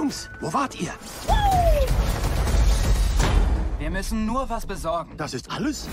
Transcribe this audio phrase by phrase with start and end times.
[0.00, 0.94] Jungs, wo wart ihr?
[3.78, 5.14] Wir müssen nur was besorgen.
[5.18, 5.88] Das ist alles?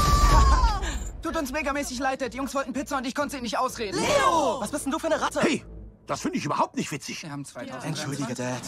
[1.22, 2.32] Tut uns megamäßig leid, Dad.
[2.32, 3.98] Die Jungs wollten Pizza und ich konnte sie nicht ausreden.
[3.98, 4.58] Leo!
[4.58, 5.42] Was bist denn du für eine Ratte?
[5.42, 5.66] Hey,
[6.06, 7.22] das finde ich überhaupt nicht witzig.
[7.22, 7.84] Wir haben 2000.
[7.84, 8.62] Entschuldige, Dad.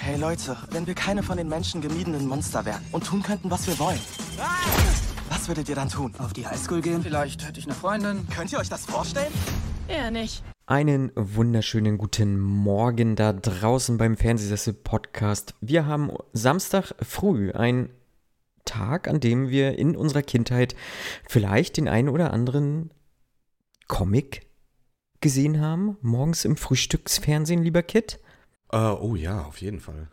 [0.00, 3.68] Hey Leute, wenn wir keine von den Menschen gemiedenen Monster wären und tun könnten, was
[3.68, 4.00] wir wollen,
[5.28, 6.12] was würdet ihr dann tun?
[6.18, 7.04] Auf die Highschool gehen?
[7.04, 8.26] Vielleicht hätte ich eine Freundin.
[8.30, 9.32] Könnt ihr euch das vorstellen?
[9.92, 10.42] Eher nicht.
[10.64, 15.54] Einen wunderschönen guten Morgen da draußen beim Fernsehsessel-Podcast.
[15.60, 17.90] Wir haben Samstag früh, ein
[18.64, 20.74] Tag, an dem wir in unserer Kindheit
[21.28, 22.90] vielleicht den einen oder anderen
[23.86, 24.46] Comic
[25.20, 25.98] gesehen haben.
[26.00, 28.18] Morgens im Frühstücksfernsehen, lieber Kit.
[28.70, 30.08] Äh, oh ja, auf jeden Fall.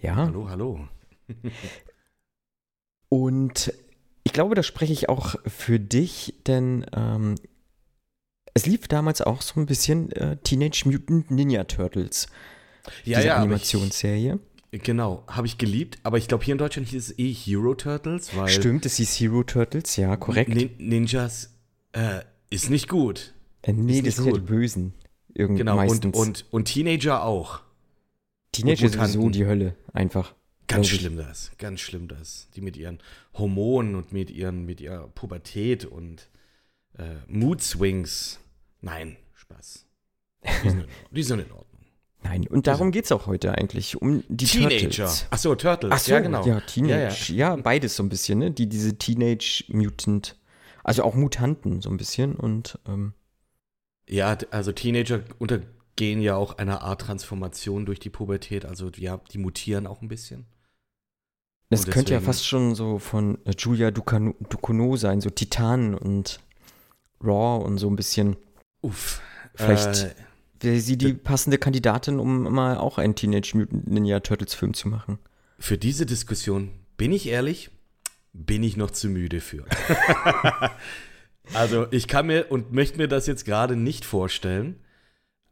[0.00, 0.16] Ja.
[0.16, 0.88] Hallo, hallo.
[3.10, 3.74] Und
[4.24, 7.34] ich glaube, da spreche ich auch für dich, denn ähm,
[8.56, 12.26] es lief damals auch so ein bisschen äh, Teenage Mutant Ninja Turtles.
[13.04, 14.38] Ja, diese ja, Animationsserie.
[14.70, 17.74] Ich, genau, habe ich geliebt, aber ich glaube, hier in Deutschland hieß es eh Hero
[17.74, 20.54] Turtles, weil Stimmt, es hieß Hero Turtles, ja, korrekt.
[20.54, 21.54] Nin Ninjas
[21.92, 23.34] äh, ist nicht gut.
[23.60, 24.40] Äh, nee, ist das sind ja die.
[24.40, 24.94] Bösen.
[25.34, 26.16] Irgend Genau, und, meistens.
[26.16, 27.60] und, und Teenager auch.
[28.52, 30.34] Teenager und sowieso die Hölle, einfach.
[30.66, 32.48] Ganz schlimm das, ganz schlimm das.
[32.56, 33.00] Die mit ihren
[33.34, 36.28] Hormonen und mit ihren, mit ihrer Pubertät und
[36.96, 38.40] äh, Mood Swings.
[38.86, 39.84] Nein, Spaß.
[40.44, 41.66] Die sind in, die sind in Ordnung.
[42.22, 44.78] Nein, und darum geht es auch heute eigentlich, um die Teenager.
[44.78, 45.26] Turtles.
[45.30, 45.92] Achso, Turtles.
[45.92, 46.46] Ach so, ja, genau.
[46.46, 47.32] Ja, Teenage.
[47.32, 48.50] Ja, Ja, beides so ein bisschen, ne?
[48.52, 50.36] Die, diese Teenage Mutant,
[50.84, 53.12] also auch Mutanten so ein bisschen und ähm,
[54.08, 58.64] Ja, also Teenager untergehen ja auch eine Art Transformation durch die Pubertät.
[58.64, 60.46] Also ja, die mutieren auch ein bisschen.
[61.70, 66.38] das Und könnte ja fast schon so von äh, Julia Ducournau sein, so Titan und
[67.20, 68.36] Raw und so ein bisschen.
[68.82, 69.20] Uff.
[69.54, 70.14] Vielleicht- Äh,
[70.60, 74.88] Wäre sie die passende Kandidatin, um mal auch einen Teenage Mutant Ninja Turtles Film zu
[74.88, 75.18] machen?
[75.58, 77.70] für diese Diskussion, bin ich ehrlich,
[78.32, 79.64] bin ich noch zu müde für.
[81.54, 84.76] also ich kann mir und möchte mir das jetzt gerade nicht vorstellen.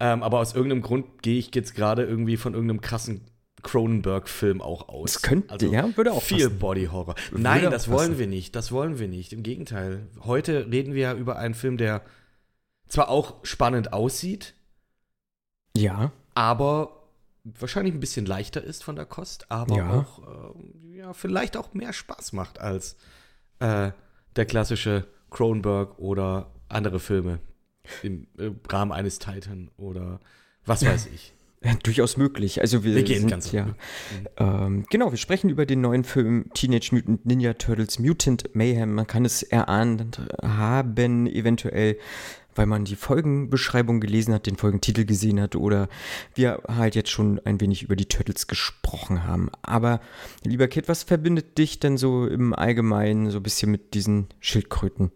[0.00, 3.22] Ähm, aber aus irgendeinem Grund gehe ich jetzt gerade irgendwie von irgendeinem krassen
[3.62, 5.12] Cronenberg-Film auch aus.
[5.14, 6.58] Das könnte, Also ja, würde auch Viel passen.
[6.58, 7.14] Body Horror.
[7.30, 8.18] Würde Nein, das wollen passen.
[8.18, 8.54] wir nicht.
[8.56, 9.32] Das wollen wir nicht.
[9.32, 10.06] Im Gegenteil.
[10.20, 12.02] Heute reden wir ja über einen Film, der
[12.88, 14.54] zwar auch spannend aussieht,
[15.76, 17.02] Ja, aber
[17.44, 19.90] wahrscheinlich ein bisschen leichter ist von der Kost, aber Ja.
[20.00, 22.96] auch äh, ja, vielleicht auch mehr Spaß macht als
[23.58, 23.90] äh,
[24.36, 27.40] der klassische Cronenberg oder andere Filme
[28.02, 30.20] im äh, Rahmen eines Titan oder
[30.64, 31.34] was weiß ich.
[31.64, 32.60] Ja, durchaus möglich.
[32.60, 33.64] Also wir, Wir gehen sind ganz ja.
[33.64, 33.74] Mhm.
[34.36, 38.94] Ähm, genau, wir sprechen über den neuen Film Teenage Mutant Ninja Turtles Mutant Mayhem.
[38.94, 40.10] Man kann es erahnen
[40.42, 41.96] haben, eventuell,
[42.54, 45.88] weil man die Folgenbeschreibung gelesen hat, den Folgentitel gesehen hat oder
[46.34, 49.48] wir halt jetzt schon ein wenig über die Turtles gesprochen haben.
[49.62, 50.00] Aber
[50.44, 55.12] lieber Kid, was verbindet dich denn so im Allgemeinen so ein bisschen mit diesen Schildkröten?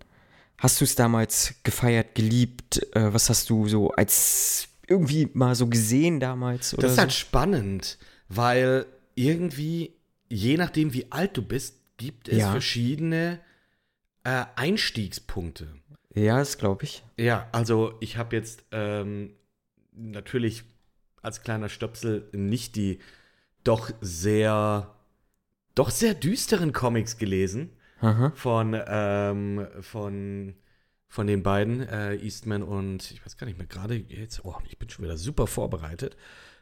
[0.56, 2.80] Hast du es damals gefeiert, geliebt?
[2.96, 6.74] Äh, was hast du so als irgendwie mal so gesehen damals?
[6.74, 7.00] Oder Das ist so?
[7.02, 9.94] halt spannend, weil irgendwie,
[10.28, 12.50] je nachdem wie alt du bist, gibt es Ja.
[12.52, 13.40] verschiedene
[14.24, 15.68] äh, Einstiegspunkte.
[16.14, 17.04] Ja, das glaube ich.
[17.16, 19.34] Ja, also ich habe jetzt ähm,
[19.92, 20.64] natürlich
[21.22, 22.98] als kleiner Stöpsel nicht die
[23.64, 24.94] doch sehr,
[25.74, 27.70] doch sehr düsteren Comics gelesen
[28.00, 28.32] Aha.
[28.34, 30.54] von, ähm, von,
[31.08, 34.78] von den beiden, äh, Eastman und ich weiß gar nicht mehr gerade jetzt, oh, ich
[34.78, 36.16] bin schon wieder super vorbereitet,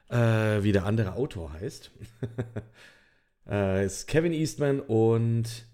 [0.08, 1.90] äh, wie der andere Autor heißt.
[3.50, 5.66] äh, ist Kevin Eastman und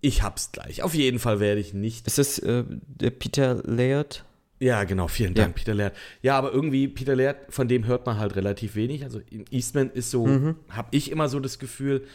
[0.00, 0.82] ich hab's gleich.
[0.82, 4.24] Auf jeden Fall werde ich nicht Ist das äh, der Peter Laird?
[4.58, 5.44] ja, genau, vielen Ja.
[5.44, 5.94] Dank, Peter Laird.
[6.22, 9.04] Ja, aber irgendwie, Peter Laird, von dem hört man halt relativ wenig.
[9.04, 9.20] Also
[9.50, 10.56] Eastman ist so, Mhm.
[10.70, 12.06] habe ich immer so das Gefühl,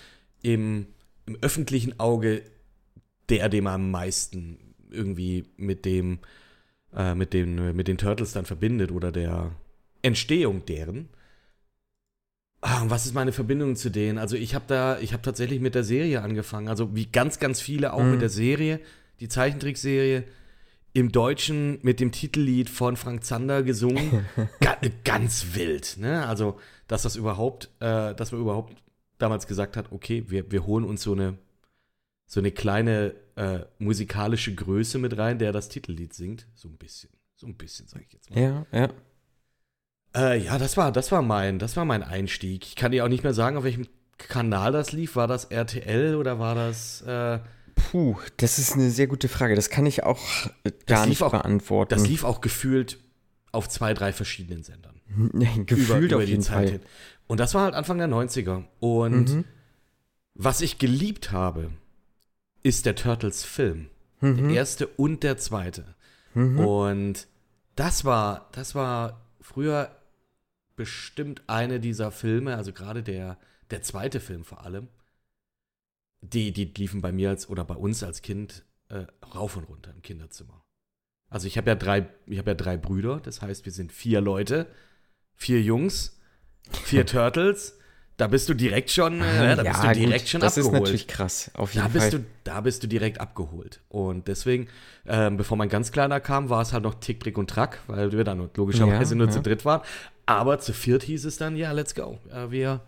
[0.41, 0.87] im,
[1.25, 2.41] im öffentlichen Auge
[3.29, 6.19] der, dem man am meisten irgendwie mit dem,
[6.95, 9.51] äh, mit den, mit den Turtles dann verbindet oder der
[10.01, 11.09] Entstehung deren.
[12.61, 14.19] Ah, was ist meine Verbindung zu denen?
[14.19, 16.67] Also ich habe da, ich habe tatsächlich mit der Serie angefangen.
[16.67, 18.11] Also wie ganz, ganz viele auch Mhm.
[18.11, 18.79] mit der Serie,
[19.19, 20.23] die Zeichentrickserie
[20.93, 24.25] im Deutschen mit dem Titellied von Frank Zander gesungen.
[24.59, 26.27] Ga ganz wild, ne?
[26.27, 28.75] Also, dass das überhaupt, äh, dass man überhaupt
[29.17, 31.37] damals gesagt hat, okay, wir, wir holen uns so eine,
[32.27, 36.47] so eine kleine äh, musikalische Größe mit rein, der das Titellied singt.
[36.55, 37.09] So ein bisschen.
[37.35, 38.39] So ein bisschen, sage ich jetzt mal.
[38.39, 38.89] Ja, ja.
[40.15, 42.65] Äh, ja, das war, das war mein, das war mein Einstieg.
[42.65, 43.87] Ich kann dir auch nicht mehr sagen, auf welchem
[44.17, 45.15] Kanal das lief.
[45.15, 47.39] War das RTL oder war das, äh,
[47.75, 49.55] Puh, das ist eine sehr gute Frage.
[49.55, 50.19] Das kann ich auch
[50.85, 51.89] gar nicht auch- beantworten.
[51.95, 52.99] das lief auch gefühlt
[53.51, 54.95] auf zwei, drei verschiedenen Sendern.
[55.65, 56.69] Gefühlt auf jeden Fall.
[56.69, 56.79] hin.
[57.27, 58.63] Und das war halt Anfang der 90er.
[58.79, 59.45] Und Mhm.
[60.35, 61.71] was ich geliebt habe,
[62.63, 63.89] ist der Turtles-Film.
[64.19, 64.37] Mhm.
[64.37, 65.95] Der erste und der zweite.
[66.57, 67.27] Und
[67.75, 69.95] das war, das war früher
[70.75, 73.37] bestimmt eine dieser Filme, also gerade der,
[73.69, 74.87] der zweite Film vor allem,
[76.21, 79.91] die, die liefen bei mir als oder bei uns als Kind äh, rauf und runter
[79.91, 80.63] im Kinderzimmer.
[81.29, 84.21] Also ich habe ja drei, ich habe ja drei Brüder, das heißt, wir sind vier
[84.21, 84.67] Leute,
[85.33, 86.19] vier Jungs,
[86.83, 87.77] vier Turtles.
[88.21, 90.75] Da bist du direkt schon, äh, da bist du direkt schon das abgeholt.
[90.75, 92.19] ist natürlich krass, auf jeden Da bist, Fall.
[92.19, 93.81] du, da bist du direkt abgeholt.
[93.89, 94.67] Und deswegen,
[95.07, 98.11] ähm, bevor mein ganz kleiner kam, war es halt noch Tick, Trick und Track, weil
[98.11, 99.33] wir dann logischerweise Ja, nur ja.
[99.33, 99.81] zu dritt waren.
[100.27, 102.19] Aber zu viert hieß es dann, ja, let's go.
[102.31, 102.81] Äh, wir,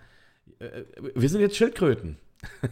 [0.60, 0.84] äh,
[1.16, 2.18] wir sind jetzt Schildkröten.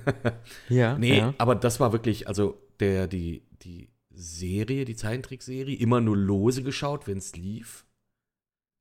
[0.69, 1.33] ja, Nee, ja.
[1.39, 7.07] aber das war wirklich, also der, die, die Serie, die Zeichentrickserie, immer nur lose geschaut,
[7.07, 7.85] wenn es lief.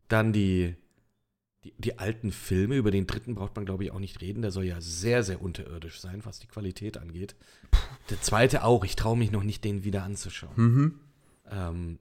[0.09, 0.75] Dann die,
[1.65, 4.43] die, die alten Filme, über den dritten braucht man, glaube ich, auch nicht reden.
[4.43, 7.35] Der soll ja sehr, sehr unterirdisch sein, was die Qualität angeht.
[8.09, 8.85] Der zweite auch.
[8.85, 10.55] Ich traue mich noch nicht, den wieder anzuschauen.
[10.57, 11.01] Mhm.
[11.51, 11.99] Ähm,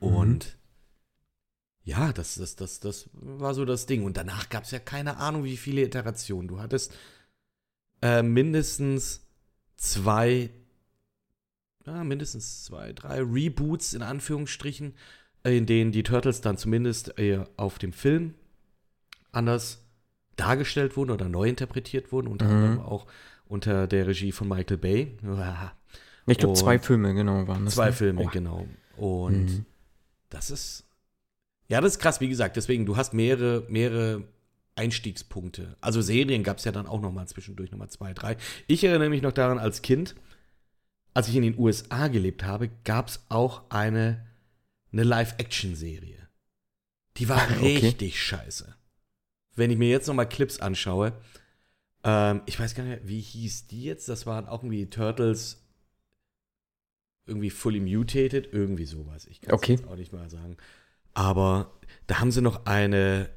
[0.00, 0.56] und
[1.84, 4.04] ja, das, das, das, das war so das Ding.
[4.04, 6.48] Und danach gab es ja keine Ahnung, wie viele Iterationen.
[6.48, 6.94] Du hattest
[8.00, 9.26] äh, mindestens
[9.76, 10.50] zwei,
[11.84, 14.94] ja, mindestens zwei, drei Reboots in Anführungsstrichen,
[15.44, 18.34] in denen die Turtles dann zumindest äh, auf dem Film
[19.32, 19.84] anders
[20.36, 22.52] dargestellt wurden oder neu interpretiert wurden, unter Mhm.
[22.52, 23.06] anderem auch
[23.46, 25.16] unter der Regie von Michael Bay.
[26.30, 27.74] Ich glaube, zwei Filme, genau, waren das.
[27.74, 27.92] Zwei ne?
[27.94, 28.28] Filme, Oh.
[28.30, 28.66] genau.
[28.98, 29.64] Und Mhm.
[30.28, 30.84] das ist.
[31.68, 32.56] Ja, das ist krass, wie gesagt.
[32.56, 34.24] Deswegen, du hast mehrere, mehrere
[34.74, 35.76] Einstiegspunkte.
[35.80, 38.36] Also Serien gab es ja dann auch noch mal zwischendurch, noch mal zwei, drei.
[38.66, 40.14] Ich erinnere mich noch daran, als Kind,
[41.14, 44.26] als ich in den USA gelebt habe, gab es auch eine,
[44.92, 46.28] eine Live-Action-Serie.
[47.16, 47.78] Die war Okay.
[47.78, 48.74] richtig scheiße.
[49.58, 51.12] Wenn ich mir jetzt noch mal Clips anschaue,
[52.04, 54.08] ähm, ich weiß gar nicht, mehr, wie hieß die jetzt?
[54.08, 55.64] Das waren auch irgendwie Turtles
[57.26, 59.26] irgendwie fully mutated, irgendwie sowas.
[59.26, 59.78] Ich kann es Okay.
[59.88, 60.56] auch nicht mal sagen.
[61.12, 61.72] Aber
[62.06, 63.28] da haben sie noch eine,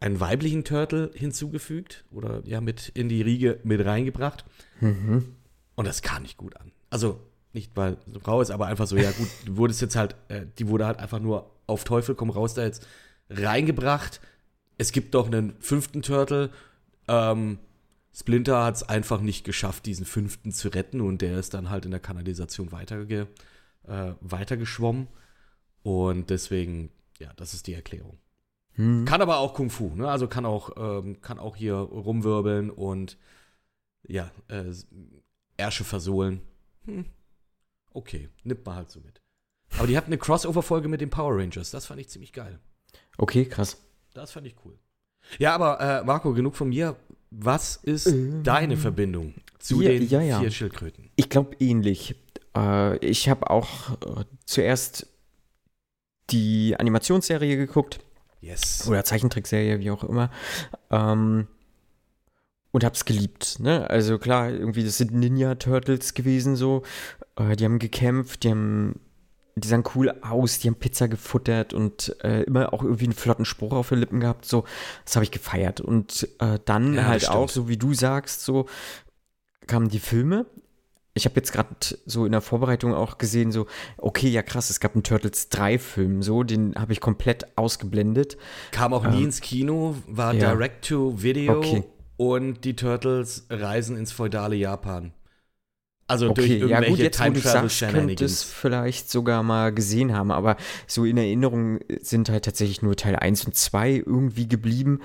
[0.00, 4.44] einen weiblichen Turtle hinzugefügt oder ja mit in die Riege mit reingebracht.
[4.80, 5.36] Mhm.
[5.76, 6.72] Und das kam nicht gut an.
[6.90, 7.20] Also
[7.52, 10.16] nicht, weil es eine Frau ist, aber einfach so, ja gut, du wurdest jetzt halt,
[10.28, 12.86] äh, die wurde halt einfach nur auf Teufel komm raus da jetzt
[13.30, 14.20] reingebracht.
[14.78, 16.50] Es gibt doch einen fünften Turtle.
[17.08, 17.58] Ähm,
[18.14, 21.84] Splinter hat es einfach nicht geschafft, diesen fünften zu retten und der ist dann halt
[21.84, 23.28] in der Kanalisation weiterge,
[23.86, 25.08] äh, weitergeschwommen.
[25.82, 28.18] Und deswegen, ja, das ist die Erklärung.
[28.76, 29.04] Mhm.
[29.04, 30.08] Kann aber auch Kung Fu, ne?
[30.08, 33.18] Also kann auch, ähm, kann auch hier rumwirbeln und
[34.06, 34.72] ja, äh,
[35.56, 36.40] Ärsche versohlen.
[36.86, 37.04] Hm.
[37.92, 39.20] Okay, nimmt man halt so mit.
[39.76, 41.70] Aber die hatten eine Crossover-Folge mit den Power Rangers.
[41.70, 42.58] Das fand ich ziemlich geil.
[43.16, 43.76] Okay, krass.
[44.18, 44.76] Das fand ich cool.
[45.38, 46.96] Ja, aber äh, Marco, genug von mir.
[47.30, 50.40] Was ist Ähm, deine Verbindung zu ja, den ja, ja.
[50.40, 51.10] vier Schildkröten?
[51.14, 52.16] Ich glaube ähnlich.
[52.56, 55.06] Äh, ich habe auch äh, zuerst
[56.30, 58.00] die Animationsserie geguckt
[58.40, 58.86] Yes.
[58.88, 60.30] oder Zeichentrickserie, wie auch immer.
[60.90, 61.46] Ähm,
[62.72, 63.60] und hab's geliebt.
[63.60, 63.88] Ne?
[63.88, 66.82] Also klar, irgendwie, das sind Ninja Turtles gewesen so.
[67.36, 69.00] Äh, die haben gekämpft, die haben,
[69.60, 73.44] die sahen cool aus, die haben Pizza gefuttert und äh, immer auch irgendwie einen flotten
[73.44, 74.44] Spruch auf den Lippen gehabt.
[74.44, 74.64] So,
[75.04, 75.80] das habe ich gefeiert.
[75.80, 78.66] Und äh, dann Ja, halt auch, so wie du sagst, so
[79.66, 80.46] kamen die Filme.
[81.14, 81.68] Ich habe jetzt gerade
[82.06, 83.66] so in der Vorbereitung auch gesehen, so,
[83.96, 88.36] okay, ja krass, es gab einen Turtles 3-Film, so, den habe ich komplett ausgeblendet.
[88.70, 90.52] Kam auch nie ins Kino, war Ähm, ja.
[90.54, 91.84] Direct-to-Video Okay.
[92.16, 95.12] und die Turtles reisen ins feudale Japan.
[96.08, 99.42] Also durch Okay, ja irgendwelche gut, jetzt wo du Time sagst, könnte es vielleicht sogar
[99.42, 104.02] mal gesehen haben, aber so in Erinnerung sind halt tatsächlich nur Teil 1 und 2
[104.06, 105.00] irgendwie geblieben.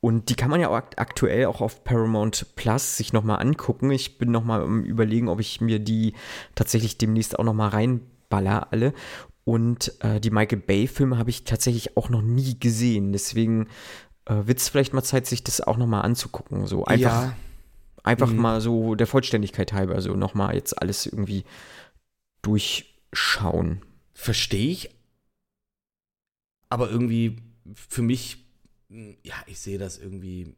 [0.00, 3.90] Und die kann man ja auch akt aktuell auch auf Paramount Plus sich nochmal angucken.
[3.90, 6.14] Ich bin nochmal am überlegen, ob ich mir die
[6.54, 8.92] tatsächlich demnächst auch nochmal reinballer alle.
[9.44, 13.12] Und äh, die Michael Bay-Filme habe ich tatsächlich auch noch nie gesehen.
[13.12, 13.68] Deswegen
[14.26, 16.66] äh, wird es vielleicht mal Zeit, sich das auch nochmal anzugucken.
[16.66, 17.36] So einfach ja,
[18.06, 18.36] Einfach Mhm.
[18.38, 21.44] mal so der Vollständigkeit halber, so nochmal jetzt alles irgendwie
[22.42, 23.82] durchschauen.
[24.14, 24.90] verstehe ich.
[26.70, 27.36] Aber irgendwie
[27.74, 28.46] für mich,
[28.88, 30.54] ja, ich sehe das irgendwie,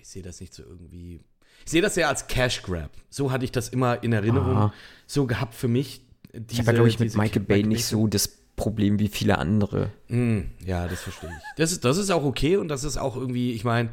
[0.00, 1.20] ich sehe das nicht so irgendwie.
[1.64, 2.90] Ich sehe das ja als Cash Grab.
[3.08, 4.74] So hatte ich das immer in Erinnerung Aha.
[5.06, 6.02] so gehabt für mich.
[6.34, 9.38] Diese, Ich habe ja, glaube ich, mit Michael Bay nicht so das Problem wie viele
[9.38, 9.90] andere.
[10.08, 11.42] Mm, ja, das verstehe ich.
[11.56, 13.90] Das ist, das ist auch okay und das ist auch irgendwie, ich meine,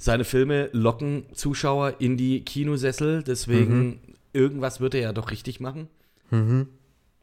[0.00, 4.00] seine Filme locken Zuschauer in die Kinosessel, deswegen
[4.32, 5.88] irgendwas wird er ja doch richtig machen.
[6.30, 6.68] Mhm.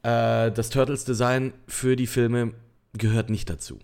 [0.03, 2.53] Äh, das Turtles-Design für die Filme
[2.93, 3.79] gehört nicht dazu.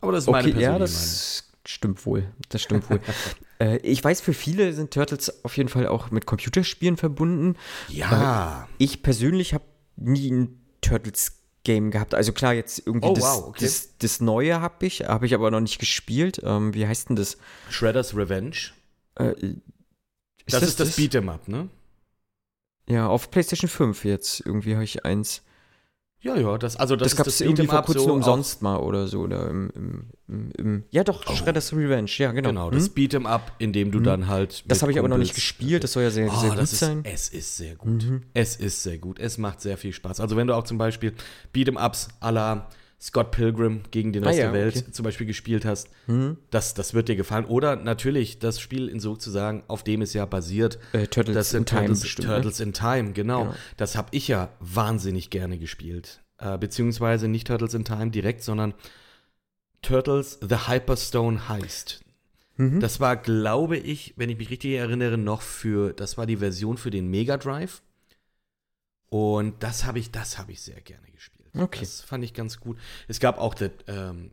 [0.00, 2.32] Aber das ist meine Okay, persönliche ja, das stimmt wohl.
[2.48, 3.00] Das stimmt wohl.
[3.58, 7.56] äh, ich weiß, für viele sind Turtles auf jeden Fall auch mit Computerspielen verbunden.
[7.88, 8.12] Meinung.
[8.12, 8.68] Ja.
[8.78, 9.64] Ich persönlich habe
[9.96, 10.60] nie ein
[11.68, 12.14] Turtles-Game gehabt.
[12.14, 13.64] Also klar, jetzt irgendwie Oh, das, wow, okay.
[13.64, 16.40] das, das Neue habe ich, habe ich aber noch nicht gespielt.
[16.42, 17.36] Ähm, wie heißt denn das?
[17.70, 18.56] Shredder's Revenge.
[19.16, 19.34] Äh,
[20.46, 21.68] Das, ist das Beat'em Up, ne?
[22.88, 24.40] Ja, auf PlayStation 5 jetzt.
[24.44, 25.42] Irgendwie habe ich eins.
[26.20, 28.76] Ja, ja, das, also das, Das, gab es irgendwie Beat'em vor kurzem so umsonst mal
[28.78, 29.20] oder so.
[29.20, 31.32] Oder im, im, im, im ja, doch, Oh.
[31.34, 32.10] Shredder's Revenge.
[32.16, 32.48] Ja, genau.
[32.48, 32.94] Genau, das Hm?
[32.94, 34.64] Beat'em Up, in dem du dann halt.
[34.66, 35.84] Das habe ich aber noch nicht gespielt.
[35.84, 37.00] Das soll ja sehr, Oh, sehr gut ist, sein.
[37.04, 38.02] Es ist sehr gut.
[38.02, 38.22] Mhm.
[38.34, 39.20] Es ist sehr gut.
[39.20, 40.18] Es macht sehr viel Spaß.
[40.18, 41.12] Also wenn du auch zum Beispiel
[41.54, 42.68] Beat'em-Ups à la
[43.00, 44.90] Scott Pilgrim gegen den Ah, Rest ja, der Welt okay.
[44.90, 46.36] zum Beispiel gespielt hast, Hm?
[46.50, 47.44] das, das wird dir gefallen.
[47.44, 51.64] Oder natürlich das Spiel in sozusagen, auf dem es ja basiert, Äh, Turtles das in
[51.64, 52.34] Time Turtles, bestimmt, ne?
[52.34, 53.44] Turtles in Time, genau.
[53.44, 53.54] Genau.
[53.76, 56.22] Das habe ich ja wahnsinnig gerne gespielt.
[56.38, 58.74] Äh, beziehungsweise nicht Turtles in Time direkt, sondern
[59.82, 62.00] Turtles The Hyperstone Heist.
[62.56, 62.80] Mhm.
[62.80, 66.76] Das war, glaube ich, wenn ich mich richtig erinnere, noch für, das war die Version
[66.76, 67.80] für den Mega Drive.
[69.08, 71.37] Und das habe ich, das habe ich sehr gerne gespielt.
[71.54, 71.80] Okay.
[71.80, 72.78] Das fand ich ganz gut.
[73.06, 74.32] Es gab auch das, ähm,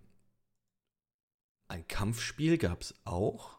[1.68, 3.58] ein Kampfspiel gab es auch.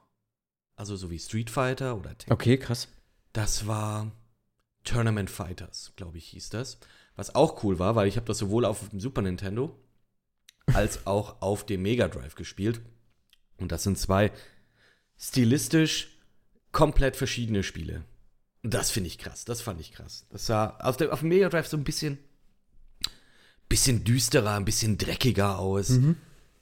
[0.76, 2.32] Also so wie Street Fighter oder Tekken.
[2.32, 2.88] Okay, krass.
[3.32, 4.12] Das war
[4.84, 6.78] Tournament Fighters, glaube ich, hieß das.
[7.16, 9.78] Was auch cool war, weil ich habe das sowohl auf dem Super Nintendo
[10.66, 12.80] als auch auf dem Mega Drive gespielt.
[13.56, 14.32] Und das sind zwei
[15.16, 16.18] stilistisch
[16.72, 18.04] komplett verschiedene Spiele.
[18.62, 19.44] Und das finde ich krass.
[19.44, 20.26] Das fand ich krass.
[20.30, 22.18] Das sah auf, der, auf dem Mega Drive so ein bisschen,
[23.68, 25.90] bisschen düsterer, ein bisschen dreckiger aus.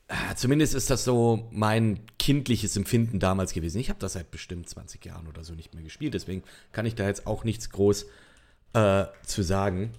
[0.09, 3.79] Ah, Zumindest ist das so mein kindliches Empfinden damals gewesen.
[3.79, 6.43] Ich habe das seit bestimmt 20 Jahren oder so nicht mehr gespielt, deswegen
[6.73, 8.07] kann ich da jetzt auch nichts groß
[8.75, 9.93] äh, zu sagen.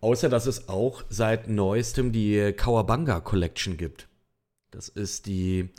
[0.00, 4.08] Außer, dass es auch seit neuestem die Kawabanga Collection gibt.
[4.70, 5.70] Das ist die,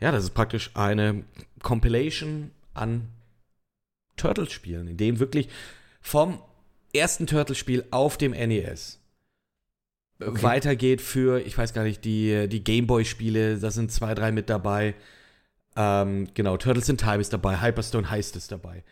[0.00, 1.24] ja, das ist praktisch eine
[1.62, 3.08] Compilation an
[4.16, 5.48] Turtles-Spielen, in dem wirklich
[6.00, 6.42] vom
[6.92, 8.98] ersten Turtles-Spiel auf dem NES
[10.18, 10.42] Okay.
[10.42, 14.94] weitergeht für, ich weiß gar nicht, die, die Gameboy-Spiele, da sind zwei, drei mit dabei.
[15.76, 18.82] Ähm, genau, Turtles in Time ist dabei, Hyperstone Heist ist dabei.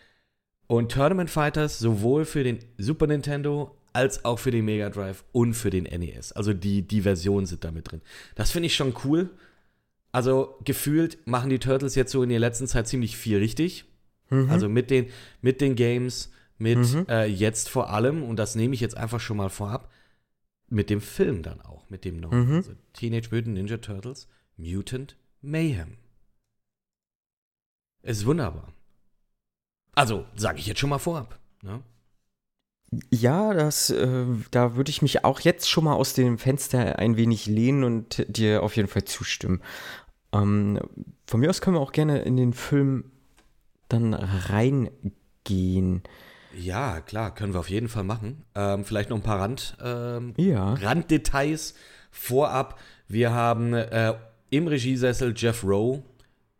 [0.66, 5.54] Und Tournament Fighters sowohl für den Super Nintendo als auch für den Mega Drive und
[5.54, 6.32] für den NES.
[6.32, 8.02] Also die, die Versionen sind da mit drin.
[8.34, 9.30] Das finde ich schon cool.
[10.12, 13.84] Also gefühlt machen die Turtles jetzt so in der letzten Zeit ziemlich viel richtig.
[14.30, 14.50] Mhm.
[14.50, 15.06] Also mit den,
[15.42, 17.06] mit den Games, mit Mhm.
[17.08, 19.90] äh, jetzt vor allem, und das nehme ich jetzt einfach schon mal vorab,
[20.68, 22.48] mit dem Film dann auch, mit dem neuen.
[22.48, 22.56] Mhm.
[22.56, 25.98] Also Teenage Mutant Ninja Turtles, Mutant Mayhem.
[28.02, 28.72] Ist wunderbar.
[29.94, 31.38] Also, sage ich jetzt schon mal vorab.
[31.62, 31.82] Ne?
[33.10, 37.16] Ja, das, äh, da würde ich mich auch jetzt schon mal aus dem Fenster ein
[37.16, 39.62] wenig lehnen und dir auf jeden Fall zustimmen.
[40.32, 40.78] Ähm,
[41.26, 43.10] von mir aus können wir auch gerne in den Film
[43.88, 46.02] dann reingehen.
[46.56, 48.44] Ja, klar, können wir auf jeden Fall machen.
[48.54, 50.74] Ähm, vielleicht noch ein paar Rand, ähm, Ja.
[50.74, 51.74] Randdetails
[52.10, 52.78] vorab.
[53.08, 54.14] Wir haben äh,
[54.50, 56.02] im Regiesessel Jeff Rowe,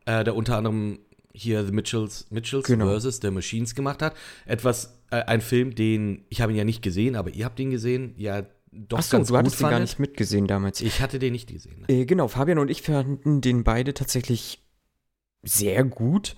[0.07, 0.99] äh, der unter anderem
[1.33, 2.99] hier The Mitchells, Mitchells Genau.
[2.99, 3.21] vs.
[3.23, 4.15] The Machines gemacht hat.
[4.47, 7.71] Etwas, äh, ein Film, den, ich habe ihn ja nicht gesehen, aber ihr habt ihn
[7.71, 10.81] gesehen, ja doch Achso, ganz du gut hattest den gar nicht mitgesehen damals.
[10.81, 11.85] Ich hatte den nicht gesehen.
[11.89, 12.07] Ne?
[12.07, 14.61] Genau, Fabian und ich fanden den beide tatsächlich
[15.45, 16.35] sehr gut,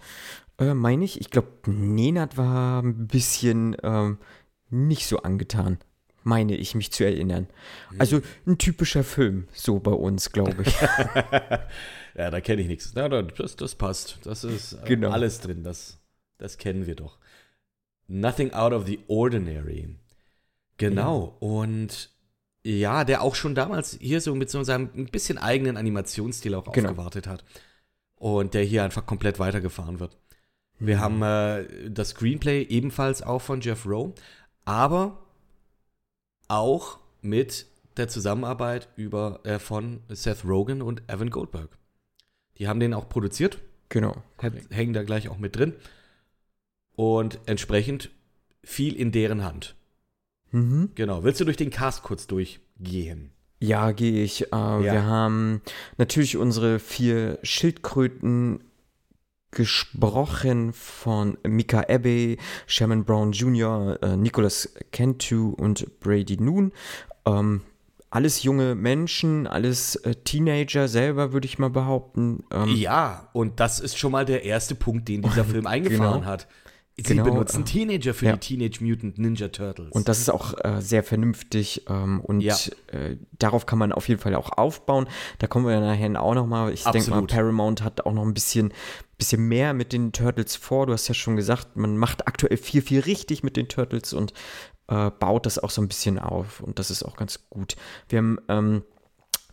[0.59, 1.21] äh, meine ich.
[1.21, 4.19] Ich glaube, Nenad war ein bisschen ähm,
[4.71, 5.79] nicht so angetan,
[6.23, 7.47] meine ich mich zu erinnern.
[7.99, 10.75] Also ein typischer Film, so bei uns, glaube ich.
[12.19, 12.93] Ja, da kenne ich nichts.
[12.95, 14.21] Na, da- das, das passt.
[14.25, 15.11] Das ist äh, Genau.
[15.11, 15.63] alles drin.
[15.63, 15.99] Das,
[16.39, 17.19] das kennen wir doch.
[18.09, 19.97] Nothing out of the ordinary.
[20.79, 21.37] Genau.
[21.41, 22.09] Und
[22.65, 26.73] ja, der auch schon damals hier so mit so seinem ein bisschen eigenen Animationsstil auch
[26.73, 26.89] Genau.
[26.89, 27.45] aufgewartet hat.
[28.15, 30.17] Und der hier einfach komplett weitergefahren wird.
[30.79, 34.13] Wir haben äh, das Screenplay ebenfalls auch von Jeff Rowe,
[34.65, 35.19] aber
[36.49, 37.67] auch mit
[37.97, 41.71] der Zusammenarbeit über, äh, von Seth Rogen und Evan Goldberg.
[42.59, 44.23] Die haben den auch produziert, Genau.
[44.41, 45.73] hä- hängen da gleich auch mit drin.
[46.95, 48.11] Und entsprechend
[48.63, 49.75] viel in deren Hand.
[50.51, 50.91] Mhm.
[50.95, 51.25] Genau.
[51.25, 53.31] Willst du durch den Cast kurz durchgehen?
[53.61, 54.53] Ja, gehe ich.
[54.53, 55.63] Äh, Wir haben
[55.99, 58.61] natürlich unsere vier Schildkröten
[59.51, 66.73] gesprochen von Mika Abbey, Sherman Brown Jr., äh, Nicholas Cantu und Brady Noon.
[67.27, 67.63] Ähm,
[68.11, 72.45] alles junge Menschen, alles äh, Teenager selber, würde ich mal behaupten.
[72.53, 76.27] Ähm, Ja, und das ist schon mal der erste Punkt, den dieser Film eingefahren Genau.
[76.31, 76.47] hat.
[76.99, 78.37] Sie Genau, benutzen äh, Teenager für ja.
[78.37, 79.93] die Teenage Mutant Ninja Turtles.
[79.93, 82.57] Und das ist auch äh, sehr vernünftig ähm, und Ja.
[82.89, 85.07] äh, darauf kann man auf jeden Fall auch aufbauen.
[85.39, 86.73] Da kommen wir ja nachher auch nochmal.
[86.73, 87.27] Ich denke mal.
[87.27, 88.73] Paramount hat auch noch ein bisschen,
[89.19, 90.87] bisschen mehr mit den Turtles vor.
[90.87, 94.33] Du hast ja schon gesagt, man macht aktuell viel, viel richtig mit den Turtles und
[94.89, 96.61] äh, baut das auch so ein bisschen auf.
[96.61, 97.77] Und das ist auch ganz gut.
[98.09, 98.83] Wir haben ähm,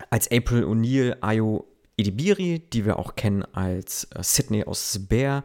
[0.09, 1.65] als April O'Neil Ayo
[1.97, 5.43] Edibiri, die wir auch kennen als äh, Sydney aus The Bear.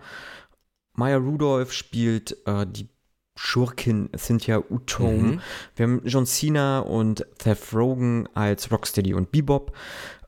[0.99, 2.89] Maya Rudolph spielt äh, die
[3.37, 5.31] Schurkin Cynthia Utom.
[5.31, 5.41] Mhm.
[5.77, 9.77] Wir haben John Cena und Seth Rogen als Rocksteady und Bebop.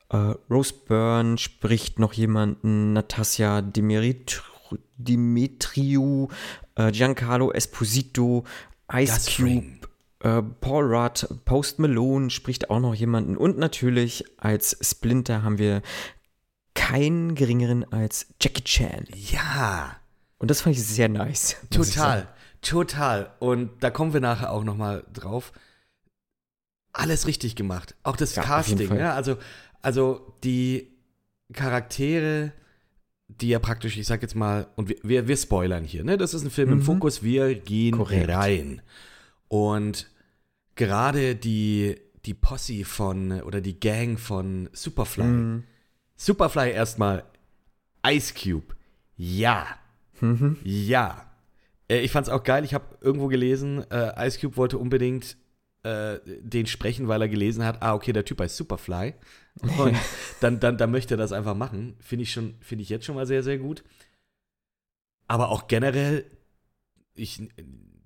[0.09, 4.39] Äh, Rose Byrne spricht noch jemanden, Natasja Demetri-
[4.95, 6.29] Demetriou,
[6.75, 8.45] äh, Giancarlo Esposito,
[8.93, 9.81] Ice Gasring.
[9.81, 9.89] Cube,
[10.29, 13.35] äh, Paul Rudd, Post Malone spricht auch noch jemanden.
[13.35, 15.81] Und natürlich als Splinter haben wir
[16.75, 19.05] keinen geringeren als Jackie Chan.
[19.13, 19.97] ja,
[20.41, 21.55] Und das fand ich sehr nice.
[21.69, 22.27] total,
[22.61, 23.31] total.
[23.39, 25.51] Und da kommen wir nachher auch noch mal drauf.
[26.93, 27.95] Alles richtig gemacht.
[28.03, 28.89] Auch das Ja, Casting.
[28.89, 29.13] Ne?
[29.13, 29.37] Also,
[29.81, 30.87] also die
[31.53, 32.51] Charaktere,
[33.27, 36.17] die ja praktisch, ich sag jetzt mal, und wir, wir, wir spoilern hier, ne?
[36.17, 36.83] Das ist ein Film im Mhm.
[36.83, 38.29] Fokus, wir gehen Korrekt.
[38.29, 38.81] rein.
[39.47, 40.09] Und
[40.75, 45.63] gerade die, die Posse von, oder die Gang von Superfly, Mhm.
[46.17, 47.23] Superfly erstmal
[48.05, 48.75] Ice Cube.
[49.17, 49.65] Ja.
[50.21, 50.57] Mhm.
[50.63, 51.25] Ja.
[51.89, 52.63] Äh, ich fand's auch geil.
[52.63, 55.35] Ich habe irgendwo gelesen, äh, Ice Cube wollte unbedingt
[55.83, 59.15] äh, den sprechen, weil er gelesen hat, ah, okay, der Typ heißt Superfly.
[59.77, 59.95] Und
[60.39, 61.95] dann, dann, dann möchte er das einfach machen.
[61.99, 63.83] Finde ich, schon- finde ich jetzt schon mal sehr, sehr gut.
[65.27, 66.25] Aber auch generell,
[67.15, 67.41] ich,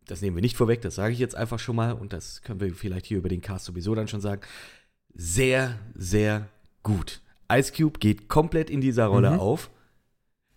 [0.06, 2.60] das nehmen wir nicht vorweg, das sage ich jetzt einfach schon mal und das können
[2.60, 4.42] wir vielleicht hier über den Cast sowieso dann schon sagen.
[5.14, 6.48] Sehr, sehr
[6.84, 7.22] gut.
[7.52, 9.40] Ice Cube geht komplett in dieser Rolle Mhm.
[9.40, 9.70] auf.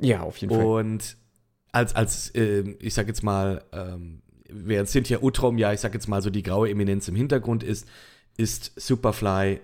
[0.01, 0.65] Ja, auf jeden Fall.
[0.65, 1.17] Und
[1.73, 6.09] als, als ähm, ich sag jetzt mal, ähm, während Cynthia Utrom, ja, ich sag jetzt
[6.09, 7.87] mal so die graue Eminenz im Hintergrund ist,
[8.37, 9.61] ist Superfly,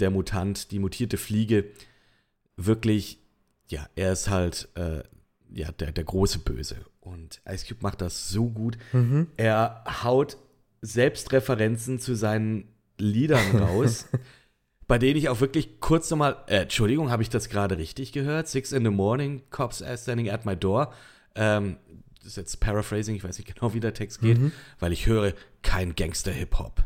[0.00, 1.64] der Mutant, die mutierte Fliege,
[2.56, 3.18] wirklich,
[3.68, 5.02] ja, er ist halt, äh,
[5.54, 6.76] ja, der, der große Böse.
[7.00, 8.78] Und Ice Cube macht das so gut.
[8.92, 9.28] Mhm.
[9.36, 10.36] Er haut
[10.82, 14.06] Selbstreferenzen zu seinen Liedern raus,
[14.86, 18.48] bei denen ich auch wirklich kurz nochmal, äh, Entschuldigung, habe ich das gerade richtig gehört?
[18.48, 20.92] Six in the morning, cops are standing at my door.
[21.34, 21.76] Ähm,
[22.18, 24.52] das ist jetzt Paraphrasing, ich weiß nicht genau, wie der Text geht, Mhm.
[24.78, 26.84] weil ich höre kein Gangster-Hip-Hop.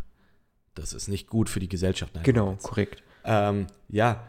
[0.75, 2.15] Das ist nicht gut für die Gesellschaft.
[2.15, 3.03] Nein, Genau, korrekt.
[3.25, 4.27] Ähm, ja.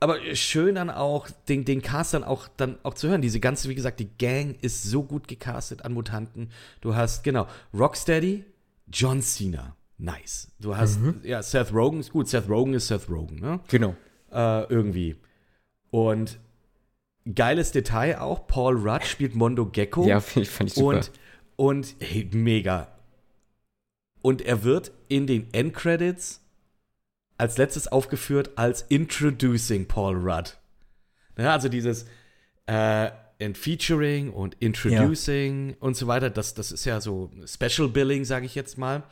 [0.00, 3.20] Aber schön dann auch, den, den Cast dann auch, dann auch zu hören.
[3.20, 6.50] Diese ganze, wie gesagt, die Gang ist so gut gecastet an Mutanten.
[6.80, 8.44] Du hast, genau, Rocksteady,
[8.92, 9.74] John Cena.
[9.98, 10.52] Nice.
[10.60, 11.20] Du hast, Mhm.
[11.24, 12.28] ja, Seth Rogen ist gut.
[12.28, 13.58] Seth Rogen ist Seth Rogen, ne?
[13.68, 13.96] Genau.
[14.30, 15.16] Äh, irgendwie.
[15.90, 16.38] Und
[17.34, 20.06] geiles Detail auch, Paul Rudd spielt Mondo Gecko.
[20.06, 20.96] Ja, ich, fand ich super.
[20.96, 21.10] Und,
[21.56, 22.88] und hey, mega.
[24.22, 26.40] Und er wird in den Endcredits
[27.36, 30.58] als letztes aufgeführt als Introducing Paul Rudd.
[31.38, 32.06] Ja, also dieses
[32.66, 33.10] äh,
[33.40, 38.46] and Featuring und Introducing und so weiter, das, das ist ja so Special Billing, sage
[38.46, 39.04] ich jetzt mal.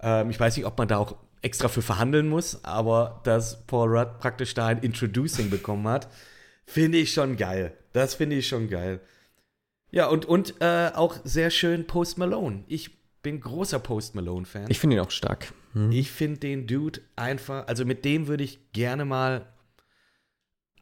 [0.00, 3.96] Ähm, ich weiß nicht, ob man da auch extra für verhandeln muss, aber dass Paul
[3.96, 6.08] Rudd praktisch da ein Introducing bekommen hat,
[6.70, 7.72] finde ich schon geil.
[7.92, 9.00] Das finde ich schon geil.
[9.90, 12.64] Ja, und, und äh, auch sehr schön Post Malone.
[12.68, 12.90] Ich
[13.22, 14.66] bin großer Post Malone-Fan.
[14.70, 15.52] ich finde ihn auch stark.
[15.74, 15.92] Mhm.
[15.92, 19.46] Ich finde den Dude einfach, also mit dem würde ich gerne mal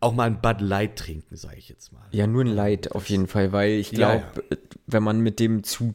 [0.00, 2.06] auch mal ein Bud Light trinken, sage ich jetzt mal.
[2.12, 4.44] Ja, nur ein Leid auf jeden Fall, weil ich Ja, glaube,
[4.86, 5.94] wenn man mit dem zu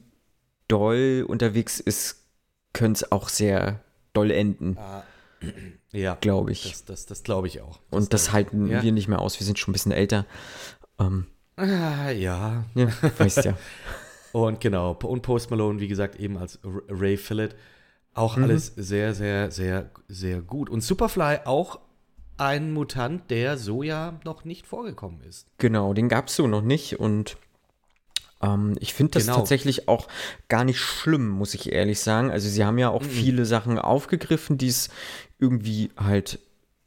[0.67, 2.27] doll unterwegs ist,
[2.73, 4.77] könnte es auch sehr doll enden,
[5.93, 6.69] Ja, glaube ich.
[6.71, 7.79] das, das, das glaube ich auch.
[7.91, 8.33] Und das ich.
[8.33, 8.83] halten Ja.
[8.83, 9.39] wir nicht mehr aus.
[9.39, 10.25] Wir sind schon ein bisschen älter.
[10.99, 12.65] Ähm, Ah, ja.
[12.73, 12.87] ja,
[13.19, 13.55] weißt ja.
[14.31, 17.53] Und genau, und Post Malone, wie gesagt, eben als Ray Phillip.
[18.15, 18.43] Auch Mhm.
[18.45, 20.71] alles sehr, sehr, sehr, sehr gut.
[20.71, 21.79] Und Superfly auch
[22.37, 25.45] ein Mutant, der so ja noch nicht vorgekommen ist.
[25.59, 27.37] Genau, den gab es so noch nicht und
[28.41, 29.37] ähm, ich finde das Genau.
[29.37, 30.07] tatsächlich auch
[30.49, 32.31] gar nicht schlimm, muss ich ehrlich sagen.
[32.31, 32.95] Also sie haben ja Mhm.
[32.95, 34.89] auch viele Sachen aufgegriffen, die es
[35.43, 36.39] irgendwie halt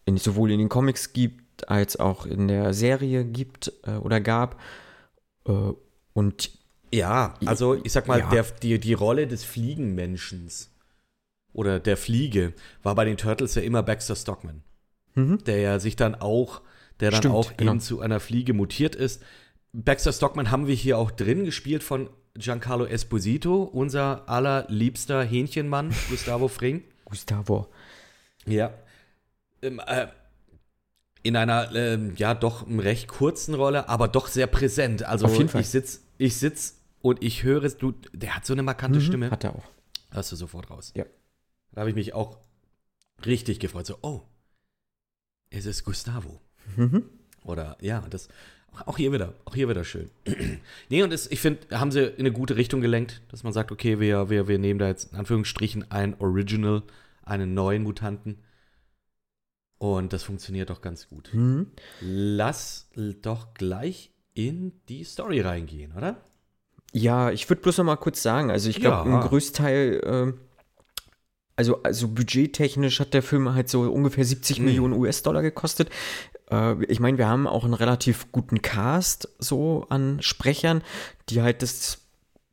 [0.07, 4.61] in, sowohl in den Comics gibt, als auch in der Serie gibt äh, oder gab.
[5.47, 5.53] Äh,
[6.15, 6.51] und
[6.93, 8.31] Ja, also ich sag mal, Ja.
[8.31, 10.71] der, die, die Rolle des Fliegenmenschens
[11.53, 14.63] oder der Fliege war bei den Turtles ja immer Baxter Stockman.
[15.17, 16.61] Der ja sich dann auch,
[17.01, 17.23] der dann Mhm.
[17.23, 17.73] Stimmt, auch genau.
[17.73, 19.23] eben zu einer Fliege mutiert ist.
[19.73, 26.49] Baxter Stockman haben wir hier auch drin, gespielt von Giancarlo Esposito, unser allerliebster Hähnchenmann, Gustavo
[26.49, 26.85] Fring.
[27.07, 27.69] Gustavo.
[28.47, 28.73] Ja.
[29.63, 30.09] Ähm, äh,
[31.23, 35.03] in einer, ähm, ja, doch recht kurzen Rolle, aber doch sehr präsent.
[35.03, 35.61] Also Auf jeden Fall.
[35.61, 39.31] ich sitz, ich sitz und ich höre es, du, der hat so eine markante Stimme.
[39.31, 39.65] Hat er auch.
[40.11, 40.93] Hörst du sofort raus.
[40.95, 41.05] Ja.
[41.73, 42.39] Da habe ich mich auch
[43.25, 43.87] richtig gefreut.
[43.87, 44.23] So, oh,
[45.51, 46.41] es ist Gustavo.
[46.77, 47.05] Mhm.
[47.45, 48.29] Oder ja, das
[48.85, 50.11] auch hier wieder, auch hier wieder schön.
[50.91, 53.73] nee, und das, ich finde, haben sie in eine gute Richtung gelenkt, dass man sagt,
[53.73, 56.83] okay, wir, wir, wir nehmen da jetzt in Anführungsstrichen ein Original,
[57.27, 58.43] einen neuen Mutanten.
[59.79, 61.29] Und das funktioniert doch ganz gut.
[61.35, 61.67] Mhm.
[62.01, 62.89] Lass
[63.21, 66.23] doch gleich in die Story reingehen, oder?
[66.93, 69.21] Ja, ich würde bloß noch mal kurz sagen, also ich glaube, Ja.
[69.21, 70.41] ein Größteil, ähm,
[71.57, 74.65] also, also budgettechnisch hat der Film halt so ungefähr 70 Mhm.
[74.65, 75.91] Millionen US-Dollar gekostet.
[76.51, 80.83] Äh, ich meine, wir haben auch einen relativ guten Cast so an Sprechern,
[81.29, 81.99] die halt das,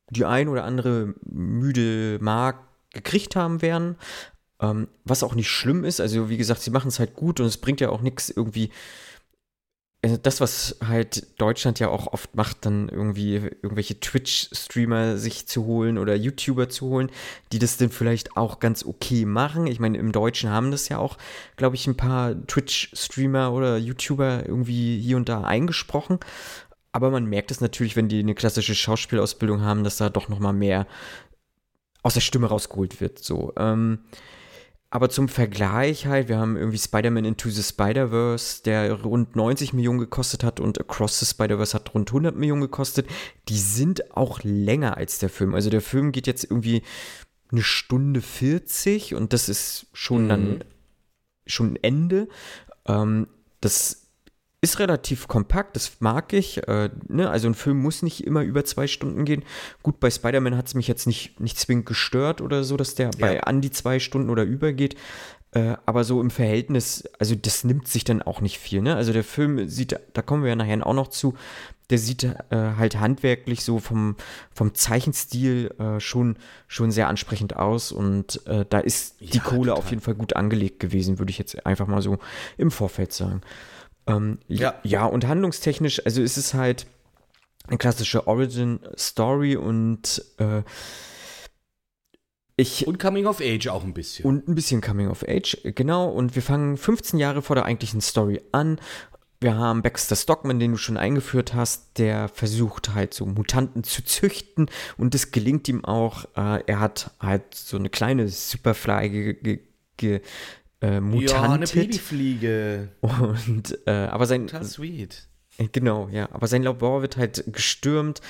[0.10, 2.60] die ein oder andere müde Mark
[2.92, 3.96] gekriegt haben werden.
[4.64, 7.46] Ähm, was auch nicht schlimm ist, also wie gesagt, sie machen es halt gut und
[7.46, 8.72] es bringt ja auch nichts irgendwie
[10.04, 15.64] also das, was halt Deutschland ja auch oft macht, dann irgendwie irgendwelche Twitch-Streamer sich zu
[15.64, 17.10] holen oder YouTuber zu holen,
[17.54, 19.66] die das dann vielleicht auch ganz okay machen.
[19.66, 21.18] Ich meine, im Deutschen haben das ja auch,
[21.56, 26.20] glaube ich, ein paar Twitch-Streamer oder YouTuber irgendwie hier und da eingesprochen.
[26.92, 30.40] Aber man merkt es natürlich, wenn die eine klassische Schauspielausbildung haben, dass da doch noch
[30.40, 30.86] mal mehr
[32.02, 33.20] aus der Stimme rausgeholt wird.
[33.20, 33.54] So.
[33.56, 34.00] Ähm,
[34.94, 39.98] aber zum Vergleich halt, wir haben irgendwie Spider-Man Into the Spider-Verse, der rund 90 Millionen
[39.98, 43.08] gekostet hat und Across the Spider-Verse hat rund 100 Millionen gekostet.
[43.50, 45.56] Die sind auch länger als der Film.
[45.56, 46.84] Also der Film geht jetzt irgendwie
[47.52, 50.64] eine Stunde 40 und das ist schon dann
[51.48, 52.28] schon ein Ende.
[52.86, 53.26] Ähm,
[53.62, 54.03] das
[54.64, 56.68] ist relativ kompakt, das mag ich.
[56.68, 57.30] Äh, ne?
[57.30, 59.44] Also ein Film muss nicht immer über zwei Stunden gehen.
[59.84, 63.10] Gut, bei Spider-Man hat es mich jetzt nicht, nicht zwingend gestört oder so, dass der
[63.20, 64.96] bei an die zwei Stunden oder über geht.
[65.52, 68.82] Äh, aber so im Verhältnis, also das nimmt sich dann auch nicht viel.
[68.82, 68.96] Ne?
[68.96, 71.36] Also der Film sieht, da kommen wir ja nachher auch noch zu,
[71.90, 74.16] der sieht äh, halt handwerklich so vom,
[74.52, 79.70] vom Zeichenstil äh, schon, schon sehr ansprechend aus und äh, da ist die Ja, Kohle
[79.72, 79.78] total.
[79.78, 82.18] auf jeden Fall gut angelegt gewesen, würde ich jetzt einfach mal so
[82.58, 83.42] im Vorfeld sagen.
[84.08, 84.76] Ähm, ja.
[84.84, 85.06] Ja.
[85.06, 86.88] und handlungstechnisch, also ist es halt
[87.68, 90.64] eine klassische Origin-Story und äh,
[92.56, 94.26] ich Und Coming of Age auch ein bisschen.
[94.26, 96.08] und ein bisschen Coming of Age, genau.
[96.10, 98.80] Und wir fangen 15 Jahre vor der eigentlichen Story an.
[99.40, 104.04] Wir haben Baxter Stockman, den du schon eingeführt hast, der versucht halt so Mutanten zu
[104.04, 106.26] züchten und das gelingt ihm auch.
[106.38, 109.60] Äh, er hat halt so eine kleine Superfly ge,
[109.98, 110.22] ge,
[110.84, 111.74] äh, ja, eine mutantet.
[111.74, 112.90] Babyfliege.
[113.02, 115.28] und, äh, aber sein, Total sweet.
[115.72, 116.30] Genau, ja.
[116.32, 118.22] Aber sein Labor wird halt gestürmt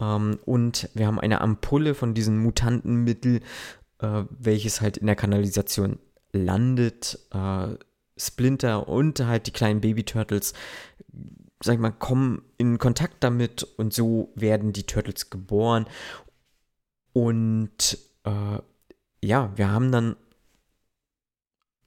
[0.00, 3.40] ähm, und wir haben eine Ampulle von diesem Mutantenmittel,
[3.98, 5.98] äh, welches halt in der Kanalisation
[6.32, 7.18] landet.
[7.32, 7.76] Äh,
[8.16, 10.52] Splinter und halt die kleinen Baby-Turtles,
[11.62, 15.86] sag ich mal, kommen in Kontakt damit und so werden die Turtles geboren.
[17.12, 18.58] Und äh,
[19.24, 20.16] ja, wir haben dann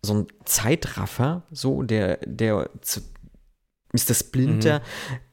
[0.03, 2.69] so einen Zeitraffer, so, der, der
[3.93, 4.13] Mr.
[4.13, 4.81] Splinter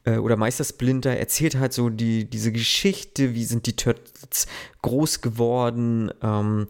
[0.03, 4.47] äh, oder Meister Splinter erzählt halt so die, diese Geschichte, wie sind die Turtles
[4.81, 6.67] groß geworden, ähm,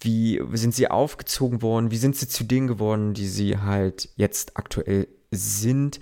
[0.00, 4.56] wie sind sie aufgezogen worden, wie sind sie zu denen geworden, die sie halt jetzt
[4.56, 6.00] aktuell sind.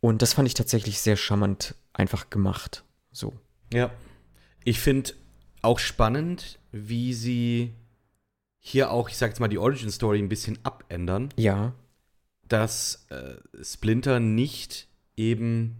[0.00, 2.84] Und das fand ich tatsächlich sehr charmant einfach gemacht.
[3.12, 3.32] So.
[3.72, 3.90] Ja.
[4.64, 5.12] Ich finde
[5.62, 7.72] auch spannend, wie sie
[8.60, 11.72] hier auch, ich sag jetzt mal, die Origin Story ein bisschen abändern, Ja.
[12.48, 15.76] dass äh, Splinter nicht eben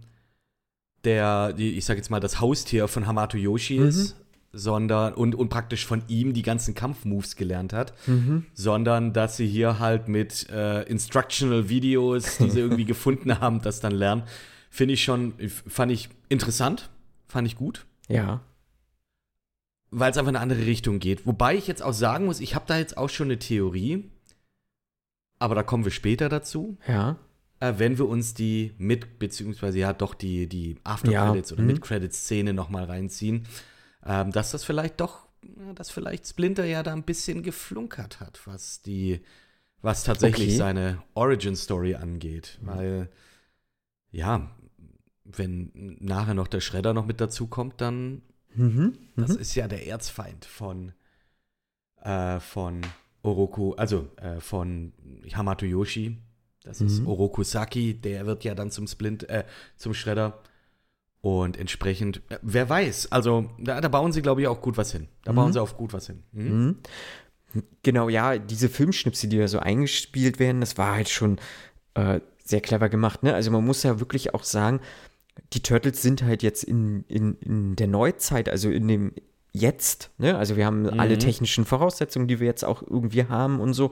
[1.03, 4.15] der, die, ich sag jetzt mal, das Haustier von Hamato Yoshi ist,
[4.53, 7.93] sondern und, und praktisch von ihm die ganzen Kampfmoves gelernt hat,
[8.53, 13.79] sondern dass sie hier halt mit äh, Instructional Videos, die sie irgendwie gefunden haben, das
[13.79, 14.23] dann lernen.
[14.69, 15.33] Finde ich schon,
[15.67, 16.89] fand ich interessant,
[17.27, 18.41] fand ich gut Ja.
[19.91, 21.25] Weil es einfach in eine andere Richtung geht.
[21.25, 24.09] Wobei ich jetzt auch sagen muss, ich habe da jetzt auch schon eine Theorie,
[25.39, 27.17] aber da kommen wir später dazu, Ja.
[27.59, 31.67] äh, wenn wir uns die mit, beziehungsweise ja doch die, die After-Credits Ja, oder mhm.
[31.67, 33.47] Mid-Credits-Szene nochmal reinziehen,
[34.05, 35.27] ähm, dass das vielleicht doch,
[35.75, 39.21] dass vielleicht Splinter ja da ein bisschen geflunkert hat, was die,
[39.81, 40.57] was tatsächlich Okay.
[40.57, 42.59] seine Origin-Story angeht.
[42.61, 43.09] Weil,
[44.11, 44.51] ja,
[45.23, 48.21] wenn nachher noch der Schredder noch mit dazu kommt, dann
[48.55, 48.97] Mhm.
[49.15, 50.93] das ist ja der Erzfeind von,
[52.03, 52.81] äh, von
[53.23, 54.93] Oroku, also äh, von
[55.33, 56.17] Hamato Yoshi.
[56.63, 57.07] Das ist Mhm.
[57.07, 59.45] Oroku Saki, der wird ja dann zum Splint, äh,
[59.77, 60.39] zum Schredder.
[61.21, 64.91] Und entsprechend, äh, wer weiß, also da, da bauen sie, glaube ich, auch gut was
[64.91, 65.07] hin.
[65.23, 66.23] Da bauen sie auf gut was hin.
[66.31, 66.75] Mhm.
[67.53, 67.63] Mhm.
[67.83, 71.37] Genau, ja, diese Filmschnipsel, die da so eingespielt werden, das war halt schon
[71.95, 73.23] äh, sehr clever gemacht.
[73.23, 73.33] Ne?
[73.35, 74.79] Also man muss ja wirklich auch sagen,
[75.53, 79.13] die Turtles sind halt jetzt in, in, in der Neuzeit, also in dem
[79.53, 80.37] Jetzt, ne?
[80.37, 83.91] Also wir haben alle technischen Voraussetzungen, die wir jetzt auch irgendwie haben und so.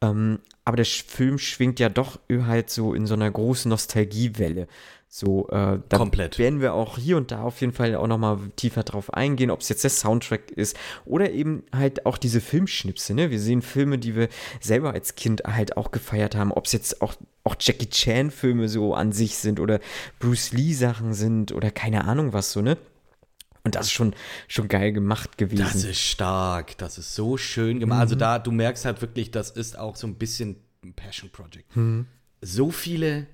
[0.00, 4.68] Ähm, aber der Film schwingt ja doch halt so in so einer großen Nostalgiewelle.
[5.10, 6.38] So, äh, da Komplett.
[6.38, 9.60] werden wir auch hier und da auf jeden Fall auch nochmal tiefer drauf eingehen, ob
[9.62, 13.30] es jetzt der Soundtrack ist oder eben halt auch diese Filmschnipse, ne?
[13.30, 14.28] Wir sehen Filme, die wir
[14.60, 18.92] selber als Kind halt auch gefeiert haben, ob es jetzt auch, auch Jackie Chan-Filme so
[18.92, 19.80] an sich sind oder
[20.18, 22.76] Bruce Lee-Sachen sind oder keine Ahnung was so, ne?
[23.68, 24.14] Und das ist schon,
[24.48, 25.62] schon geil gemacht gewesen.
[25.62, 28.00] Das ist stark, das ist so schön gemacht.
[28.00, 31.70] Also da, du merkst halt wirklich, das ist auch so ein bisschen ein Passion Project.
[32.40, 33.26] So viele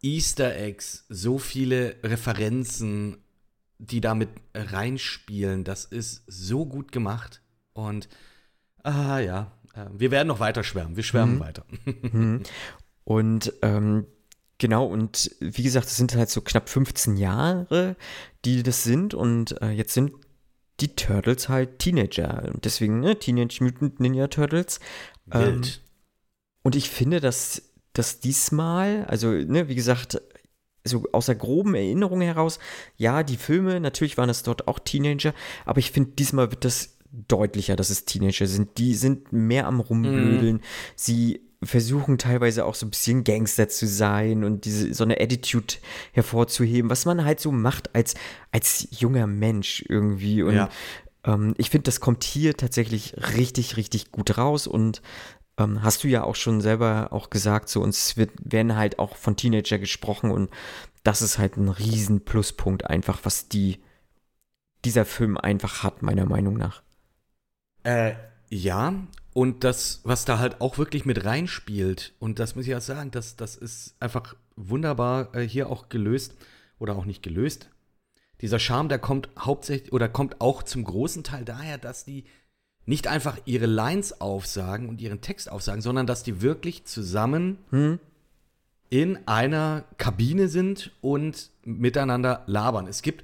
[0.00, 3.18] Easter Eggs, so viele Referenzen,
[3.78, 7.42] die damit reinspielen, das ist so gut gemacht.
[7.72, 8.08] Und
[8.84, 10.94] ah ja, äh, wir werden noch weiter schwärmen.
[10.94, 11.64] Wir schwärmen weiter.
[13.04, 14.06] Und ähm,
[14.58, 17.96] genau, und wie gesagt, es sind halt so knapp 15 Jahre,
[18.44, 19.14] die das sind.
[19.14, 20.12] Und äh, jetzt sind
[20.80, 22.50] die Turtles halt Teenager.
[22.52, 24.80] Und deswegen, ne, Teenage Mutant Ninja Turtles.
[25.32, 25.62] Ähm,
[26.62, 30.20] und ich finde, dass, dass diesmal, also, ne, wie gesagt,
[30.84, 32.58] so aus der groben Erinnerung heraus,
[32.96, 36.96] ja, die Filme, natürlich waren es dort auch Teenager, aber ich finde, diesmal wird das
[37.10, 38.78] deutlicher, dass es Teenager sind.
[38.78, 40.60] Die sind mehr am Rumblödeln.
[40.94, 45.74] Sie versuchen teilweise auch so ein bisschen Gangster zu sein und diese, so eine Attitude
[46.12, 48.14] hervorzuheben, was man halt so macht als,
[48.52, 50.42] als junger Mensch irgendwie.
[50.42, 50.68] Und Ja.
[51.24, 55.00] ähm, ich finde, das kommt hier tatsächlich richtig, richtig gut raus und
[55.58, 59.16] ähm, hast du ja auch schon selber auch gesagt, so uns wird, werden halt auch
[59.16, 60.50] von Teenager gesprochen und
[61.04, 63.80] das ist halt ein riesen Pluspunkt einfach, was die,
[64.84, 66.82] dieser Film einfach hat, meiner Meinung nach.
[67.84, 68.14] Äh,
[68.50, 68.92] ja,
[69.36, 73.10] und das, was da halt auch wirklich mit reinspielt, und das muss ich auch sagen,
[73.10, 76.34] das, das ist einfach wunderbar äh, hier auch gelöst
[76.78, 77.68] oder auch nicht gelöst.
[78.40, 82.24] Dieser Charme, der kommt hauptsächlich oder kommt auch zum großen Teil daher, dass die
[82.86, 87.58] nicht einfach ihre Lines aufsagen und ihren Text aufsagen, sondern dass die wirklich zusammen
[88.88, 92.86] in einer Kabine sind und miteinander labern.
[92.86, 93.22] Es gibt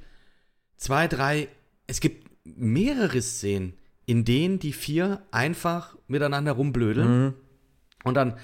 [0.76, 1.48] zwei, drei,
[1.86, 7.34] es gibt mehrere Szenen, in denen die vier einfach miteinander rumblödeln
[8.04, 8.34] und dann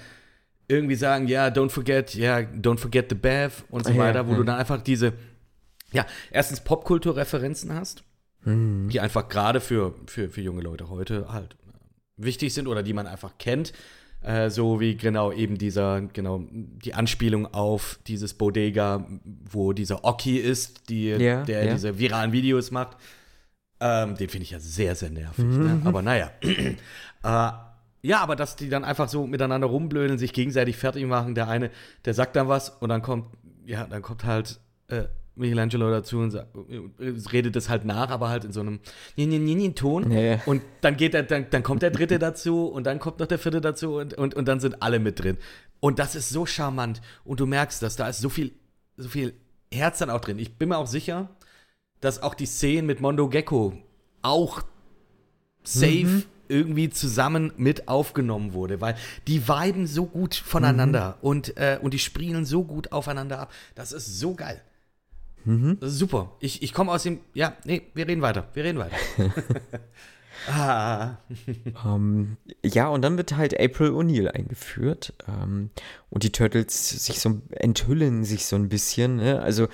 [0.67, 4.31] irgendwie sagen, ja, don't forget, ja, don't forget the bath und so Ja, weiter, wo
[4.31, 4.37] ja.
[4.37, 5.13] du dann einfach diese,
[5.91, 8.03] ja, erstens Popkulturreferenzen hast,
[8.45, 12.93] die einfach gerade für, für, für junge Leute heute halt äh, wichtig sind oder die
[12.93, 13.73] man einfach kennt.
[14.21, 19.05] Äh, so wie genau eben dieser, genau, die Anspielung auf dieses Bodega,
[19.49, 22.97] wo dieser Oki ist, die, Ja, der diese viralen Videos macht.
[23.79, 25.45] Ähm, den finde ich ja sehr, sehr nervig.
[25.45, 25.81] Ne?
[25.85, 26.31] Aber naja.
[26.41, 27.51] äh,
[28.01, 31.35] ja, aber dass die dann einfach so miteinander rumblödeln, sich gegenseitig fertig machen.
[31.35, 31.69] Der eine,
[32.05, 33.25] der sagt dann was und dann kommt,
[33.65, 35.03] ja, dann kommt halt äh,
[35.35, 38.79] Michelangelo dazu und sagt, äh, redet das halt nach, aber halt in so einem
[39.75, 40.11] Ton.
[40.11, 40.41] Ja.
[40.45, 43.39] Und dann geht er, dann, dann kommt der dritte dazu und dann kommt noch der
[43.39, 45.37] vierte dazu und, und, und dann sind alle mit drin.
[45.79, 47.01] Und das ist so charmant.
[47.23, 48.51] Und du merkst das, da ist so viel,
[48.97, 49.33] so viel
[49.73, 50.39] Herz dann auch drin.
[50.39, 51.29] Ich bin mir auch sicher,
[52.01, 53.73] dass auch die Szene mit Mondo Gecko
[54.21, 54.61] auch
[55.63, 58.95] safe irgendwie zusammen mit aufgenommen wurde, weil
[59.27, 63.51] die viben so gut voneinander und, äh, und die spielen so gut aufeinander ab.
[63.75, 64.61] Das ist so geil.
[65.79, 66.35] Das ist super.
[66.39, 67.19] Ich, ich komme aus dem.
[67.33, 68.47] Ja, nee, wir reden weiter.
[68.53, 68.95] Wir reden weiter.
[70.51, 71.17] ah.
[71.85, 75.13] Ähm, ja, und dann wird halt April O'Neil eingeführt.
[75.27, 75.71] Ähm,
[76.09, 79.15] und die Turtles sich so enthüllen sich so ein bisschen.
[79.15, 79.41] Ne?
[79.41, 79.67] Also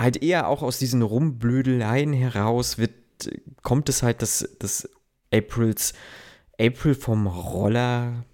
[0.00, 2.92] halt eher auch aus diesen Rumblödeleien heraus wird,
[3.62, 4.88] kommt es halt, dass, dass
[5.32, 5.92] Aprils
[6.60, 8.24] April vom Roller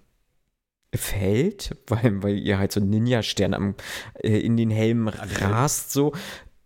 [0.93, 3.75] fällt, weil, weil ihr halt so ein Ninja-Stern
[4.15, 6.13] äh, in den Helm rast so.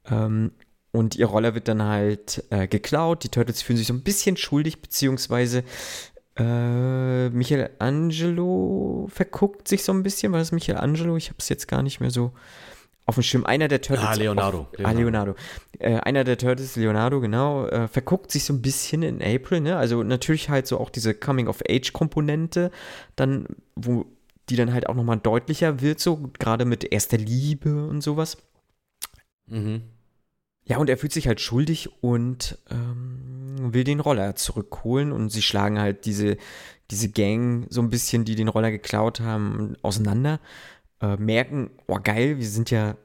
[0.09, 0.51] Ähm,
[0.91, 3.23] und ihr Roller wird dann halt äh, geklaut.
[3.23, 5.63] Die Turtles fühlen sich so ein bisschen schuldig, beziehungsweise
[6.35, 10.33] äh, Michelangelo verguckt sich so ein bisschen.
[10.33, 11.15] War das Michelangelo?
[11.15, 12.33] Ich habe es jetzt gar nicht mehr so
[13.11, 13.45] auf dem Schirm.
[13.45, 14.07] Einer der Turtles.
[14.07, 14.59] Ah, Leonardo.
[14.59, 15.35] Auf, ah, Leonardo.
[15.79, 19.59] Äh, einer der Turtles, Leonardo, genau, äh, verguckt sich so ein bisschen in April.
[19.59, 19.75] Ne?
[19.75, 22.71] Also natürlich halt so auch diese Coming-of-Age-Komponente,
[23.17, 24.05] dann, wo
[24.49, 28.37] die dann halt auch nochmal deutlicher wird, so gerade mit erster Liebe und sowas.
[29.47, 29.81] Mhm.
[30.63, 35.41] Ja, und er fühlt sich halt schuldig und ähm, will den Roller zurückholen und sie
[35.41, 36.37] schlagen halt diese,
[36.91, 40.39] diese Gang so ein bisschen, die den Roller geklaut haben, auseinander.
[41.01, 42.95] Äh, merken, oh geil, wir sind ja,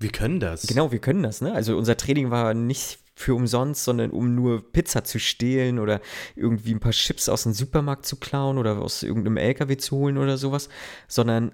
[0.00, 0.66] Wir können das.
[0.66, 1.52] genau, wir können das, ne?
[1.52, 6.00] Also unser Training war nicht für umsonst, sondern um nur Pizza zu stehlen oder
[6.34, 10.18] irgendwie ein paar Chips aus dem Supermarkt zu klauen oder aus irgendeinem LKW zu holen
[10.18, 10.68] oder sowas,
[11.08, 11.52] sondern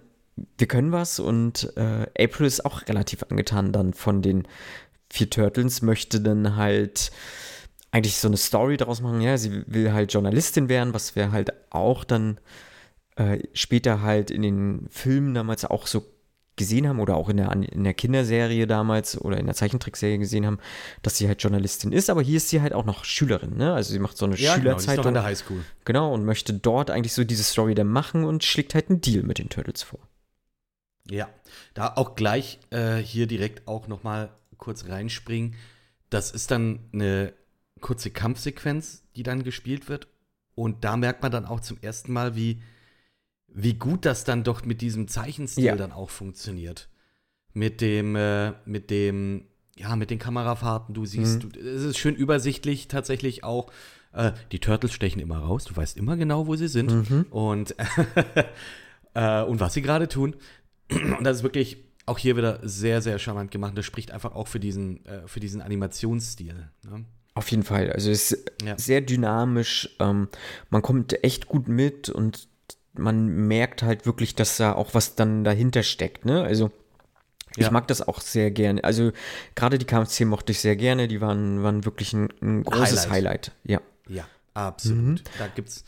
[0.57, 4.47] wir können was und äh, April ist auch relativ angetan dann von den
[5.11, 7.11] vier Turtles, möchte dann halt
[7.91, 9.21] eigentlich so eine Story daraus machen.
[9.21, 12.39] Ja, sie will halt Journalistin werden, was wir halt auch dann
[13.19, 16.05] äh, später halt in den Filmen damals auch so
[16.57, 20.45] gesehen haben oder auch in der, in der Kinderserie damals oder in der Zeichentrickserie gesehen
[20.45, 20.59] haben,
[21.03, 23.73] dass sie halt Journalistin ist, aber hier ist sie halt auch noch Schülerin, ne?
[23.75, 25.03] Also sie macht so eine Ja, genau, die ist Schülerzeitung.
[25.03, 25.65] noch an der Highschool.
[25.85, 29.23] Genau, und möchte dort eigentlich so diese Story dann machen und schlägt halt einen Deal
[29.23, 30.01] mit den Turtles vor.
[31.11, 31.29] Ja,
[31.75, 35.55] da auch gleich äh, hier direkt auch noch mal kurz reinspringen.
[36.11, 37.33] Das ist dann eine
[37.81, 40.09] kurze Kampfsequenz, die dann gespielt wird.
[40.55, 42.61] Und da merkt man dann auch zum ersten Mal, wie,
[43.61, 45.77] wie gut das dann doch mit diesem Zeichenstil Ja.
[45.77, 46.89] dann auch funktioniert.
[47.55, 50.95] Mit dem, äh, mit dem, ja, mit den Kamerafahrten.
[50.95, 51.53] Du siehst, Mhm.
[51.53, 53.71] du, es ist schön übersichtlich tatsächlich auch.
[54.13, 55.65] Äh, die Turtles stechen immer raus.
[55.65, 56.91] Du weißt immer genau, wo sie sind.
[57.11, 57.27] Mhm.
[57.31, 57.75] Und,
[59.15, 60.37] äh, und was sie gerade tun.
[60.91, 63.77] Und das ist wirklich auch hier wieder sehr, sehr charmant gemacht.
[63.77, 66.55] Das spricht einfach auch für diesen, äh, für diesen Animationsstil.
[66.85, 67.05] Ne?
[67.35, 67.93] Auf jeden Fall.
[67.93, 68.79] Also es ist Ja.
[68.79, 69.91] sehr dynamisch.
[70.01, 70.29] Ähm,
[70.71, 72.49] man kommt echt gut mit und
[72.99, 76.25] man merkt halt wirklich, dass da auch was dann dahinter steckt.
[76.25, 76.43] Ne?
[76.43, 76.71] Also
[77.57, 77.71] ich Ja.
[77.71, 78.85] mag das auch sehr gerne.
[78.85, 79.13] Also
[79.55, 81.09] gerade die Kampfszenen mochte ich sehr gerne.
[81.09, 83.11] Die waren, waren wirklich ein, ein großes Highlight.
[83.11, 83.53] Highlight.
[83.65, 83.81] Ja.
[84.09, 85.23] Ja, absolut.
[85.39, 85.85] Da gibt's.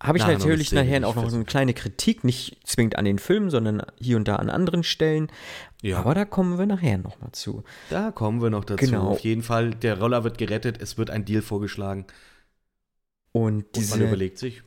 [0.00, 3.18] Habe ich eine natürlich nachher auch noch so eine kleine Kritik, nicht zwingend an den
[3.18, 5.26] Film, sondern hier und da an anderen Stellen.
[5.82, 7.64] Ja, Aber da kommen wir nachher nochmal zu.
[7.90, 8.84] da kommen wir noch dazu.
[8.84, 9.08] Genau.
[9.08, 12.06] Auf jeden Fall, der Roller wird gerettet, es wird ein Deal vorgeschlagen.
[13.32, 14.62] Und Und man überlegt sich.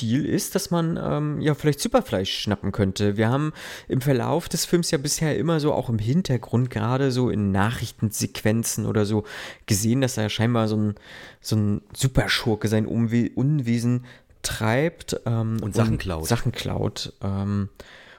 [0.00, 3.16] Deal ist, dass man ähm, ja vielleicht Superfleisch schnappen könnte.
[3.16, 3.52] Wir haben
[3.88, 8.86] im Verlauf des Films ja bisher immer so auch im Hintergrund, gerade so in Nachrichtensequenzen
[8.86, 9.24] oder so,
[9.66, 10.94] gesehen, dass er scheinbar so ein,
[11.40, 14.04] so ein Superschurke sein Umwe Unwesen
[14.42, 15.20] treibt.
[15.26, 16.26] Ähm, Und Sachen klaut.
[16.26, 17.12] Sachen klaut.
[17.22, 17.68] Ähm,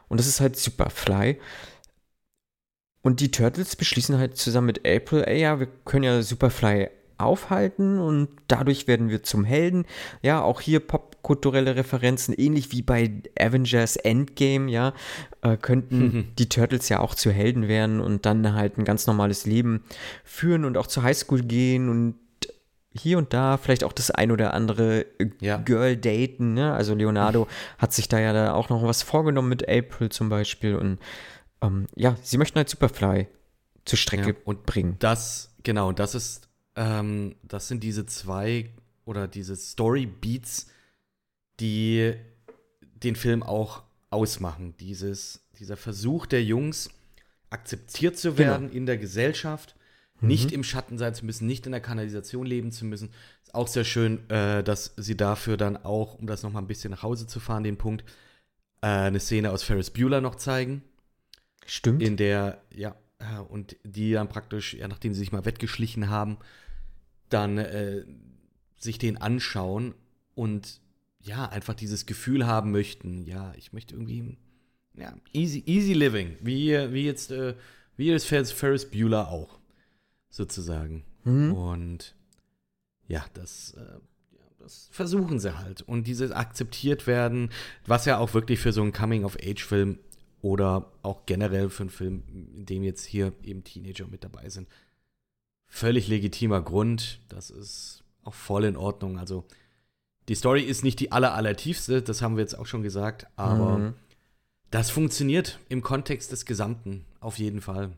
[0.07, 1.39] und das ist halt Superfly.
[3.01, 7.99] Und die Turtles beschließen halt zusammen mit April, ey, ja, wir können ja Superfly aufhalten
[7.99, 9.85] und dadurch werden wir zum Helden.
[10.21, 14.93] Ja, auch hier popkulturelle Referenzen, ähnlich wie bei Avengers Endgame, ja,
[15.41, 19.45] äh, könnten die Turtles ja auch zu Helden werden und dann halt ein ganz normales
[19.45, 19.83] Leben
[20.23, 22.15] führen und auch zur Highschool gehen und
[22.97, 25.57] hier und da vielleicht auch das ein oder andere äh, Ja.
[25.57, 26.73] Girl daten, ne?
[26.73, 27.47] Also Leonardo
[27.77, 30.99] hat sich da ja da auch noch was vorgenommen mit April zum Beispiel und
[31.61, 33.27] ähm, ja, sie möchten halt Superfly
[33.83, 34.95] zur Strecke Ja, und bringen.
[34.99, 36.44] Das, genau, das ist,
[36.75, 38.71] ähm, das sind diese zwei
[39.05, 40.67] oder diese Story-Beats,
[41.59, 42.13] die
[42.81, 44.75] den Film auch ausmachen.
[44.79, 46.89] Dieses, dieser Versuch der Jungs,
[47.49, 48.51] akzeptiert zu Genau.
[48.51, 49.75] werden in der Gesellschaft,
[50.21, 53.11] nicht im Schatten sein zu müssen, nicht in der Kanalisation leben zu müssen.
[53.43, 56.67] Ist auch sehr schön, äh, dass sie dafür dann auch, um das noch mal ein
[56.67, 58.03] bisschen nach Hause zu fahren, den Punkt,
[58.81, 60.81] äh, eine Szene aus Ferris Bueller noch zeigen
[61.67, 62.01] Stimmt.
[62.01, 66.37] in der, ja, äh, und die dann praktisch, ja, nachdem sie sich mal wettgeschlichen haben,
[67.29, 68.05] dann äh,
[68.77, 69.93] sich den anschauen
[70.35, 70.81] und
[71.21, 74.37] ja, einfach dieses Gefühl haben möchten, ja, ich möchte irgendwie,
[74.93, 77.55] ja, easy, easy living, wie, wie jetzt, äh,
[77.97, 79.59] wie jetzt Ferris, Ferris Bueller auch,
[80.29, 81.03] sozusagen.
[81.23, 81.53] Mhm.
[81.53, 82.15] Und
[83.07, 83.79] ja, das, äh,
[84.37, 85.81] ja, das versuchen sie halt.
[85.81, 87.49] Und dieses akzeptiert werden,
[87.87, 89.97] was ja auch wirklich für so einen Coming-of-Age-Film
[90.41, 92.23] oder auch generell für einen Film,
[92.55, 94.67] in dem jetzt hier eben Teenager mit dabei sind,
[95.75, 97.19] völlig legitimer Grund.
[97.27, 99.19] Das ist auch voll in Ordnung.
[99.19, 99.43] Also
[100.29, 103.77] die Story ist nicht die aller, allertiefste, das haben wir jetzt auch schon gesagt, aber
[103.79, 103.93] Mhm.
[104.71, 107.91] das funktioniert im Kontext des Gesamten auf jeden Fall.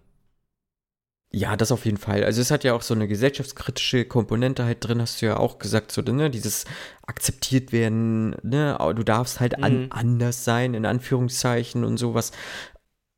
[1.32, 2.24] Ja, das auf jeden Fall.
[2.24, 5.60] Also es hat ja auch so eine gesellschaftskritische Komponente halt drin, hast du ja auch
[5.60, 6.66] gesagt, so, ne, dieses
[7.06, 9.88] akzeptiert werden, ne, du darfst halt an, Mhm.
[9.92, 12.32] anders sein, in Anführungszeichen und sowas.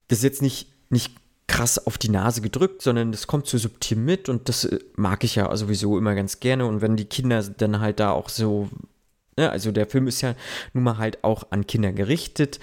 [0.07, 1.15] Das ist jetzt nicht, nicht
[1.49, 5.23] krass auf die Nase gedrückt, sondern das kommt so subtil mit und das äh, mag
[5.23, 8.69] ich ja sowieso immer ganz gerne und wenn die Kinder dann halt da auch so,
[9.35, 10.35] ne, also der Film ist ja
[10.73, 12.59] nun mal halt auch an Kinder gerichtet,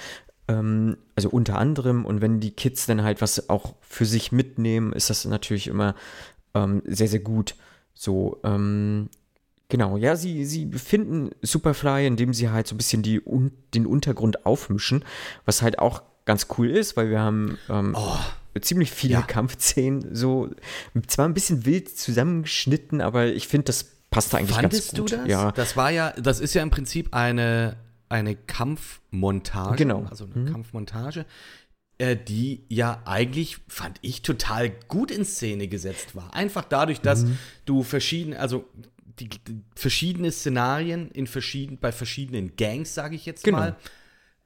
[0.49, 2.05] ähm, also unter anderem.
[2.05, 5.94] Und wenn die Kids dann halt was auch für sich mitnehmen, ist das natürlich immer
[6.55, 7.54] ähm, sehr, sehr gut.
[7.94, 9.08] So, ähm,
[9.69, 13.87] genau, ja, sie, sie finden Superfly, indem sie halt so ein bisschen die, un den
[13.87, 15.04] Untergrund aufmischen,
[15.44, 17.96] was halt auch ganz cool ist, weil wir haben ähm,
[18.61, 19.23] ziemlich viele Ja.
[19.23, 20.50] Kampfszenen, so
[21.07, 25.13] zwar ein bisschen wild zusammengeschnitten, aber ich finde, das passt da eigentlich Fandest ganz gut.
[25.13, 25.29] du das?
[25.29, 27.77] Ja, Das war ja, das ist ja im Prinzip eine,
[28.09, 29.77] eine Kampfmontage.
[29.77, 30.04] Genau.
[30.11, 31.27] Also eine Kampfmontage,
[31.98, 36.35] äh, die ja eigentlich, fand ich, total gut in Szene gesetzt war.
[36.35, 37.38] Einfach dadurch, dass Mhm.
[37.65, 38.65] du verschiedene, also
[39.19, 43.59] die, die verschiedene Szenarien in verschieden, bei verschiedenen Gangs, sage ich jetzt Genau.
[43.59, 43.77] mal,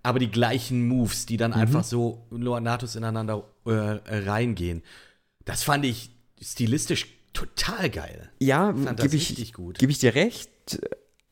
[0.03, 4.83] aber die gleichen Moves, die dann einfach so nahtlos ineinander äh, reingehen.
[5.45, 8.31] Das fand ich stilistisch total geil.
[8.39, 9.79] Ja, gebe ich, richtig gut.
[9.79, 10.51] geb ich dir recht.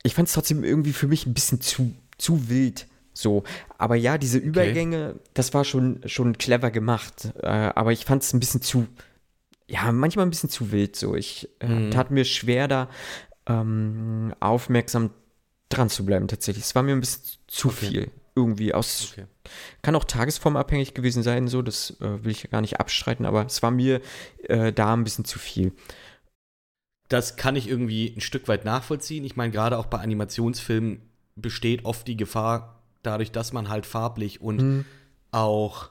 [0.02, 2.86] Ich fand es trotzdem irgendwie für mich ein bisschen zu, zu wild.
[3.14, 3.42] So,
[3.78, 7.32] aber ja, diese Übergänge, das war schon, schon clever gemacht.
[7.42, 8.86] Äh, aber ich fand es ein bisschen zu,
[9.66, 10.94] ja, manchmal ein bisschen zu wild.
[10.94, 11.90] So, ich äh, Mhm.
[11.90, 12.88] tat mir schwer, da
[13.46, 15.10] ähm, aufmerksam
[15.68, 16.28] dran zu bleiben.
[16.28, 19.10] Tatsächlich, es war mir ein bisschen zu viel irgendwie aus.
[19.12, 19.26] Okay.
[19.82, 21.48] Kann auch tagesformabhängig gewesen sein.
[21.48, 23.26] So, das äh, will ich ja gar nicht abstreiten.
[23.26, 24.00] Aber es war mir
[24.44, 25.72] äh, da ein bisschen zu viel.
[27.08, 29.24] Das kann ich irgendwie ein Stück weit nachvollziehen.
[29.24, 31.00] Ich meine, gerade auch bei Animationsfilmen
[31.36, 34.84] besteht oft die Gefahr, dadurch, dass man halt farblich und Mhm.
[35.30, 35.90] auch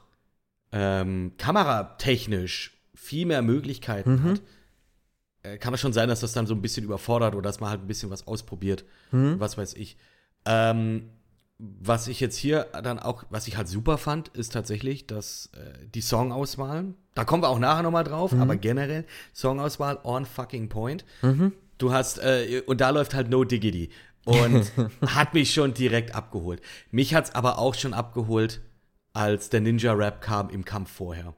[0.70, 4.24] ähm, kameratechnisch viel mehr Möglichkeiten Mhm.
[4.24, 4.42] hat,
[5.42, 7.70] äh, kann es schon sein, dass das dann so ein bisschen überfordert oder dass man
[7.70, 9.40] halt ein bisschen was ausprobiert, Mhm.
[9.40, 9.96] was weiß ich.
[10.44, 11.08] Ähm,
[11.58, 15.86] was ich jetzt hier dann auch, was ich halt super fand, ist tatsächlich, dass äh,
[15.94, 18.42] die Songauswahl, da kommen wir auch nachher nochmal drauf, Mhm.
[18.42, 21.04] aber generell Songauswahl on fucking point.
[21.78, 23.90] Du hast, äh, und da läuft halt No Diggity.
[24.24, 24.70] Und
[25.06, 26.60] hat mich schon direkt abgeholt.
[26.90, 28.60] Mich hat's aber auch schon abgeholt,
[29.12, 31.34] als der Ninja-Rap kam im Kampf vorher.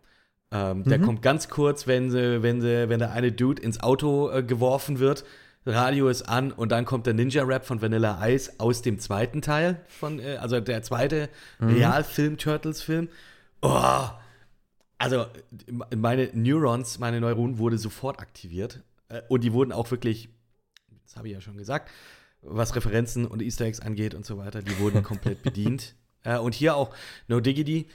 [0.52, 4.28] Ähm, Der kommt ganz kurz, wenn, sie, wenn, sie, wenn der eine Dude ins Auto
[4.30, 5.24] äh, geworfen wird,
[5.66, 9.84] Radio ist an und dann kommt der Ninja-Rap von Vanilla Ice aus dem zweiten Teil,
[9.88, 11.28] von, äh, also der zweite
[11.60, 13.08] Realfilm-Turtles-Film.
[13.62, 14.08] Oh,
[14.98, 15.26] also
[15.94, 20.28] meine Neurons, meine Neuronen wurden sofort aktiviert äh, und die wurden auch wirklich,
[21.04, 21.90] das habe ich ja schon gesagt,
[22.42, 25.94] was Referenzen und Easter Eggs angeht und so weiter, die wurden komplett bedient.
[26.22, 26.94] Äh, und hier auch
[27.28, 27.86] No Diggity,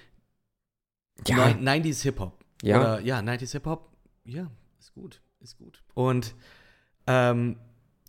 [1.28, 2.38] Ja, Neun- 90s Hip-Hop.
[2.62, 2.80] Ja.
[2.80, 3.90] Oder, ja, 90s Hip-Hop,
[4.26, 4.50] ja,
[4.80, 5.84] ist gut, ist gut.
[5.96, 6.36] Und
[7.08, 7.58] ähm,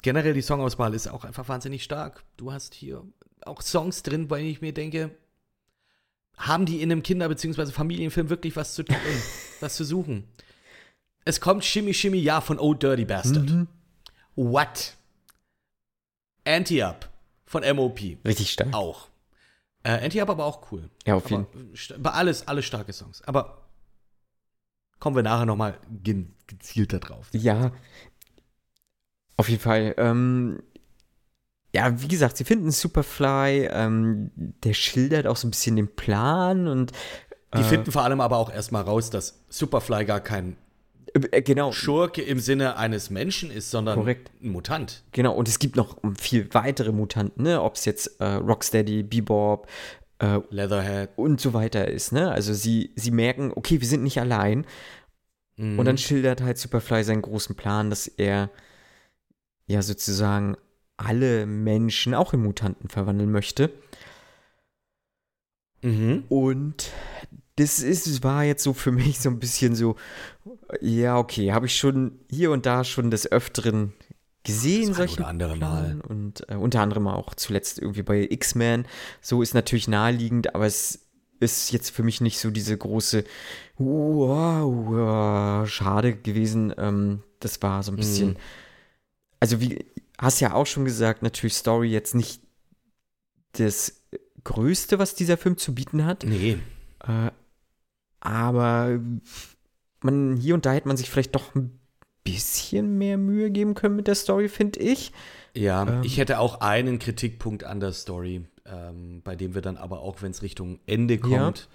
[0.02, 2.24] generell die Songauswahl ist auch einfach wahnsinnig stark.
[2.36, 3.02] Du hast hier
[3.44, 5.10] auch Songs drin, bei denen ich mir denke,
[6.36, 7.66] haben die in einem Kinder- bzw.
[7.66, 8.96] Familienfilm wirklich was zu tun,
[9.60, 10.24] was zu suchen?
[11.24, 13.48] Es kommt Shimmy Shimmy Ja von Oh Dirty Bastard.
[13.50, 13.66] Mhm.
[14.36, 14.96] What?
[16.44, 17.10] Anti-Up
[17.46, 17.98] von MOP.
[18.24, 18.72] richtig stark.
[18.74, 19.08] Auch.
[19.82, 20.90] Äh, Anti-Up aber auch cool.
[21.06, 23.22] Ja, auf jeden st- aber alles, alles starke Songs.
[23.22, 23.66] Aber
[25.00, 27.28] kommen wir nachher nochmal ge gezielter drauf.
[27.32, 27.72] Ja,
[29.36, 29.94] auf jeden Fall.
[29.98, 30.62] Ähm,
[31.74, 36.68] ja, wie gesagt, sie finden Superfly, ähm, der schildert auch so ein bisschen den Plan
[36.68, 36.92] und
[37.54, 40.56] Die äh, finden vor allem aber auch erstmal raus, dass Superfly gar kein
[41.12, 44.30] äh, genau, Schurke im Sinne eines Menschen ist, sondern Korrekt.
[44.42, 45.02] ein Mutant.
[45.12, 45.34] genau.
[45.34, 47.62] Und es gibt noch viel weitere Mutanten, ne?
[47.62, 49.68] Ob es jetzt äh, Rocksteady, Bebop
[50.18, 51.10] äh, Leatherhead.
[51.16, 52.30] und so weiter ist, ne?
[52.30, 54.66] Also sie, sie merken, okay, wir sind nicht allein.
[55.56, 55.78] Mhm.
[55.78, 58.50] Und dann schildert halt Superfly seinen großen Plan, dass er
[59.66, 60.56] ja sozusagen
[60.96, 63.70] alle Menschen auch in Mutanten verwandeln möchte.
[65.82, 66.24] Mhm.
[66.28, 66.90] Und
[67.56, 69.96] das ist, war jetzt so für mich so ein bisschen so,
[70.80, 73.92] ja, okay, habe ich schon hier und da schon des Öfteren
[74.44, 76.00] gesehen, Das solche andere Planen.
[76.00, 78.86] Und äh, unter anderem auch zuletzt irgendwie bei X-Men.
[79.20, 81.06] So ist natürlich naheliegend, aber es
[81.40, 83.24] ist jetzt für mich nicht so diese große,
[83.76, 86.72] wow, wow, schade gewesen.
[86.78, 88.36] Ähm, das war so ein bisschen, Mhm.
[89.40, 89.84] Also wie,
[90.18, 92.42] hast ja auch schon gesagt, natürlich Story jetzt nicht
[93.52, 94.02] das
[94.44, 96.24] Größte, was dieser Film zu bieten hat.
[96.24, 96.58] Nee.
[97.06, 97.30] Äh,
[98.20, 99.00] aber
[100.02, 101.78] man, hier und da hätte man sich vielleicht doch ein
[102.24, 105.12] bisschen mehr Mühe geben können mit der Story, finde ich.
[105.54, 106.02] Ja, Ähm.
[106.02, 110.22] ich hätte auch einen Kritikpunkt an der Story, ähm, bei dem wir dann aber auch,
[110.22, 111.18] wenn es Richtung Ende
[111.62, 111.68] Ja.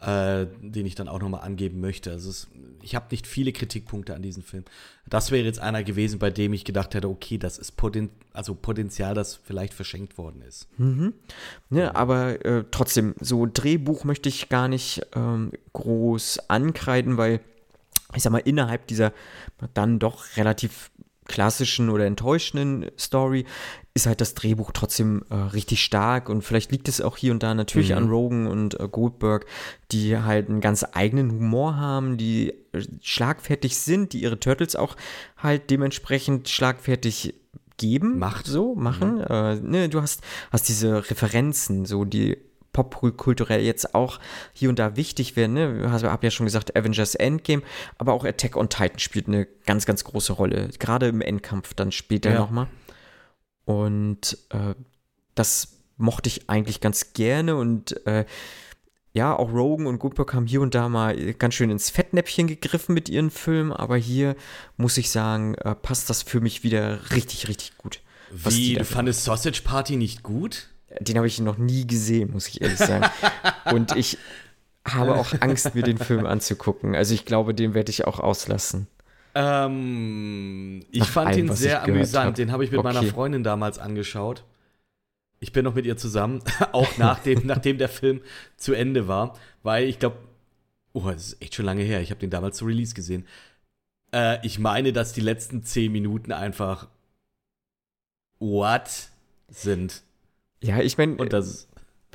[0.00, 2.12] Äh, den ich dann auch nochmal angeben möchte.
[2.12, 2.46] Also es,
[2.82, 4.64] ich habe nicht viele Kritikpunkte an diesem Film.
[5.06, 8.54] Das wäre jetzt einer gewesen, bei dem ich gedacht hätte, okay, das ist Poten also
[8.54, 10.68] Potenzial, das vielleicht verschenkt worden ist.
[11.70, 17.40] Ne, aber äh, trotzdem, so Drehbuch möchte ich gar nicht ähm, groß ankreiden, weil
[18.14, 19.12] ich sag mal, innerhalb dieser
[19.74, 20.90] dann doch relativ
[21.26, 23.44] klassischen oder enttäuschenden Story
[23.98, 27.42] ist halt das Drehbuch trotzdem äh, richtig stark und vielleicht liegt es auch hier und
[27.42, 27.96] da natürlich Mhm.
[27.96, 29.44] an Rogan und äh, Goldberg,
[29.92, 34.96] die halt einen ganz eigenen Humor haben, die äh, schlagfertig sind, die ihre Turtles auch
[35.36, 37.34] halt dementsprechend schlagfertig
[37.76, 38.46] geben, Macht.
[38.46, 39.20] so machen.
[39.20, 42.36] Äh, ne, du hast, hast diese Referenzen, so die
[42.72, 44.20] popkulturell jetzt auch
[44.52, 45.54] hier und da wichtig werden.
[45.54, 45.82] Ne?
[45.96, 47.62] Ich habe ja schon gesagt, Avengers Endgame,
[47.98, 50.68] aber auch Attack on Titan spielt eine ganz, ganz große Rolle.
[50.78, 52.38] Gerade im Endkampf dann später Ja.
[52.38, 52.68] nochmal.
[53.68, 54.74] Und äh,
[55.34, 58.24] das mochte ich eigentlich ganz gerne und äh,
[59.12, 62.94] ja, auch Rogan und Goldberg haben hier und da mal ganz schön ins Fettnäpfchen gegriffen
[62.94, 64.36] mit ihren Filmen, aber hier
[64.78, 68.00] muss ich sagen, äh, passt das für mich wieder richtig, richtig gut.
[68.30, 70.68] Wie, du fandest Sausage Party nicht gut?
[71.00, 73.04] Den habe ich noch nie gesehen, muss ich ehrlich sagen.
[73.70, 74.16] Und ich
[74.86, 76.94] habe auch Angst, mir den Film anzugucken.
[76.94, 78.86] Also ich glaube, den werde ich auch auslassen.
[79.40, 82.38] Ähm, ich Nach fand allem, ihn sehr amüsant.
[82.38, 83.10] Den habe ich mit meiner Okay.
[83.10, 84.42] Freundin damals angeschaut.
[85.38, 88.20] Ich bin noch mit ihr zusammen, auch nachdem, nachdem der Film
[88.56, 90.16] zu Ende war, weil ich glaube,
[90.92, 92.00] oh, das ist echt schon lange her.
[92.00, 93.26] Ich habe den damals zu Release gesehen.
[94.12, 96.88] Äh, ich meine, dass die letzten zehn Minuten einfach
[98.40, 99.10] what
[99.46, 100.02] sind.
[100.60, 101.14] Ja, ich meine,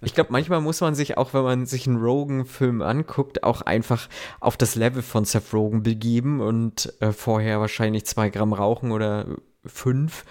[0.04, 4.10] ich glaube, manchmal muss man sich auch, wenn man sich einen Rogan-Film anguckt, auch einfach
[4.40, 9.26] auf das Level von Seth Rogen begeben und äh, vorher wahrscheinlich zwei Gramm rauchen oder
[9.66, 10.26] fünf.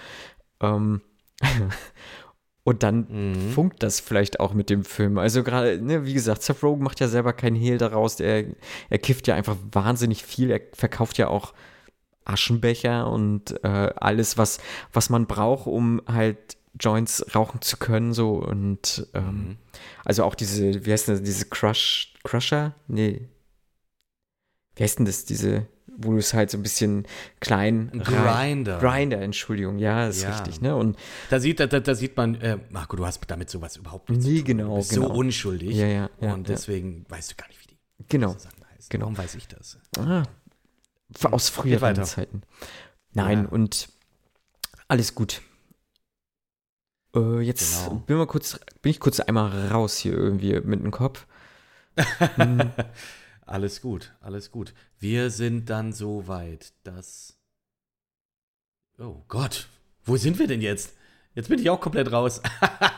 [0.60, 1.00] Ähm,
[2.64, 3.50] und dann Mhm.
[3.50, 5.18] funkt das vielleicht auch mit dem Film.
[5.18, 8.20] Also gerade, ne, wie gesagt, Seth Rogen macht ja selber keinen Hehl daraus.
[8.20, 8.44] Er,
[8.88, 10.50] er kifft ja einfach wahnsinnig viel.
[10.50, 11.52] Er verkauft ja auch
[12.24, 14.60] Aschenbecher und äh, alles, was,
[14.92, 18.12] was man braucht, um halt Joints rauchen zu können.
[18.14, 19.56] So und ähm, Mhm.
[20.04, 22.74] also auch diese, wie heißt das, diese Crush, Crusher?
[22.88, 23.28] Nee.
[24.76, 27.06] Wie heißt denn das, diese, wo du es halt so ein bisschen
[27.40, 28.78] klein Grinder.
[28.78, 30.30] Grinder, Entschuldigung, ja, ist Ja.
[30.30, 30.74] richtig, ne?
[30.74, 30.96] Und
[31.28, 34.44] Da sieht, da, da sieht man, äh, Marco, du hast damit sowas überhaupt zu tun.
[34.44, 35.08] genau, Du bist genau.
[35.08, 35.76] so unschuldig.
[35.76, 36.54] Ja, ja, ja, und ja.
[36.54, 38.88] deswegen weißt du gar nicht, wie die genau, Sachen heißen.
[38.88, 39.04] genau.
[39.04, 39.78] Warum weiß ich das?
[39.98, 40.22] Ah,
[41.30, 42.02] aus früheren.
[42.04, 42.42] Zeiten.
[43.12, 43.90] Nein, und
[44.88, 45.42] alles gut.
[47.14, 47.96] Äh, jetzt Genau.
[48.06, 51.26] bin, mal kurz, bin ich kurz einmal raus hier irgendwie mit dem Kopf.
[52.36, 52.70] Hm,
[53.46, 54.72] Alles gut, alles gut.
[54.98, 57.36] Wir sind dann so weit, dass.
[58.98, 59.68] Oh Gott,
[60.04, 60.94] wo sind wir denn jetzt?
[61.34, 62.40] Jetzt bin ich auch komplett raus.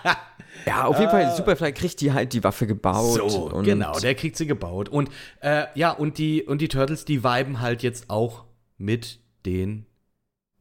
[0.67, 3.21] ja, auf jeden Fall, Superfly kriegt die halt die Waffe gebaut.
[3.25, 3.29] Ah.
[3.29, 4.89] so, und genau, der kriegt sie gebaut.
[4.89, 5.11] Und
[5.41, 8.45] äh, ja, und die, und die Turtles, die viben halt jetzt auch
[8.77, 9.87] mit den,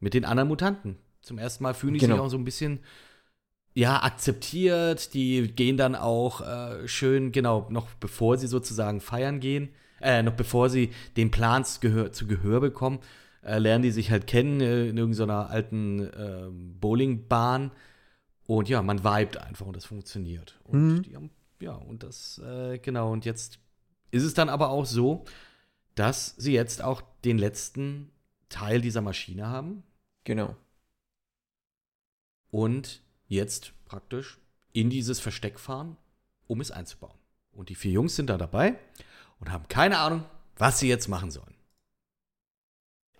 [0.00, 0.96] mit den anderen Mutanten.
[1.20, 2.14] Zum ersten Mal fühlen die Genau.
[2.16, 2.80] sich auch so ein bisschen
[3.74, 5.14] ja, akzeptiert.
[5.14, 9.68] Die gehen dann auch äh, schön, genau, noch bevor sie sozusagen feiern gehen,
[10.00, 13.00] äh, noch bevor sie den Plan zu Gehör, zu Gehör bekommen,
[13.42, 17.72] äh, lernen die sich halt kennen äh, in irgendeiner alten ähm, Bowlingbahn.
[18.46, 20.58] Und ja, man vibet einfach und das funktioniert.
[20.64, 21.02] Und Mhm.
[21.02, 23.58] die haben, ja, und das, äh, genau, und jetzt
[24.10, 25.24] ist es dann aber auch so,
[25.94, 28.10] dass sie jetzt auch den letzten
[28.50, 29.82] Teil dieser Maschine haben
[30.24, 30.54] Genau.
[32.50, 33.02] und
[33.34, 34.38] jetzt praktisch
[34.72, 35.96] in dieses Versteck fahren,
[36.46, 37.18] um es einzubauen.
[37.52, 38.78] Und die vier Jungs sind da dabei
[39.38, 40.24] und haben keine Ahnung,
[40.56, 41.54] was sie jetzt machen sollen.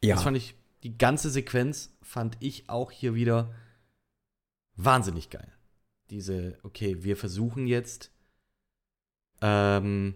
[0.03, 0.17] Ja.
[0.17, 3.55] Das fand ich, die ganze Sequenz fand ich auch hier wieder
[4.77, 5.51] wahnsinnig geil.
[6.11, 8.11] Diese, okay, wir versuchen jetzt,
[9.41, 10.15] ähm,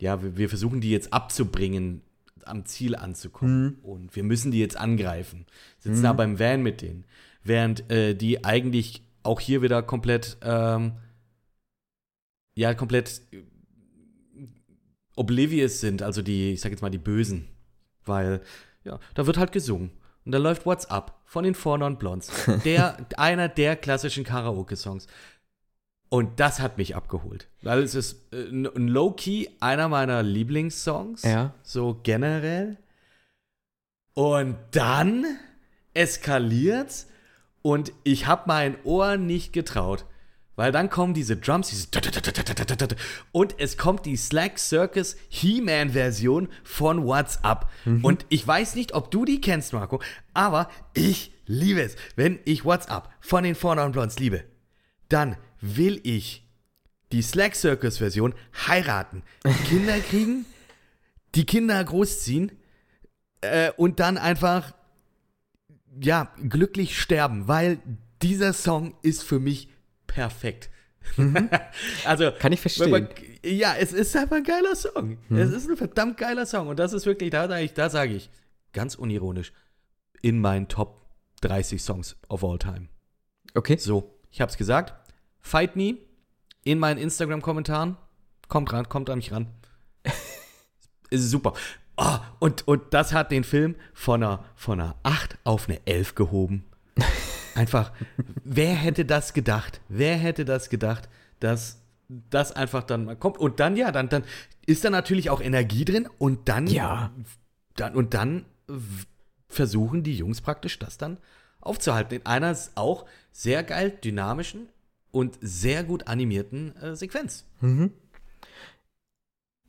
[0.00, 2.02] ja, wir, wir versuchen die jetzt abzubringen,
[2.44, 3.78] am Ziel anzukommen.
[3.82, 5.46] Und wir müssen die jetzt angreifen.
[5.78, 6.02] Sitzen Mhm.
[6.04, 7.04] da beim Van mit denen.
[7.42, 10.92] Während äh, die eigentlich auch hier wieder komplett, ähm,
[12.54, 13.20] ja, komplett
[15.16, 17.48] oblivious sind, also die, ich sag jetzt mal, die Bösen.
[18.04, 18.42] Weil,
[18.84, 19.90] ja, da wird halt gesungen.
[20.24, 22.30] Und da läuft What's Up von den Four Non Blondes.
[22.64, 25.06] Der, einer der klassischen Karaoke-Songs.
[26.08, 27.48] Und das hat mich abgeholt.
[27.62, 31.22] Weil es ist äh, ein Low-Key einer meiner Lieblingssongs.
[31.22, 31.54] Ja.
[31.62, 32.76] So generell.
[34.14, 35.24] Und dann
[35.94, 37.08] eskaliert's
[37.66, 40.04] und ich habe mein Ohr nicht getraut.
[40.54, 41.88] Weil dann kommen diese Drums, diese
[43.32, 47.68] und es kommt die Slack Circus He-Man Version von What's Up.
[48.02, 50.00] Und ich weiß nicht, ob du die kennst, Marco,
[50.32, 51.96] aber ich liebe es.
[52.14, 54.44] Wenn ich What's Up von den Four Non Blondes liebe,
[55.08, 56.48] dann will ich
[57.10, 58.32] die Slack Circus Version
[58.68, 59.24] heiraten,
[59.68, 60.46] Kinder kriegen,
[61.34, 62.52] die Kinder großziehen
[63.40, 64.72] äh, und dann einfach
[66.00, 67.78] ja glücklich sterben, weil
[68.22, 69.68] dieser Song ist für mich
[70.06, 70.70] perfekt.
[72.04, 72.90] also Kann ich verstehen.
[72.90, 73.08] man-
[73.44, 75.18] ja, es ist einfach ein geiler Song.
[75.30, 78.14] Es ist ein verdammt geiler Song und das ist wirklich da sage ich, da sage
[78.14, 78.28] ich
[78.72, 79.52] ganz unironisch
[80.22, 81.06] in meinen Top
[81.42, 82.88] 30 Songs of all time.
[83.54, 83.76] Okay.
[83.76, 84.94] So, ich hab's gesagt.
[85.40, 85.98] Fight Me
[86.64, 87.96] in meinen Instagram-Kommentaren.
[88.48, 89.46] Kommt ran, kommt an mich ran.
[91.10, 91.54] ist super.
[91.96, 96.14] Oh, und, und das hat den Film von einer, von einer 8 auf eine 11
[96.14, 96.64] gehoben.
[97.54, 97.92] Einfach,
[98.44, 99.80] wer hätte das gedacht?
[99.88, 101.08] Wer hätte das gedacht,
[101.40, 103.38] dass das einfach dann mal kommt?
[103.38, 104.24] Und dann, ja, dann, dann
[104.66, 107.12] ist da natürlich auch Energie drin und dann, Ja.
[107.76, 108.44] dann und dann
[109.48, 111.16] versuchen die Jungs praktisch das dann
[111.60, 112.16] aufzuhalten.
[112.18, 114.68] In einer auch sehr geil dynamischen
[115.10, 117.46] und sehr gut animierten äh, Sequenz.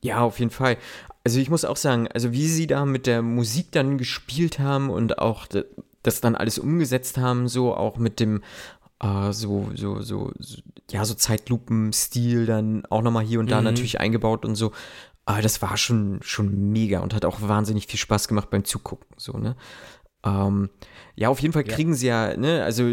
[0.01, 0.77] Ja, auf jeden Fall.
[1.23, 4.89] Also ich muss auch sagen, also wie sie da mit der Musik dann gespielt haben
[4.89, 5.47] und auch
[6.03, 8.43] das dann alles umgesetzt haben, so auch mit dem
[9.01, 10.57] äh, so, so, so, so,
[10.89, 13.65] ja, so Zeitlupen-Stil dann auch nochmal hier und da Mhm.
[13.65, 14.71] natürlich eingebaut und so.
[15.25, 19.07] Aber das war schon, schon mega und hat auch wahnsinnig viel Spaß gemacht beim Zugucken,
[19.17, 19.57] so, ne?
[20.23, 20.69] Ähm,
[21.15, 21.75] ja, auf jeden Fall Ja.
[21.75, 22.89] kriegen sie ja, ne, also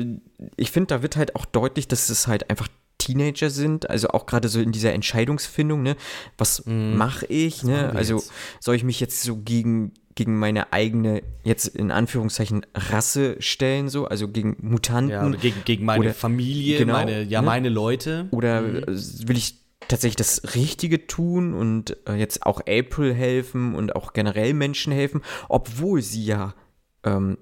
[0.57, 2.69] ich finde, da wird halt auch deutlich, dass es halt einfach
[3.05, 5.97] Teenager sind, also auch gerade so in dieser Entscheidungsfindung, ne,
[6.39, 7.97] was mache ich, ne, Mhm.
[7.97, 8.33] also jetzt?
[8.61, 14.07] soll ich mich jetzt so gegen, gegen meine eigene, jetzt in Anführungszeichen, Rasse stellen, so,
[14.07, 17.47] also gegen Mutanten, Ja, oder gegen, gegen meine Oder- Familie, genau, meine, ja, ne?
[17.47, 18.29] meine Leute.
[18.31, 18.87] Oder äh,
[19.29, 19.57] will ich
[19.89, 25.21] tatsächlich das Richtige tun und äh, jetzt auch April helfen und auch generell Menschen helfen,
[25.51, 26.55] obwohl sie ja
[27.05, 27.37] ähm,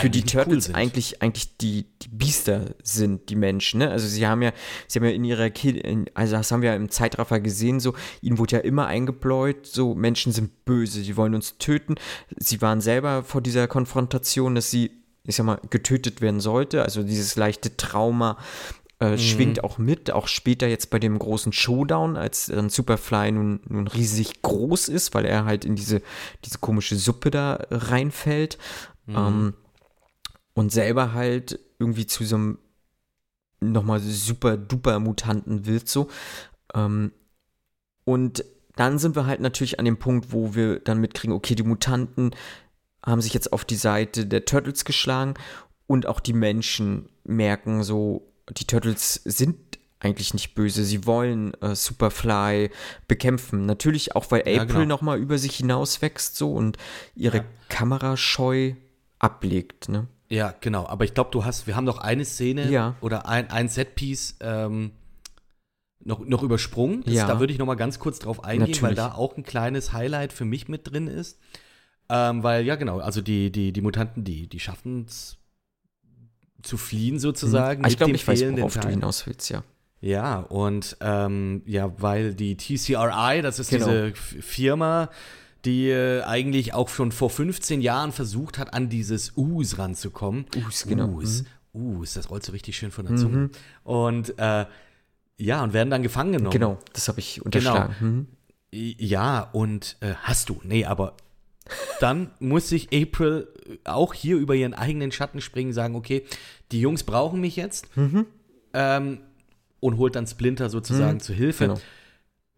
[0.00, 0.74] für die cool Turtles sind.
[0.74, 3.78] eigentlich, eigentlich die, die Biester sind, die Menschen.
[3.78, 3.90] Ne?
[3.90, 4.52] Also sie haben ja,
[4.86, 7.80] sie haben ja in ihrer Kind, in, also das haben wir ja im Zeitraffer gesehen,
[7.80, 11.96] so, ihnen wurde ja immer eingebläut, so Menschen sind böse, die wollen uns töten.
[12.36, 14.90] Sie waren selber vor dieser Konfrontation, dass sie,
[15.24, 16.82] ich sag mal, getötet werden sollte.
[16.82, 18.38] Also dieses leichte Trauma
[18.98, 23.60] äh, schwingt auch mit, auch später jetzt bei dem großen Showdown, als dann Superfly nun,
[23.68, 26.00] nun riesig groß ist, weil er halt in diese,
[26.44, 28.56] diese komische Suppe da reinfällt.
[29.08, 29.52] Ähm,
[30.56, 32.58] und selber halt irgendwie zu so einem
[33.60, 36.08] nochmal super duper Mutanten wird so.
[36.74, 37.12] Ähm,
[38.04, 38.42] und
[38.74, 42.34] dann sind wir halt natürlich an dem Punkt, wo wir dann mitkriegen, okay, die Mutanten
[43.04, 45.34] haben sich jetzt auf die Seite der Turtles geschlagen
[45.86, 49.56] und auch die Menschen merken so, die Turtles sind
[49.98, 52.70] eigentlich nicht böse, sie wollen äh, Superfly
[53.08, 53.66] bekämpfen.
[53.66, 54.86] Natürlich auch, weil Ja, April genau.
[54.96, 56.76] nochmal über sich hinauswächst so und
[57.14, 57.44] ihre Ja.
[57.68, 58.74] Kamerascheu
[59.18, 60.06] ablegt, ne?
[60.28, 60.86] Ja, genau.
[60.86, 62.96] Aber ich glaube, du hast, wir haben noch eine Szene Ja.
[63.00, 64.92] oder ein, ein Setpiece ähm,
[66.04, 67.02] noch, noch übersprungen.
[67.04, 67.26] Das, Ja.
[67.26, 68.96] Da würde ich noch mal ganz kurz drauf eingehen, weil Natürlich.
[68.96, 71.38] da auch ein kleines Highlight für mich mit drin ist.
[72.08, 75.38] Ähm, weil, ja, genau, also die, die, die Mutanten, die, die schaffen es
[76.62, 77.84] zu fliehen sozusagen.
[77.84, 79.62] Ah, ich glaube, ich weiß, worauf du hinaus willst, ja.
[80.00, 83.86] Ja, und ähm, ja, weil die TCRI, das ist Genau.
[83.86, 85.08] diese Firma,
[85.64, 90.46] die äh, eigentlich auch schon vor 15 Jahren versucht hat, an dieses Us ranzukommen.
[90.64, 91.08] Us, genau.
[91.08, 93.50] Us, Us, das rollt so richtig schön von der Zunge.
[93.84, 94.66] Und äh,
[95.38, 96.52] ja, und werden dann gefangen genommen.
[96.52, 97.94] Genau, das habe ich unterschlagen.
[98.00, 98.26] Mhm.
[98.72, 100.60] Ja, und äh, hast du.
[100.62, 101.16] Nee, aber
[102.00, 103.48] dann muss sich April
[103.84, 106.24] auch hier über ihren eigenen Schatten springen, sagen, okay,
[106.72, 107.88] die Jungs brauchen mich jetzt.
[108.72, 109.20] Ähm,
[109.80, 111.64] und holt dann Splinter sozusagen zu Hilfe.
[111.64, 111.80] Genau.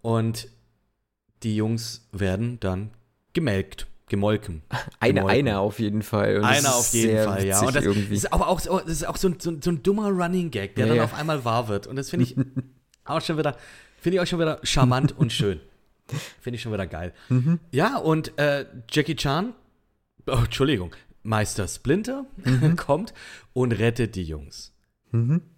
[0.03, 0.49] Und
[1.43, 2.91] die Jungs werden dann
[3.33, 4.63] gemelkt, gemolken.
[5.01, 5.39] Eine, Gemolken.
[5.49, 6.39] einer auf jeden Fall.
[6.39, 7.61] Und Einer auf jeden Fall, ja.
[7.61, 8.15] Und das irgendwie.
[8.15, 10.51] ist aber auch, so, das ist auch so, ein, so, ein- so ein dummer Running
[10.51, 11.05] Gag, der Ja, dann ja.
[11.05, 11.87] auf einmal wahr wird.
[11.87, 12.37] Und das finde ich
[13.05, 13.57] auch schon wieder,
[14.01, 15.61] finde ich auch schon wieder charmant und schön.
[16.41, 17.13] Finde ich schon wieder geil.
[17.29, 17.61] Mhm.
[17.71, 19.53] Ja, und äh, Jackie Chan,
[20.27, 22.77] oh, Entschuldigung, Meister Splinter Mhm.
[22.77, 23.13] kommt
[23.53, 24.73] und rettet die Jungs.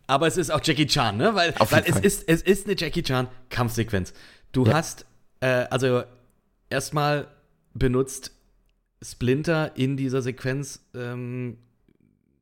[0.09, 1.37] Aber es ist auch Jackie Chan, ne?
[1.37, 4.13] Weil, weil es ist, es ist eine Jackie Chan Kampfsequenz.
[4.51, 4.73] Du Ja.
[4.75, 5.07] hast,
[5.41, 6.03] äh, also
[6.69, 7.29] erstmal
[7.75, 8.33] benutzt
[9.03, 11.59] Splinter in dieser Sequenz ähm,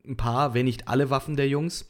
[0.07, 1.87] ein paar, wenn nicht alle Waffen der Jungs.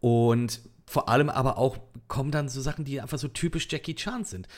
[0.00, 4.24] Und vor allem aber auch kommen dann so Sachen, die einfach so typisch Jackie Chan
[4.24, 4.48] sind.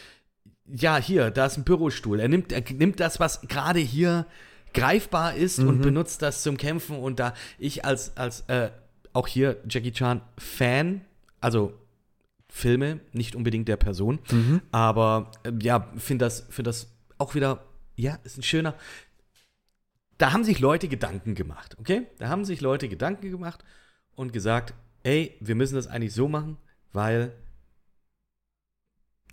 [0.67, 2.21] Ja, hier, da ist ein Bürostuhl.
[2.21, 4.27] Er nimmt, er nimmt das, was gerade hier
[4.75, 6.99] greifbar ist und benutzt das zum Kämpfen.
[6.99, 8.71] Und da ich als, als äh,
[9.15, 11.03] auch hier Jackie Chan Fan,
[11.41, 11.73] also
[12.51, 14.19] Filme, nicht unbedingt der Person,
[14.73, 17.65] aber äh, ja, finde das, find das auch wieder,
[17.97, 18.75] ja, ist ein schöner.
[20.17, 22.07] Da haben sich Leute Gedanken gemacht, okay?
[22.19, 23.65] Da haben sich Leute Gedanken gemacht
[24.15, 24.75] und gesagt,
[25.05, 26.57] ey, wir müssen das eigentlich so machen,
[26.93, 27.33] weil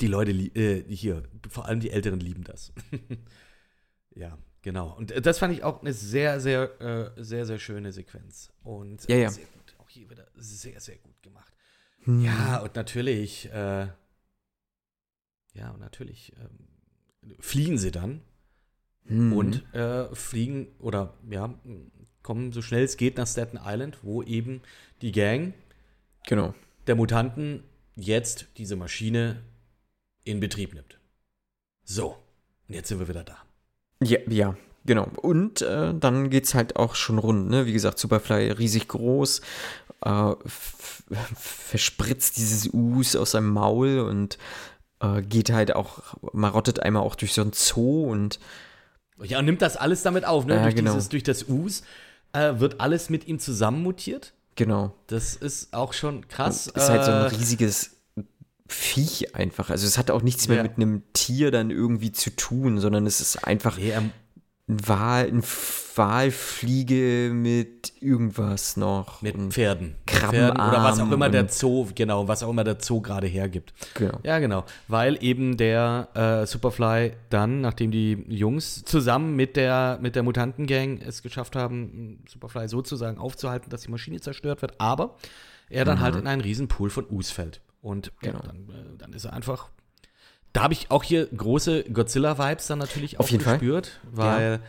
[0.02, 2.74] die Leute äh, hier, vor allem die Älteren lieben das.
[4.16, 4.96] ja, genau.
[4.96, 8.52] Und äh, das fand ich auch eine sehr, sehr, äh, sehr, sehr schöne Sequenz.
[8.64, 9.30] Und äh, Ja, ja.
[9.30, 9.76] sehr gut.
[9.80, 11.55] Auch hier wieder sehr, sehr gut gemacht.
[12.08, 13.88] Ja, und natürlich, äh,
[15.54, 18.22] ja, und natürlich ähm, fliegen sie dann
[19.08, 19.34] Mhm.
[19.34, 21.54] und äh, fliegen oder ja,
[22.24, 24.62] kommen so schnell es geht nach Staten Island, wo eben
[25.04, 25.54] die Gang
[26.26, 26.56] Genau.
[26.88, 27.64] der Mutanten
[27.96, 29.44] jetzt diese Maschine
[30.24, 31.00] in Betrieb nimmt.
[31.84, 32.18] So,
[32.68, 33.38] und jetzt sind wir wieder da.
[34.02, 35.08] Ja, ja, genau.
[35.22, 37.66] Und äh, dann geht's halt auch schon rund, ne?
[37.66, 39.42] Wie gesagt, Superfly riesig groß,
[40.04, 40.34] äh,
[41.36, 44.38] verspritzt dieses Us aus seinem Maul und
[45.02, 46.00] äh, geht halt auch,
[46.34, 48.40] marottet einmal auch durch so ein Zoo und
[49.24, 50.56] Ja, und nimmt das alles damit auf, ne?
[50.56, 50.94] Ja, durch, genau.
[50.94, 51.84] dieses, durch das Us
[52.34, 54.34] äh, wird alles mit ihm zusammen mutiert.
[54.56, 54.94] genau.
[55.08, 56.68] Das ist auch schon krass.
[56.68, 57.92] ist halt so ein Äh, riesiges
[58.68, 59.70] Viech einfach.
[59.70, 60.64] Also es hat auch nichts mehr Ja.
[60.64, 64.04] mit einem Tier dann irgendwie zu tun, sondern es ist einfach nee, er,
[64.68, 65.44] Wal, ein
[65.96, 69.22] Walfliege mit irgendwas noch.
[69.22, 69.96] mit Pferden.
[70.10, 73.74] Nilpferden oder was auch immer der Zoo, genau, was auch immer der Zoo gerade hergibt.
[73.94, 74.20] Genau.
[74.24, 74.66] Ja, genau.
[74.88, 80.98] Weil eben der äh, Superfly dann, nachdem die Jungs zusammen mit der, mit der Mutantengang
[81.00, 85.16] es geschafft haben, Superfly sozusagen aufzuhalten, dass die Maschine zerstört wird, aber
[85.70, 87.62] er dann halt in einen riesen Pool von Us fällt.
[87.82, 88.44] Und ja, Genau.
[88.44, 89.70] dann, äh, dann ist er einfach.
[90.56, 93.56] Da habe ich auch hier große Godzilla-Vibes dann natürlich Auf auch jeden Fall.
[93.56, 94.62] gespürt, weil.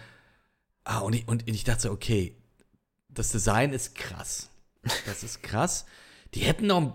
[0.82, 2.34] Ah, und ich, und ich dachte so, okay,
[3.08, 4.50] das Design ist krass.
[5.06, 5.86] Das ist krass.
[6.34, 6.92] Die hätten noch,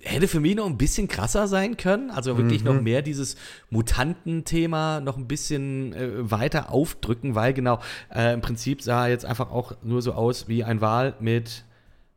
[0.00, 2.10] hätte für mich noch ein bisschen krasser sein können.
[2.10, 3.36] Also wirklich noch mehr dieses
[3.70, 7.80] Mutanten-Thema noch ein bisschen äh, weiter aufdrücken, weil genau,
[8.12, 11.64] äh, im Prinzip sah er jetzt einfach auch nur so aus wie ein Wal mit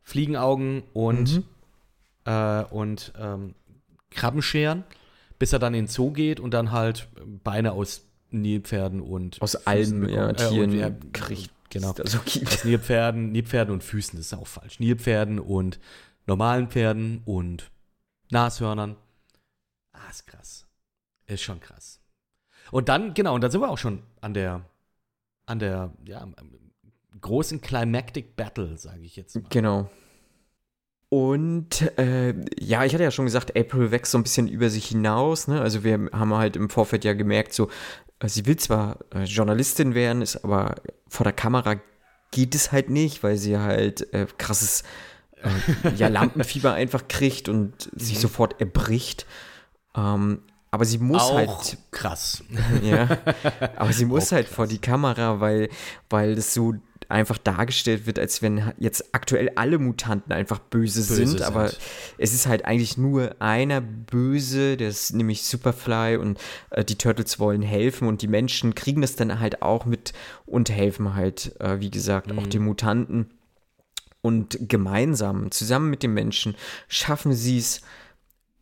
[0.02, 1.44] Fliegenaugen und,
[2.24, 3.54] äh, und ähm,
[4.10, 4.82] Krabbenscheren,
[5.38, 7.08] bis er dann in den Zoo geht und dann halt
[7.44, 10.30] Beine aus Nilpferden und Aus Füßen allen ja.
[10.30, 11.50] Äh, Tieren und, ja, kriegt.
[11.70, 11.90] Genau.
[11.90, 12.48] es da so gibt.
[12.48, 14.80] Aus Nilpferden, Nilpferden und Füßen, das ist auch falsch.
[14.80, 15.78] Nilpferden und
[16.26, 17.70] normalen Pferden und
[18.30, 18.96] Nashörnern.
[19.92, 20.66] Ah, ist krass.
[21.26, 22.00] Ist schon krass.
[22.70, 24.64] Und dann, genau, und dann sind wir auch schon an der,
[25.46, 26.26] an der, ja,
[27.20, 29.44] großen Climactic Battle, sage ich jetzt mal.
[29.50, 29.90] Genau.
[31.16, 34.84] Und äh, ja, ich hatte ja schon gesagt, April wächst so ein bisschen über sich
[34.88, 35.48] hinaus.
[35.48, 35.62] Ne?
[35.62, 37.70] Also wir haben halt im Vorfeld ja gemerkt, so
[38.18, 40.74] äh, sie will zwar äh, Journalistin werden, ist aber
[41.08, 41.76] vor der Kamera
[42.32, 44.84] geht es halt nicht, weil sie halt äh, krasses
[45.42, 49.24] äh, ja, Lampenfieber einfach kriegt und sich sofort erbricht.
[49.96, 52.44] Ähm, aber sie muss auch halt krass.
[52.82, 53.08] ja,
[53.76, 55.70] aber sie muss Auch halt vor die Kamera, weil,
[56.10, 56.74] weil das so
[57.08, 61.42] einfach dargestellt wird, als wenn jetzt aktuell alle Mutanten einfach böse, Böse sind, sind.
[61.42, 61.70] aber
[62.18, 66.38] es ist halt eigentlich nur einer böse, der ist nämlich Superfly und
[66.70, 70.12] äh, die Turtles wollen helfen und die Menschen kriegen das dann halt auch mit
[70.44, 72.38] und helfen halt, äh, wie gesagt, Mhm.
[72.38, 73.30] auch den Mutanten.
[74.22, 76.56] Und gemeinsam, zusammen mit den Menschen,
[76.88, 77.80] schaffen sie es,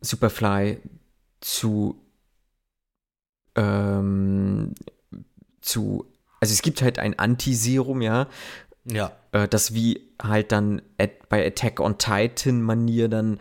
[0.01, 0.79] Superfly
[1.41, 1.99] zu
[3.55, 4.75] ähm,
[5.61, 6.05] zu,
[6.39, 8.27] also es gibt halt ein Antiserum, ja,
[8.85, 9.11] Ja.
[9.31, 13.39] äh, das wie halt dann at, bei Attack on Titan Manier dann,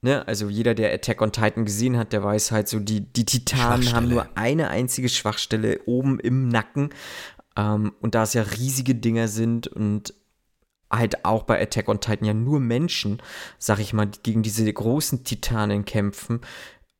[0.00, 3.24] ne, also jeder, der Attack on Titan gesehen hat, der weiß halt so, die, die
[3.24, 6.90] Titanen haben nur eine einzige Schwachstelle oben im Nacken.
[7.56, 10.14] Ähm, und da es ja riesige Dinger sind und
[10.90, 13.22] halt auch bei Attack on Titan ja nur Menschen,
[13.58, 16.40] sag ich mal, gegen diese großen Titanen kämpfen,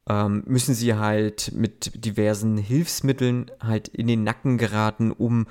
[0.09, 5.47] ähm, müssen sie halt mit diversen Hilfsmitteln halt in den Nacken geraten, um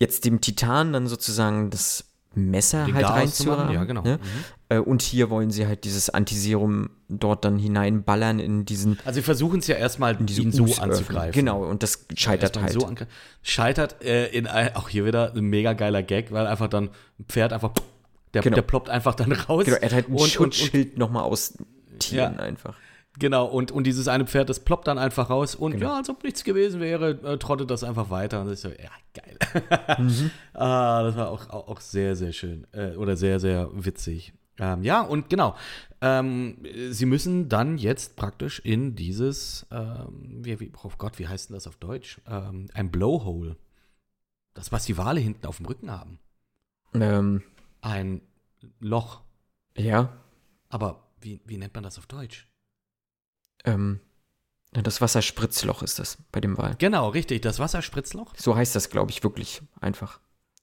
[0.00, 3.72] jetzt dem Titan dann sozusagen das Messer Den halt reinzuhaben.
[3.74, 4.02] ja, genau.
[4.02, 4.18] Ne?
[4.18, 4.20] Mhm.
[4.68, 9.22] Äh, und hier wollen sie halt dieses Antiserum dort dann hineinballern in diesen Also sie
[9.22, 10.90] versuchen es ja erstmal, ihn so Us-Öffnung.
[10.90, 11.32] anzugreifen.
[11.32, 13.00] Genau, und das scheitert Erstmal halt.
[13.00, 13.06] So
[13.42, 17.24] scheitert äh, in ein, auch hier wieder ein mega geiler Gag, weil einfach dann ein
[17.26, 17.72] Pferd einfach,
[18.34, 18.54] der, Genau.
[18.56, 19.64] der ploppt einfach dann raus.
[19.64, 21.54] genau, er hat halt ein und, Schutzschild nochmal aus
[22.00, 22.40] Tieren Ja.
[22.40, 22.76] einfach.
[23.18, 25.86] Genau, und, und dieses eine Pferd, das ploppt dann einfach raus und Genau.
[25.86, 28.42] ja, als ob nichts gewesen wäre, äh, trottet das einfach weiter.
[28.42, 29.38] Und ist so, ja, geil.
[29.98, 30.30] Mhm.
[30.54, 32.66] ah, das war auch, auch, auch sehr, sehr schön.
[32.72, 34.32] Äh, oder sehr, sehr witzig.
[34.58, 35.54] Ähm, ja, und genau.
[36.00, 36.58] Ähm,
[36.90, 41.54] sie müssen dann jetzt praktisch in dieses, ähm, wie, wie, oh Gott, wie heißt denn
[41.54, 42.20] das auf Deutsch?
[42.28, 43.56] Ähm, ein Blowhole.
[44.54, 46.18] Das, was die Wale hinten auf dem Rücken haben.
[46.94, 47.42] Ähm,
[47.82, 48.22] Ein
[48.80, 49.20] Loch.
[49.76, 50.10] ja,
[50.70, 52.46] Aber wie, wie nennt man das auf Deutsch?
[53.66, 54.00] Ähm,
[54.72, 56.74] das Wasserspritzloch ist das bei dem Wal.
[56.78, 58.34] Genau, richtig, das Wasserspritzloch.
[58.36, 60.20] So heißt das, glaube ich, wirklich einfach.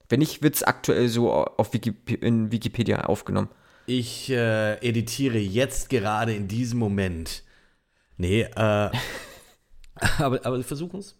[0.09, 3.49] Wenn nicht, wird es aktuell so auf Wikip in Wikipedia aufgenommen.
[3.85, 7.43] Ich äh, editiere jetzt gerade in diesem Moment.
[8.17, 8.55] Nee, äh,
[10.17, 11.15] aber, aber wir versuchen es.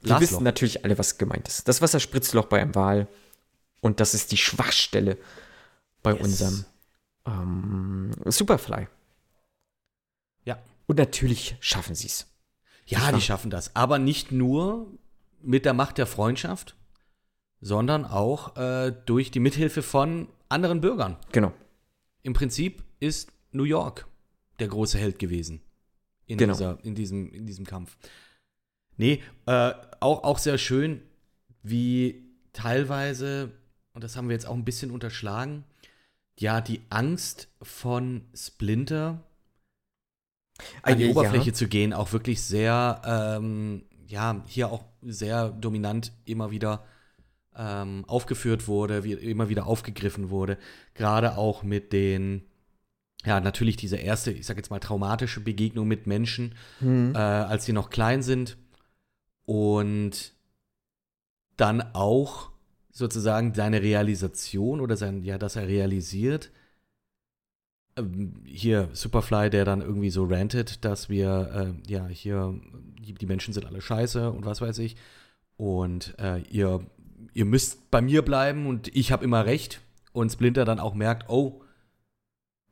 [0.00, 1.66] Wir wissen natürlich alle, was gemeint ist.
[1.66, 3.08] Das Wasserspritzloch bei einem Wal.
[3.80, 5.18] Und das ist die Schwachstelle
[6.02, 6.22] bei Yes.
[6.22, 6.64] unserem
[7.26, 8.86] ähm, Superfly.
[10.86, 12.32] Und natürlich schaffen sie es.
[12.86, 13.74] Ja, die schaffen das.
[13.74, 14.86] Aber nicht nur
[15.42, 16.76] mit der Macht der Freundschaft,
[17.60, 21.16] sondern auch äh, durch die Mithilfe von anderen Bürgern.
[21.32, 21.52] Genau.
[22.22, 24.06] Im Prinzip ist New York
[24.60, 25.62] der große Held gewesen
[26.26, 26.52] in, Genau.
[26.52, 27.96] dieser, in, diesem, in diesem Kampf.
[28.96, 31.02] Nee, äh, auch, auch sehr schön,
[31.62, 33.52] wie teilweise,
[33.92, 35.64] und das haben wir jetzt auch ein bisschen unterschlagen,
[36.38, 39.25] ja, die Angst von Splinter
[40.82, 41.54] an die ja, Oberfläche ja.
[41.54, 46.84] zu gehen, auch wirklich sehr, ähm, ja, hier auch sehr dominant immer wieder
[47.56, 50.58] ähm, aufgeführt wurde, wie, immer wieder aufgegriffen wurde.
[50.94, 52.42] Gerade auch mit den,
[53.24, 57.14] ja, natürlich diese erste, ich sag jetzt mal, traumatische Begegnung mit Menschen, Hm.
[57.14, 58.56] äh, als sie noch klein sind.
[59.44, 60.34] Und
[61.56, 62.50] dann auch
[62.90, 66.50] sozusagen seine Realisation oder sein, ja, dass er realisiert,
[68.44, 72.54] hier Superfly, der dann irgendwie so rantet, dass wir, äh, ja, hier,
[73.00, 74.96] die, Menschen sind alle scheiße und was weiß ich.
[75.56, 76.84] Und äh, ihr,
[77.32, 79.80] ihr müsst bei mir bleiben und ich habe immer recht.
[80.12, 81.62] Und Splinter dann auch merkt, oh,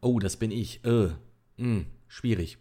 [0.00, 0.84] oh, das bin ich.
[0.84, 1.14] Äh, mh,
[1.56, 2.58] hm, schwierig.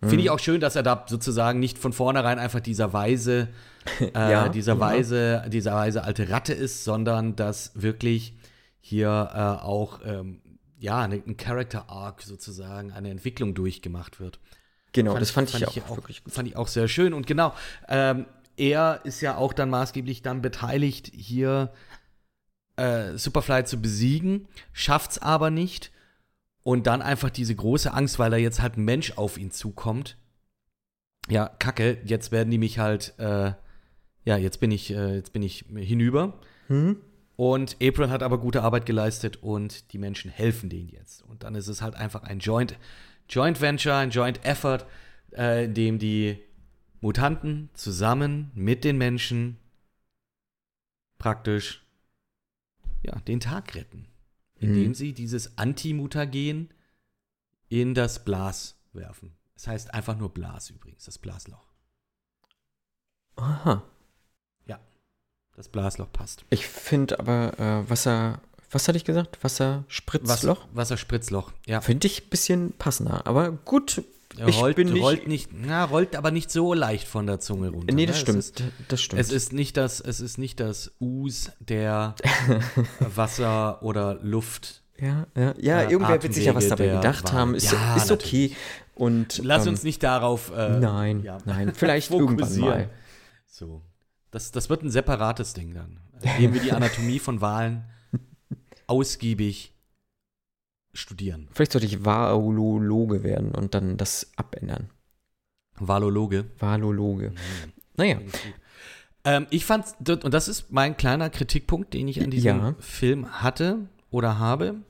[0.00, 0.08] Mhm.
[0.08, 3.48] Finde ich auch schön, dass er da sozusagen nicht von vornherein einfach dieser weise,
[4.00, 4.80] äh, ja, dieser ja.
[4.80, 8.34] weise, dieser weise alte Ratte ist, sondern dass wirklich
[8.80, 10.41] hier äh, auch ähm,
[10.82, 14.40] ja, ein Character Arc sozusagen, eine Entwicklung durchgemacht wird.
[14.92, 16.32] Genau, fand das fand, ich, fand ich, auch, wirklich gut.
[16.32, 17.14] Fand ich auch sehr schön.
[17.14, 17.54] Und genau,
[17.88, 18.26] ähm,
[18.56, 21.72] er ist ja auch dann maßgeblich dann beteiligt, hier
[22.74, 25.92] äh, Superfly zu besiegen, schafft's aber nicht.
[26.64, 30.16] Und dann einfach diese große Angst, weil da jetzt halt ein Mensch auf ihn zukommt.
[31.28, 33.52] Ja, kacke, jetzt werden die mich halt, äh,
[34.24, 36.40] ja, jetzt bin ich, äh, jetzt bin ich hinüber.
[36.68, 36.98] Mhm.
[37.42, 41.22] Und April hat aber gute Arbeit geleistet und die Menschen helfen denen jetzt.
[41.22, 42.78] Und dann ist es halt einfach ein Joint,
[43.28, 44.86] Joint Venture, ein Joint Effort,
[45.32, 46.40] äh, in dem die
[47.00, 49.58] Mutanten zusammen mit den Menschen
[51.18, 51.84] praktisch
[53.02, 54.06] ja, den Tag retten.
[54.60, 54.94] Indem mhm.
[54.94, 56.72] sie dieses Antimutagen
[57.68, 59.32] in das Blas werfen.
[59.54, 61.72] Das heißt einfach nur Blas übrigens, das Blasloch.
[63.34, 63.82] Aha.
[65.56, 66.44] Das Blasloch passt.
[66.50, 68.40] Ich finde aber äh, Wasser,
[68.70, 69.38] was hatte ich gesagt?
[69.42, 70.60] Wasserspritzloch?
[70.60, 71.80] Wasser, Wasserspritzloch, ja.
[71.80, 73.26] Finde ich ein bisschen passender.
[73.26, 74.02] Aber gut,
[74.38, 77.40] er ich rollt, bin nicht, rollt nicht, na, rollt aber nicht so leicht von der
[77.40, 77.94] Zunge runter.
[77.94, 78.20] Nee, das ne?
[78.20, 78.38] stimmt.
[78.38, 79.20] Ist, das stimmt.
[79.20, 82.14] Es ist nicht das, es ist nicht das Us der
[83.00, 84.82] Wasser oder Luft.
[84.98, 87.32] Ja, ja, ja äh, irgendwer wird sich ja was dabei gedacht Wahl.
[87.32, 87.54] haben.
[87.54, 88.56] Ist, ja, ist okay.
[88.94, 90.50] Und, Lass ähm, uns nicht darauf.
[90.56, 91.38] Äh, nein, ja.
[91.44, 92.90] nein, vielleicht irgendwann mal.
[93.46, 93.82] So.
[94.32, 96.00] Das, das wird ein separates Ding dann.
[96.22, 97.84] Indem wir die Anatomie von Wahlen
[98.86, 99.74] ausgiebig
[100.94, 101.48] studieren.
[101.52, 104.90] Vielleicht sollte ich Valologe werden und dann das abändern.
[105.78, 106.46] Valologe?
[106.58, 107.30] Valologe.
[107.30, 107.72] Mhm.
[107.96, 108.20] Naja.
[109.24, 112.74] Ähm, ich fand, und das ist mein kleiner Kritikpunkt, den ich an diesem ja.
[112.80, 114.82] Film hatte oder habe,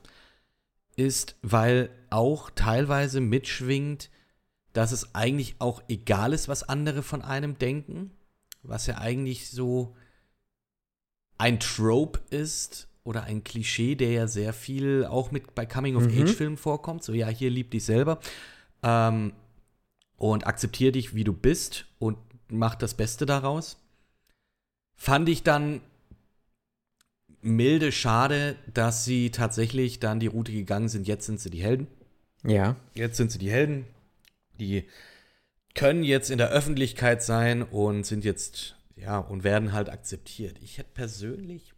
[0.95, 4.09] ist, weil auch teilweise mitschwingt,
[4.71, 8.11] dass es eigentlich auch egal ist, was andere von einem denken
[8.63, 9.95] was ja eigentlich so
[11.37, 16.57] ein Trope ist oder ein Klischee, der ja sehr viel auch mit bei Coming-of-Age-Filmen mhm.
[16.57, 17.03] vorkommt.
[17.03, 18.19] So, ja, hier lieb dich selber
[18.81, 19.33] ähm,
[20.17, 23.77] und akzeptiere dich, wie du bist und mach das Beste daraus.
[24.95, 25.81] Fand ich dann
[27.41, 31.07] milde schade, dass sie tatsächlich dann die Route gegangen sind.
[31.07, 31.87] Jetzt sind sie die Helden.
[32.45, 32.77] Ja.
[32.93, 33.85] Jetzt sind sie die Helden,
[34.59, 34.85] die
[35.75, 40.57] können jetzt in der Öffentlichkeit sein und sind jetzt, ja, und werden halt akzeptiert.
[40.61, 41.73] Ich hätte persönlich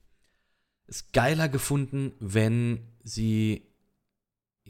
[0.88, 3.64] es geiler gefunden, wenn sie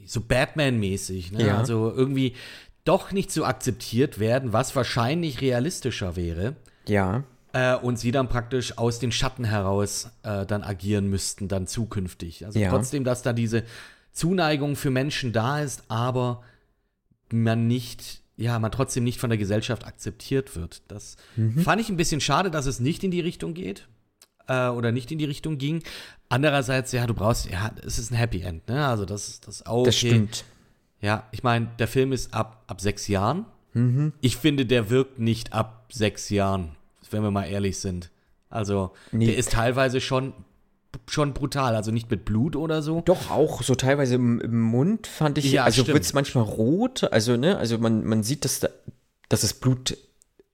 [0.04, 1.46] so Batman-mäßig, ne?
[1.48, 1.58] ja.
[1.58, 2.34] also irgendwie
[2.84, 6.54] doch nicht so akzeptiert werden, was wahrscheinlich realistischer wäre.
[6.86, 7.24] Ja.
[7.52, 12.46] Äh, und sie dann praktisch aus den Schatten heraus äh, dann agieren müssten, dann zukünftig.
[12.46, 12.70] Also ja.
[12.70, 13.64] trotzdem, dass da diese
[14.12, 16.42] Zuneigung für Menschen da ist, aber
[17.30, 20.82] man nicht ja, man trotzdem nicht von der Gesellschaft akzeptiert wird.
[20.88, 21.60] Das mhm.
[21.60, 23.88] fand ich ein bisschen schade, dass es nicht in die Richtung geht
[24.46, 25.82] äh, oder nicht in die Richtung ging.
[26.28, 28.86] Andererseits, ja, du brauchst, ja, es ist ein Happy End, ne?
[28.86, 29.80] Also das, das auch.
[29.80, 29.86] Okay.
[29.86, 30.44] Das stimmt.
[31.00, 33.46] Ja, ich meine, der Film ist ab, ab sechs Jahren.
[33.74, 34.12] Mhm.
[34.20, 36.76] Ich finde, der wirkt nicht ab sechs Jahren,
[37.10, 38.10] wenn wir mal ehrlich sind.
[38.48, 39.26] Also, nee.
[39.26, 40.32] der ist teilweise schon
[41.08, 43.00] schon brutal, also nicht mit Blut oder so.
[43.02, 47.04] Doch, auch so teilweise im, im Mund fand ich, ja, also wird es manchmal rot,
[47.04, 48.68] also ne, also man, man sieht, dass, da,
[49.28, 49.96] dass es Blut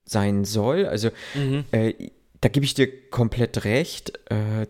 [0.04, 1.64] sein soll, also mhm.
[1.72, 2.10] äh,
[2.42, 4.18] da gebe ich dir komplett recht.
[4.30, 4.66] Äh,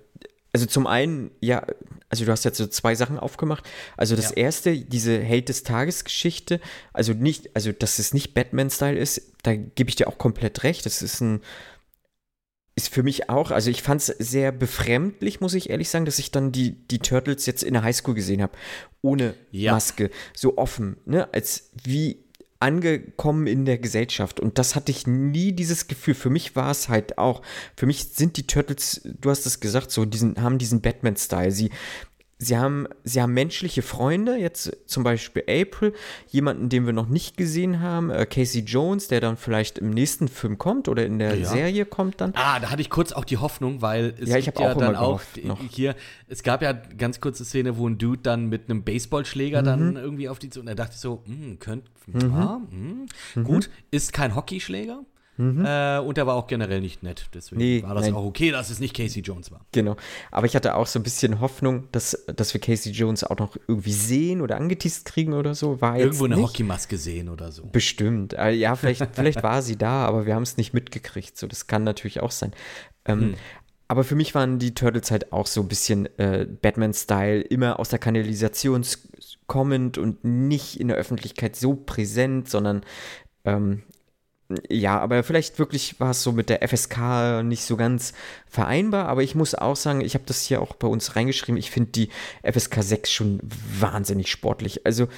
[0.53, 1.64] also zum einen, ja,
[2.11, 3.64] also du hast jetzt so zwei Sachen aufgemacht.
[3.97, 4.37] Also das ja.
[4.37, 6.61] erste, diese Held des Tages Geschichte,
[6.93, 10.85] also nicht, also dass es nicht Batman-Style ist, da gebe ich dir auch komplett recht.
[10.85, 11.41] Das ist ein
[12.74, 16.18] ist für mich auch, also ich fand es sehr befremdlich, muss ich ehrlich sagen, dass
[16.18, 18.52] ich dann die, die Turtles jetzt in der Highschool gesehen habe.
[19.02, 19.72] Ohne ja.
[19.72, 21.32] Maske, so offen, ne?
[21.34, 22.24] Als wie
[22.62, 24.38] angekommen in der Gesellschaft.
[24.38, 26.14] Und das hatte ich nie dieses Gefühl.
[26.14, 27.42] Für mich war es halt auch,
[27.76, 31.50] für mich sind die Turtles, du hast es gesagt, so, diesen, haben diesen Batman-Style.
[31.50, 31.70] Sie,
[32.45, 35.95] Sie haben, sie haben menschliche Freunde, jetzt zum Beispiel April,
[36.26, 40.26] jemanden, den wir noch nicht gesehen haben, äh, Casey Jones, der dann vielleicht im nächsten
[40.26, 41.49] Film kommt oder in der ja.
[41.49, 42.32] Serie kommt dann.
[42.34, 44.76] Ah, da hatte ich kurz auch die Hoffnung, weil es ja, ich gibt ja auch
[44.76, 45.20] dann auch
[45.70, 45.95] hier,
[46.26, 49.66] es gab ja ganz kurze Szene, wo ein Dude dann mit einem Baseballschläger mhm.
[49.66, 52.32] dann irgendwie auf die zu und da dachte ich so, hm, könnte, mhm.
[52.34, 53.45] ah, hm, mhm.
[53.45, 55.05] gut, ist kein Hockeyschläger,
[55.39, 57.26] Äh, und er war auch generell nicht nett.
[57.35, 58.14] Deswegen Nee, war das nein.
[58.14, 59.64] auch okay, dass es nicht Casey Jones war.
[59.72, 59.97] Genau.
[60.30, 63.57] Aber ich hatte auch so ein bisschen Hoffnung, dass, dass wir Casey Jones auch noch
[63.66, 65.80] irgendwie sehen oder angeteased kriegen oder so.
[65.80, 66.45] War Irgendwo eine nicht.
[66.49, 67.64] Hockeymaske sehen oder so.
[67.64, 68.35] Bestimmt.
[68.35, 71.37] Äh, Ja, vielleicht, vielleicht war sie da, aber wir haben es nicht mitgekriegt.
[71.39, 72.53] So, das kann natürlich auch sein.
[73.07, 73.35] Ähm,
[73.89, 77.89] Aber für mich waren die Turtles halt auch so ein bisschen äh, Batman-Style, immer aus
[77.89, 78.85] der Kanalisation
[79.47, 82.83] kommend und nicht in der Öffentlichkeit so präsent, sondern
[83.45, 83.83] ähm,
[84.68, 88.12] ja, aber vielleicht wirklich war es so mit der FSK nicht so ganz
[88.48, 91.70] vereinbar, aber ich muss auch sagen, ich habe das hier auch bei uns reingeschrieben, ich
[91.70, 92.09] finde die
[92.42, 93.40] FSK 6 schon
[93.78, 94.86] wahnsinnig sportlich.
[94.86, 95.09] Also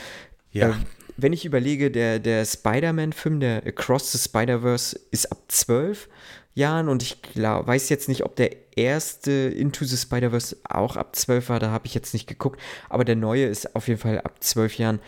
[0.53, 0.71] Ja.
[0.71, 0.73] äh,
[1.17, 6.09] wenn ich überlege, der, der Spider-Man-Film, der Across the Spider-Verse, ist ab 12
[6.55, 11.15] Jahren und ich glaub, weiß jetzt nicht, ob der erste Into the Spider-Verse auch ab
[11.17, 14.21] 12 war, da habe ich jetzt nicht geguckt, aber der neue ist auf jeden Fall
[14.21, 15.01] ab 12 Jahren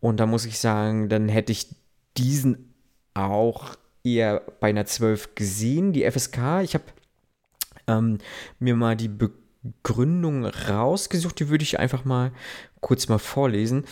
[0.00, 1.68] und da muss ich sagen, dann hätte ich
[2.16, 2.69] diesen
[3.14, 6.62] auch eher bei einer 12 gesehen, die FSK.
[6.62, 6.84] Ich habe
[7.86, 8.18] ähm,
[8.58, 12.32] mir mal die Begründung rausgesucht, die würde ich einfach mal
[12.80, 13.84] kurz mal vorlesen.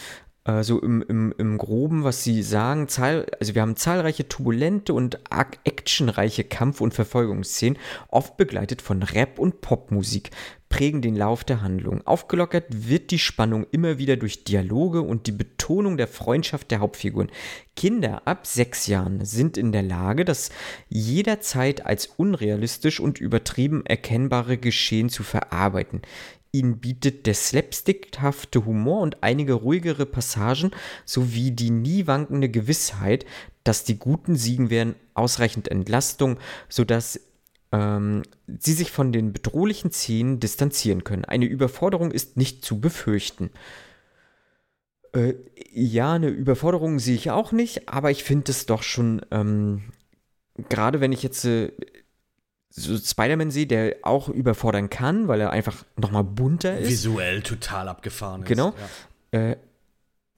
[0.48, 4.94] Äh, so im, im, im Groben, was sie sagen, zahl, also wir haben zahlreiche turbulente
[4.94, 5.20] und
[5.64, 7.78] actionreiche Kampf- und Verfolgungsszenen,
[8.08, 10.30] oft begleitet von Rap und Popmusik,
[10.68, 12.06] prägen den Lauf der Handlung.
[12.06, 17.30] Aufgelockert wird die Spannung immer wieder durch Dialoge und die Betonung der Freundschaft der Hauptfiguren.
[17.74, 20.50] Kinder ab sechs Jahren sind in der Lage, das
[20.88, 26.02] jederzeit als unrealistisch und übertrieben erkennbare Geschehen zu verarbeiten.
[26.58, 30.70] Ihnen bietet der slapstickhafte Humor und einige ruhigere Passagen
[31.04, 33.24] sowie die nie wankende Gewissheit,
[33.64, 36.38] dass die Guten siegen werden, ausreichend Entlastung,
[36.68, 37.20] sodass
[37.72, 38.22] ähm,
[38.58, 41.24] sie sich von den bedrohlichen Szenen distanzieren können.
[41.24, 43.50] Eine Überforderung ist nicht zu befürchten.
[45.12, 45.34] Äh,
[45.70, 49.92] ja, eine Überforderung sehe ich auch nicht, aber ich finde es doch schon, ähm,
[50.68, 51.72] gerade wenn ich jetzt äh,
[52.78, 56.88] so Spider-Man sehe, der auch überfordern kann, weil er einfach nochmal bunter ist.
[56.88, 58.48] Visuell total abgefahren ist.
[58.48, 58.74] Genau.
[59.32, 59.50] Ja.
[59.50, 59.56] Äh,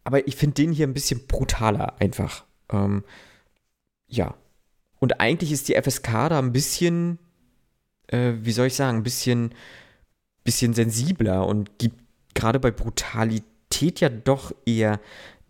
[0.05, 2.45] aber ich finde den hier ein bisschen brutaler einfach.
[2.71, 3.05] Ähm,
[4.07, 4.35] ja.
[4.99, 7.19] Und eigentlich ist die FSK da ein bisschen,
[8.09, 9.55] äh, wie soll ich sagen, ein bisschen,
[10.45, 12.01] bisschen sensibler und gibt
[12.35, 15.01] gerade bei Brutalität ja doch eher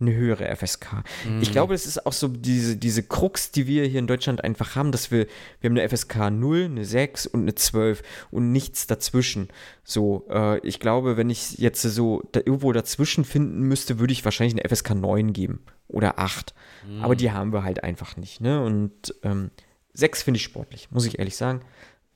[0.00, 1.04] eine höhere FSK.
[1.40, 4.74] Ich glaube, es ist auch so diese, diese Krux, die wir hier in Deutschland einfach
[4.76, 5.26] haben, dass wir,
[5.60, 9.48] wir haben eine FSK 0, eine 6 und eine 12 und nichts dazwischen.
[9.84, 14.24] So, äh, ich glaube, wenn ich jetzt so da irgendwo dazwischen finden müsste, würde ich
[14.24, 16.54] wahrscheinlich eine FSK 9 geben oder 8.
[17.02, 18.62] Aber die haben wir halt einfach nicht, ne?
[18.62, 19.50] Und ähm,
[19.92, 21.60] 6 finde ich sportlich, muss ich ehrlich sagen.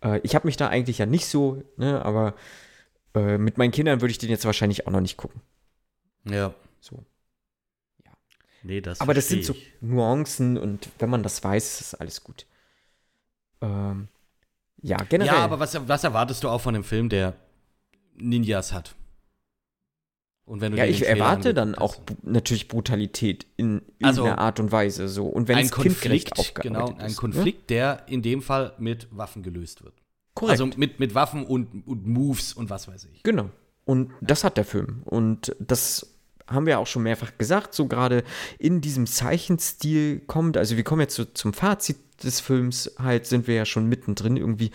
[0.02, 2.34] Äh, ich habe mich da eigentlich ja nicht so, ne, aber
[3.14, 5.40] äh, mit meinen Kindern würde ich den jetzt wahrscheinlich auch noch nicht gucken.
[6.24, 6.54] ja.
[6.80, 7.04] So.
[8.64, 9.54] Nee, das Aber das sind so.
[9.80, 12.46] Nuancen und wenn man das weiß, ist alles gut.
[13.60, 14.08] Ähm,
[14.80, 15.34] ja, generell.
[15.34, 17.34] Ja, aber was, was erwartest du auch von einem Film, der
[18.16, 18.94] Ninjas hat?
[20.46, 24.72] Und wenn du ja, ich erwarte dann auch natürlich Brutalität in Also, irgendeiner Art und
[24.72, 25.26] Weise so.
[25.26, 29.42] Und wenn ein es Konflikt, genau, ein ist, Konflikt, der in dem Fall mit Waffen
[29.42, 29.94] gelöst wird.
[29.94, 30.02] Ne?
[30.34, 30.60] Korrekt.
[30.60, 33.22] Also mit, mit Waffen und, und Moves und was weiß ich.
[33.22, 33.50] Genau.
[33.84, 35.02] Und das hat der Film.
[35.04, 36.13] Und das
[36.46, 38.22] haben wir auch schon mehrfach gesagt, so gerade
[38.58, 43.46] in diesem Zeichenstil kommt, also wir kommen jetzt so zum Fazit des Films, halt sind
[43.46, 44.70] wir ja schon mittendrin irgendwie.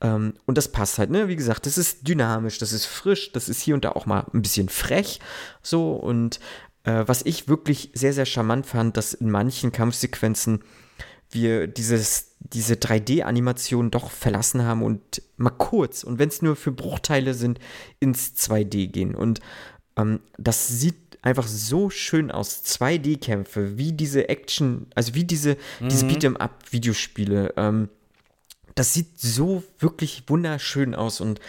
[0.00, 1.28] Ähm, und das passt halt, ne?
[1.28, 4.26] Wie gesagt, das ist dynamisch, das ist frisch, das ist hier und da auch mal
[4.32, 5.20] ein bisschen frech,
[5.62, 5.92] so.
[5.92, 6.40] Und
[6.84, 10.62] äh, was ich wirklich sehr, sehr charmant fand, dass in manchen Kampfsequenzen
[11.30, 16.72] wir dieses, diese 3D-Animation doch verlassen haben und mal kurz, und wenn es nur für
[16.72, 17.58] Bruchteile sind,
[18.00, 19.14] ins 2D gehen.
[19.14, 19.40] Und
[19.96, 22.64] ähm, das sieht einfach so schön aus.
[22.64, 27.54] 2D-Kämpfe, wie diese Action, also wie diese, diese Beat'em-up-Videospiele.
[27.56, 27.88] Ähm,
[28.74, 31.40] das sieht so wirklich wunderschön aus und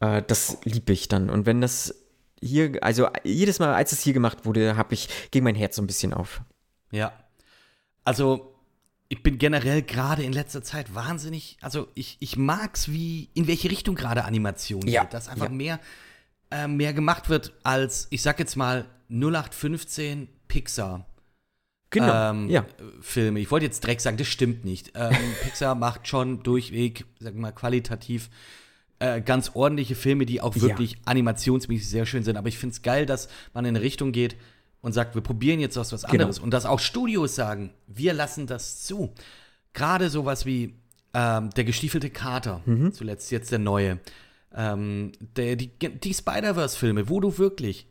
[0.00, 1.30] äh, das liebe ich dann.
[1.30, 1.94] Und wenn das
[2.40, 5.82] hier, also jedes Mal, als es hier gemacht wurde, habe ich gegen mein Herz so
[5.82, 6.42] ein bisschen auf.
[6.90, 7.12] Ja.
[8.04, 8.54] Also,
[9.08, 13.70] ich bin generell gerade in letzter Zeit wahnsinnig, also ich, ich mag's, wie, in welche
[13.70, 15.14] Richtung gerade Animation Ja, geht.
[15.14, 15.52] Dass einfach ja.
[15.52, 15.80] mehr,
[16.54, 21.06] äh, mehr gemacht wird als, ich sag jetzt mal, 0815 Pixar.
[21.90, 22.30] Genau.
[22.30, 22.64] ähm, ja.
[23.00, 23.38] Filme.
[23.40, 24.92] Ich wollte jetzt Dreck sagen, das stimmt nicht.
[24.94, 28.30] Ähm, Pixar macht schon durchweg, sag mal, qualitativ
[28.98, 30.62] äh, ganz ordentliche Filme, die auch Ja.
[30.62, 32.36] wirklich animationsmäßig sehr schön sind.
[32.36, 34.36] Aber ich finde es geil, dass man in eine Richtung geht
[34.80, 36.12] und sagt, wir probieren jetzt was, was Genau.
[36.12, 36.38] anderes.
[36.38, 39.12] Und dass auch Studios sagen, wir lassen das zu.
[39.72, 40.74] Gerade sowas wie
[41.16, 42.92] ähm, der gestiefelte Kater, Mhm.
[42.92, 44.00] zuletzt jetzt der neue.
[44.54, 47.88] Ähm, der, die die Spider-Verse-Filme, wo du wirklich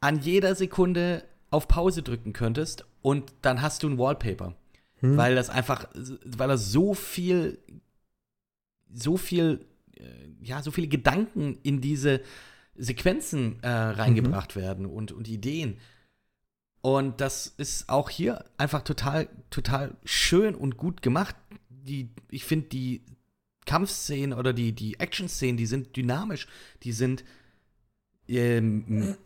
[0.00, 4.54] an jeder Sekunde auf Pause drücken könntest und dann hast du ein Wallpaper.
[5.16, 5.86] weil das einfach,
[6.24, 7.58] weil er so viel,
[8.92, 10.04] so viel, äh,
[10.42, 12.22] ja, so viele Gedanken in diese
[12.76, 15.78] Sequenzen äh, reingebracht werden und, und Ideen.
[16.80, 21.36] Und das ist auch hier einfach total, total schön und gut gemacht.
[21.68, 23.02] Die, ich finde, die
[23.66, 26.46] Kampfszenen oder die, die Action-Szenen, die sind dynamisch,
[26.82, 27.24] die sind
[28.28, 29.16] ähm,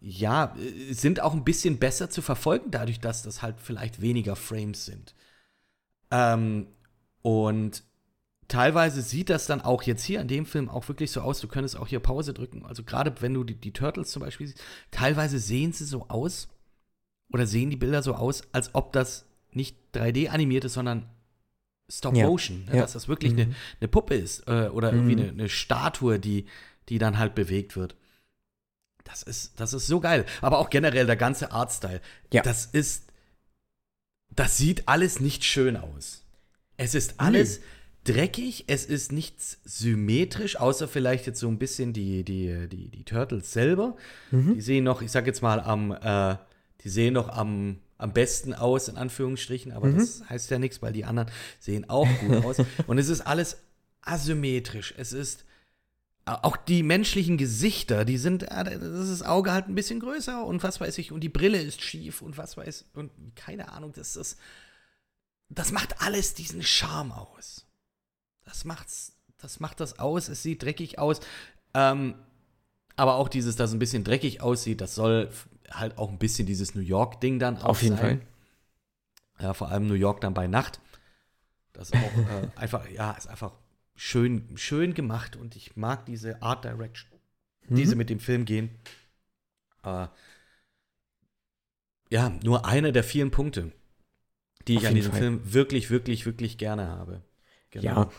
[0.00, 4.36] ja, äh, sind auch ein bisschen besser zu verfolgen, dadurch, dass das halt vielleicht weniger
[4.36, 5.14] Frames sind.
[6.10, 6.68] Ähm,
[7.22, 7.82] und
[8.48, 11.48] teilweise sieht das dann auch jetzt hier in dem Film auch wirklich so aus, du
[11.48, 12.64] könntest auch hier Pause drücken.
[12.66, 16.48] Also gerade wenn du die, die Turtles zum Beispiel siehst, teilweise sehen sie so aus
[17.32, 21.08] oder sehen die Bilder so aus, als ob das nicht 3D animiert ist, sondern
[21.90, 22.26] Stop Ja.
[22.26, 22.64] Motion.
[22.66, 22.76] Ne?
[22.76, 22.82] Ja.
[22.82, 23.38] Dass das wirklich Mhm.
[23.40, 24.98] eine, eine Puppe ist äh, oder Mhm.
[25.10, 26.46] irgendwie eine, eine Statue, die,
[26.88, 27.94] die dann halt bewegt wird.
[29.04, 30.24] Das ist, das ist so geil.
[30.40, 32.00] Aber auch generell der ganze Artstyle.
[32.32, 32.42] Ja.
[32.42, 33.04] Das ist,
[34.34, 36.22] das sieht alles nicht schön aus.
[36.76, 37.60] Es ist alles
[38.04, 43.04] dreckig, es ist nichts symmetrisch, außer vielleicht jetzt so ein bisschen die, die, die, die
[43.04, 43.96] Turtles selber.
[44.30, 44.54] Mhm.
[44.54, 46.36] Die sehen noch, ich sag jetzt mal, am, äh,
[46.82, 49.96] die sehen noch am, am besten aus, in Anführungsstrichen, aber Mhm.
[49.98, 52.56] das heißt ja nichts, weil die anderen sehen auch gut aus.
[52.86, 53.56] Und es ist alles
[54.02, 54.92] asymmetrisch.
[54.98, 55.44] Es ist
[56.26, 60.80] auch die menschlichen Gesichter, die sind, äh, das Auge halt ein bisschen größer und was
[60.80, 64.38] weiß ich, und die Brille ist schief und was weiß, und keine Ahnung, das ist,
[65.48, 67.66] das macht alles diesen Charme aus.
[68.44, 71.20] Das macht's, das macht das aus, es sieht dreckig aus,
[71.74, 72.14] ähm,
[72.96, 75.30] aber auch dieses, dass es ein bisschen dreckig aussieht, das soll
[75.70, 78.20] halt auch ein bisschen dieses New York-Ding dann Auf jeden sein.
[78.20, 79.46] Fall.
[79.46, 80.80] Ja, vor allem New York dann bei Nacht.
[81.72, 83.52] Das ist auch äh, einfach, ja, ist einfach
[83.96, 87.10] schön, schön gemacht und ich mag diese Art Direction,
[87.68, 87.74] Mhm.
[87.76, 88.70] die sie mit dem Film gehen.
[89.84, 90.06] Äh,
[92.10, 93.72] ja, nur einer der vielen Punkte,
[94.68, 95.20] die Auf ich an diesem Fall.
[95.20, 97.22] Film wirklich, wirklich, wirklich gerne habe.
[97.70, 97.84] Genau.
[98.02, 98.10] Ja.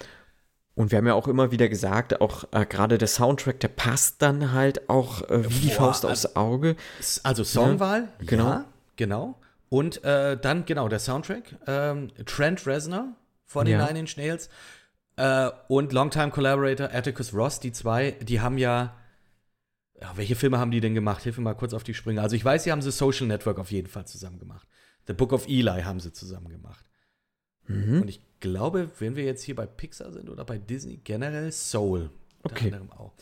[0.75, 4.21] Und wir haben ja auch immer wieder gesagt, auch äh, gerade der Soundtrack, der passt
[4.21, 6.75] dann halt auch äh, wie die Boah, Faust aufs Auge.
[7.23, 8.43] Also Songwahl, genau.
[8.43, 8.65] ja,
[8.97, 9.39] genau.
[9.69, 11.55] Und äh, dann, genau, der Soundtrack.
[11.65, 13.07] Ähm, Trent Reznor
[13.45, 13.85] von den Ja.
[13.87, 14.49] Nine Inch Nails
[15.15, 18.95] äh, und Longtime Collaborator Atticus Ross, die zwei, die haben ja,
[20.01, 21.23] ja, welche Filme haben die denn gemacht?
[21.23, 22.21] Hilf mir mal kurz auf die Sprünge.
[22.21, 24.67] Also ich weiß, sie haben The Social Network auf jeden Fall zusammen gemacht.
[25.07, 26.85] The Book of Eli haben sie zusammen gemacht.
[27.67, 28.01] Mhm.
[28.01, 32.09] Und ich glaube, wenn wir jetzt hier bei Pixar sind oder bei Disney, generell Soul.
[32.43, 32.65] Okay.
[32.65, 33.13] anderem auch.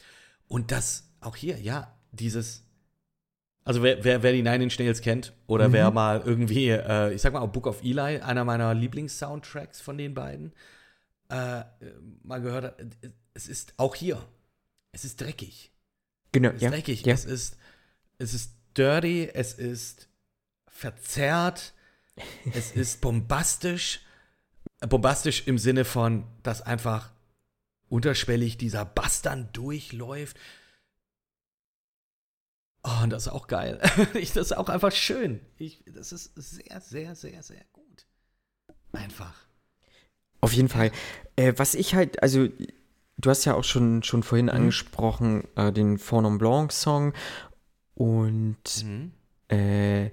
[0.48, 2.64] Und das auch hier, ja, dieses.
[3.66, 7.22] Also wer, wer, wer die Nine Inch Nails kennt oder wer mal irgendwie, äh, ich
[7.22, 10.52] sag mal auch Book of Eli, einer meiner Lieblings-Soundtracks von den beiden,
[11.30, 11.64] äh,
[12.24, 14.22] mal gehört hat, äh, es ist auch hier,
[14.92, 15.72] es ist dreckig.
[16.34, 16.70] Genau, Es ist ja.
[16.72, 17.14] dreckig, ja.
[17.14, 17.58] es ist,
[18.18, 20.10] es ist dirty, es ist
[20.68, 21.74] verzerrt,
[22.54, 24.02] es ist bombastisch.
[24.88, 27.12] Bombastisch im Sinne von, dass einfach
[27.90, 30.38] unterschwellig dieser Bass dann durchläuft.
[32.84, 33.80] Oh, und das ist auch geil.
[34.14, 35.40] ich, das ist auch einfach schön.
[35.58, 38.06] Ich, das ist sehr, sehr, sehr, sehr gut.
[38.92, 39.34] Einfach.
[40.42, 40.92] Auf jeden Fall.
[41.38, 42.48] Äh, was ich halt, also
[43.18, 47.14] du hast ja auch schon, schon vorhin angesprochen, äh, den Fort Non Blanc Song
[47.96, 49.12] und Mhm.
[49.50, 50.10] äh,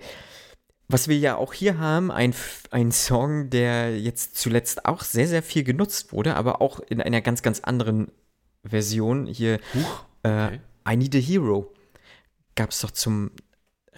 [0.93, 2.35] was wir ja auch hier haben, ein,
[2.71, 7.21] ein Song, der jetzt zuletzt auch sehr, sehr viel genutzt wurde, aber auch in einer
[7.21, 8.11] ganz, ganz anderen
[8.65, 9.27] Version.
[9.27, 10.05] Hier, Huch.
[10.23, 10.61] äh, okay.
[10.89, 11.73] I Need a Hero.
[12.57, 13.31] Gab es doch zum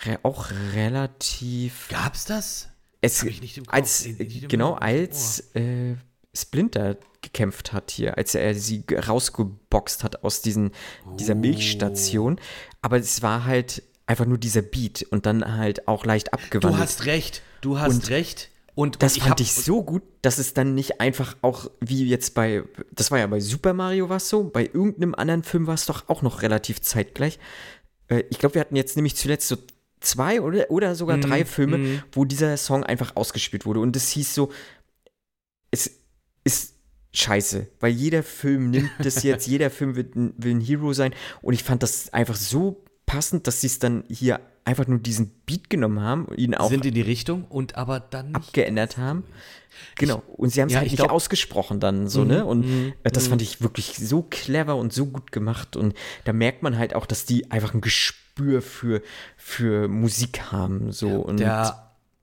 [0.04, 1.88] re auch relativ.
[1.88, 2.68] Gab's das?
[3.00, 3.74] es, hab ich nicht im Kopf.
[3.74, 5.96] als, im- genau, als äh,
[6.34, 10.70] Splinter gekämpft hat hier, als er sie ge- rausgeboxt hat aus diesen,
[11.18, 11.38] dieser Oh.
[11.38, 12.40] Milchstation.
[12.80, 16.82] Aber es war halt einfach nur dieser Beat und dann halt auch leicht Du abgewandelt.
[16.82, 17.42] hast recht.
[17.60, 18.50] Du hast Und recht.
[18.74, 22.06] Und, das und fand hab- ich so gut, dass es dann nicht einfach auch wie
[22.08, 25.66] jetzt bei, das war ja bei Super Mario war es so, bei irgendeinem anderen Film
[25.66, 27.38] war es doch auch noch relativ zeitgleich.
[28.08, 29.56] Äh, ich glaube, wir hatten jetzt nämlich zuletzt so
[30.00, 32.02] zwei oder, oder sogar Mhm, drei Filme, mhm.
[32.12, 33.80] wo dieser Song einfach ausgespielt wurde.
[33.80, 34.50] Und es hieß so,
[35.70, 35.90] es
[36.44, 36.74] ist
[37.14, 41.14] scheiße, weil jeder Film nimmt das jetzt, jeder Film wird, ein- will ein Hero sein.
[41.42, 45.30] Und ich fand das einfach so passend, dass sie es dann hier einfach nur diesen
[45.46, 49.24] Beat genommen haben und ihn auch sind in die Richtung und aber dann abgeändert haben.
[49.96, 50.22] Genau.
[50.36, 52.44] Und sie haben es ja, halt ich nicht glaub- ausgesprochen dann so, Mhm, ne?
[52.44, 53.30] Und mhm, äh, das mhm.
[53.30, 55.76] fand ich wirklich so clever und so gut gemacht.
[55.76, 59.02] Und da merkt man halt auch, dass die einfach ein Gespür für,
[59.36, 60.92] für Musik haben.
[60.92, 61.08] So.
[61.08, 61.48] und der,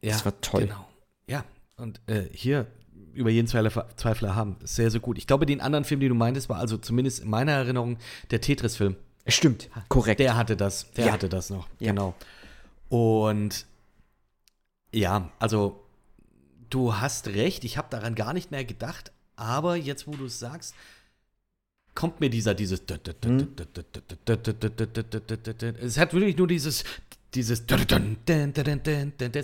[0.02, 0.62] ja, das war toll.
[0.62, 0.88] Genau.
[1.28, 1.44] Ja,
[1.76, 2.68] und äh, hier
[3.14, 4.56] über jeden Zweifler, Zweifler haben.
[4.64, 5.18] Sehr, sehr gut.
[5.18, 7.98] Ich glaube, den anderen Film, den du meintest, war also zumindest in meiner Erinnerung
[8.32, 8.96] der Tetris-Film.
[9.32, 10.20] Stimmt, korrekt.
[10.20, 10.92] Der hatte das.
[10.94, 11.12] Der Ja.
[11.14, 11.68] hatte das noch.
[11.80, 11.92] Ja.
[11.92, 12.14] Genau.
[12.90, 13.66] Und
[14.92, 15.84] ja, also
[16.70, 20.40] du hast recht, ich habe daran gar nicht mehr gedacht, aber jetzt, wo du es
[20.40, 20.76] sagst,
[21.96, 22.82] kommt mir dieser, dieses.
[25.82, 26.84] Es hat wirklich nur dieses,
[27.34, 27.66] dieses.
[27.66, 27.82] Das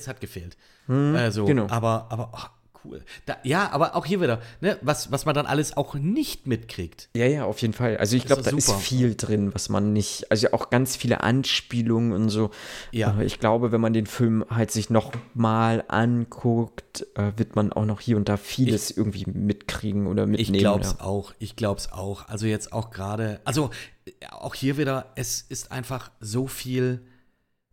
[0.07, 0.57] hat gefehlt.
[0.87, 1.67] Also, genau.
[1.67, 2.47] aber, aber, oh,
[2.85, 3.03] cool.
[3.25, 7.09] Da, ja, aber auch hier wieder, ne, was, was man dann alles auch nicht mitkriegt.
[7.15, 7.97] Ja, ja, auf jeden Fall.
[7.97, 8.79] Also ich Ist glaube, da ist super.
[8.79, 12.51] viel drin, was man nicht, also auch ganz viele Anspielungen und so.
[12.91, 13.19] Ja.
[13.19, 17.71] Äh, Ich glaube, wenn man den Film halt sich noch mal anguckt, äh, wird man
[17.73, 20.55] auch noch hier und da vieles irgendwie mitkriegen oder mitnehmen.
[20.55, 21.05] Ich glaub's ja.
[21.05, 21.33] auch.
[21.39, 22.27] Ich glaub's auch.
[22.27, 23.69] Also jetzt auch gerade, also
[24.05, 27.01] äh, auch hier wieder, es ist einfach so viel,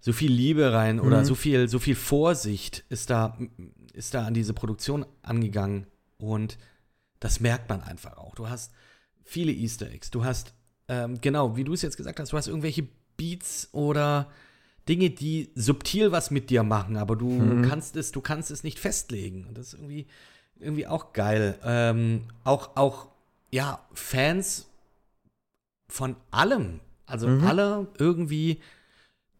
[0.00, 1.24] so viel Liebe rein oder Mhm.
[1.24, 3.38] so viel, so viel Vorsicht ist da,
[3.92, 5.86] ist da an diese Produktion angegangen
[6.18, 6.58] und
[7.20, 8.34] das merkt man einfach auch.
[8.34, 8.72] Du hast
[9.24, 10.10] viele Easter Eggs.
[10.10, 10.54] Du hast,
[10.88, 14.30] ähm, genau, wie du es jetzt gesagt hast, du hast irgendwelche Beats oder
[14.88, 17.62] Dinge, die subtil was mit dir machen, aber du Mhm.
[17.62, 19.46] kannst es, du kannst es nicht festlegen.
[19.46, 20.06] Und das ist irgendwie,
[20.58, 21.58] irgendwie auch geil.
[21.62, 23.08] Ähm, auch, auch,
[23.50, 24.66] ja, Fans
[25.88, 27.44] von allem, also Mhm.
[27.44, 28.60] alle irgendwie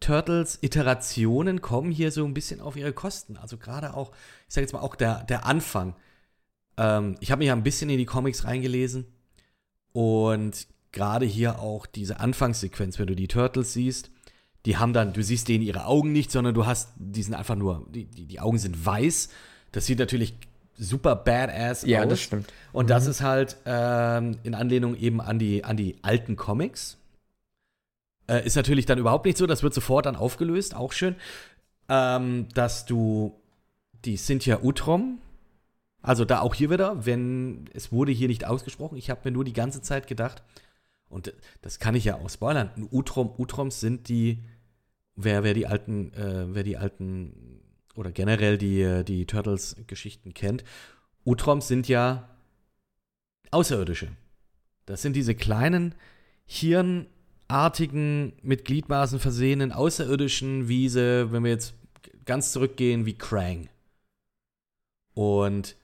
[0.03, 3.37] Turtles Iterationen kommen hier so ein bisschen auf ihre Kosten.
[3.37, 4.11] Also gerade auch,
[4.47, 5.95] ich sage jetzt mal auch der, der Anfang.
[6.77, 9.05] Ähm, ich habe mich ja ein bisschen in die Comics reingelesen
[9.93, 14.11] und gerade hier auch diese Anfangssequenz, wenn du die Turtles siehst,
[14.65, 17.55] die haben dann, du siehst denen ihre Augen nicht, sondern du hast, die sind einfach
[17.55, 19.29] nur, die, die, die Augen sind weiß.
[19.71, 20.35] Das sieht natürlich
[20.77, 22.09] super badass Ja, aus.
[22.09, 22.51] das stimmt.
[22.71, 26.97] Und das ist halt ähm, in Anlehnung eben an die, an die alten Comics.
[28.27, 31.15] Äh, ist natürlich dann überhaupt nicht so, das wird sofort dann aufgelöst, auch schön.
[31.89, 33.39] Ähm, dass du
[34.05, 35.19] die Cynthia Utrom,
[36.01, 39.43] also da auch hier wieder, wenn es wurde hier nicht ausgesprochen, ich habe mir nur
[39.43, 40.43] die ganze Zeit gedacht,
[41.09, 44.39] und das kann ich ja auch spoilern, Utrom, Utroms sind die,
[45.15, 47.61] wer, wer die alten, äh, wer die alten
[47.95, 50.63] oder generell die, äh, die Turtles-Geschichten kennt,
[51.25, 52.29] Utroms sind ja
[53.51, 54.07] Außerirdische.
[54.85, 55.93] Das sind diese kleinen,
[57.49, 61.75] hirnartigen, mit Gliedmaßen versehenen Außerirdischen, wie sie, wenn wir jetzt
[62.25, 63.69] ganz zurückgehen, wie Krang.
[65.13, 65.75] Und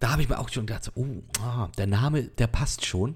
[0.00, 1.06] da habe ich mir auch schon gedacht, so, oh,
[1.40, 3.14] ah, der Name, der passt schon.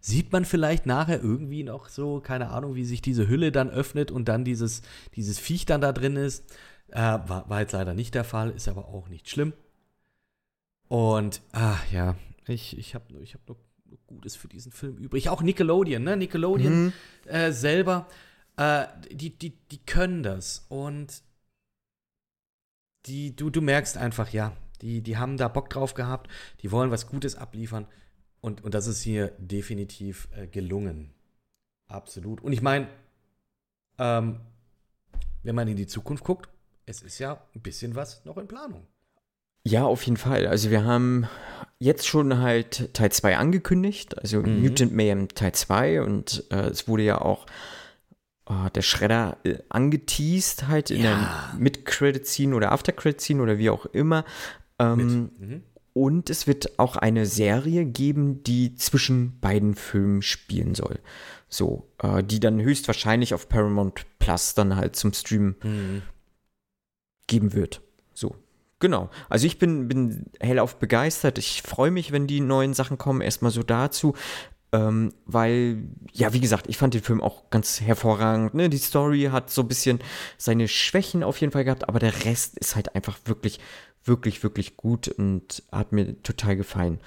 [0.00, 4.10] Sieht man vielleicht nachher irgendwie noch so, keine Ahnung, wie sich diese Hülle dann öffnet
[4.10, 4.82] und dann dieses,
[5.16, 6.44] dieses Viech dann da drin ist.
[6.88, 9.52] Äh, war, war jetzt leider nicht der Fall, ist aber auch nicht schlimm.
[10.88, 12.14] Und, ah ja,
[12.46, 13.58] ich, ich habe ich hab nur
[14.06, 15.28] Gutes für diesen Film übrig.
[15.28, 16.16] Auch Nickelodeon, ne?
[16.16, 16.92] Nickelodeon
[17.26, 18.08] äh, selber,
[18.56, 20.66] äh, die, die, die können das.
[20.68, 21.22] Und
[23.06, 26.30] die, du, du merkst einfach, ja, die, die haben da Bock drauf gehabt,
[26.62, 27.86] die wollen was Gutes abliefern.
[28.40, 31.12] Und, und das ist hier definitiv äh, gelungen.
[31.88, 32.40] Absolut.
[32.40, 32.88] Und ich meine,
[33.98, 34.40] ähm,
[35.42, 36.48] wenn man in die Zukunft guckt,
[36.84, 38.86] es ist ja ein bisschen was noch in Planung.
[39.68, 40.46] Ja, auf jeden Fall.
[40.46, 41.26] Also wir haben
[41.78, 44.62] jetzt schon halt Teil 2 angekündigt, also Mhm.
[44.62, 47.46] Mutant Mayhem Teil 2 und äh, es wurde ja auch
[48.48, 51.50] äh, der Schredder äh, angeteased halt in Ja.
[51.52, 54.24] der Mid-Credit-Scene oder After-Credit-Scene oder wie auch immer.
[54.78, 55.62] Ähm, Mhm.
[55.94, 60.98] Und es wird auch eine Serie geben, die zwischen beiden Filmen spielen soll.
[61.48, 66.02] So, äh, die dann höchstwahrscheinlich auf Paramount Plus dann halt zum Streamen Mhm.
[67.26, 67.80] geben wird.
[68.78, 69.10] Genau.
[69.28, 71.38] Also ich bin, bin hellauf begeistert.
[71.38, 73.20] Ich freue mich, wenn die neuen Sachen kommen.
[73.20, 74.14] Erstmal so dazu.
[74.72, 78.54] Ähm, weil, ja, wie gesagt, ich fand den Film auch ganz hervorragend.
[78.54, 78.68] Ne?
[78.68, 80.00] Die Story hat so ein bisschen
[80.36, 83.60] seine Schwächen auf jeden Fall gehabt, aber der Rest ist halt einfach wirklich,
[84.04, 87.00] wirklich, wirklich gut und hat mir total gefallen.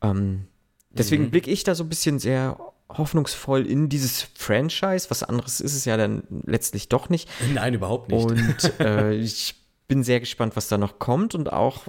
[0.00, 0.46] Ähm,
[0.90, 2.56] deswegen blicke ich da so ein bisschen sehr
[2.88, 5.10] hoffnungsvoll in dieses Franchise.
[5.10, 7.28] Was anderes ist es ja dann letztlich doch nicht.
[7.52, 8.24] Nein, überhaupt nicht.
[8.24, 9.61] Und äh, ich
[9.92, 11.86] bin sehr gespannt, was da noch kommt und auch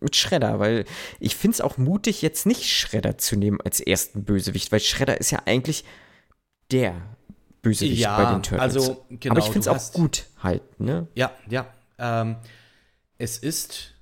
[0.00, 0.84] mit Shredder, weil
[1.20, 5.18] ich finde es auch mutig, jetzt nicht Shredder zu nehmen als ersten Bösewicht, weil Shredder
[5.18, 5.82] ist ja eigentlich
[6.70, 7.00] der
[7.62, 8.60] Bösewicht Ja, bei den Turtles.
[8.60, 11.06] also, genau, Aber ich finde es auch gut halt, ne?
[11.14, 11.66] Ja, ja.
[11.96, 12.36] Ähm,
[13.16, 13.94] es ist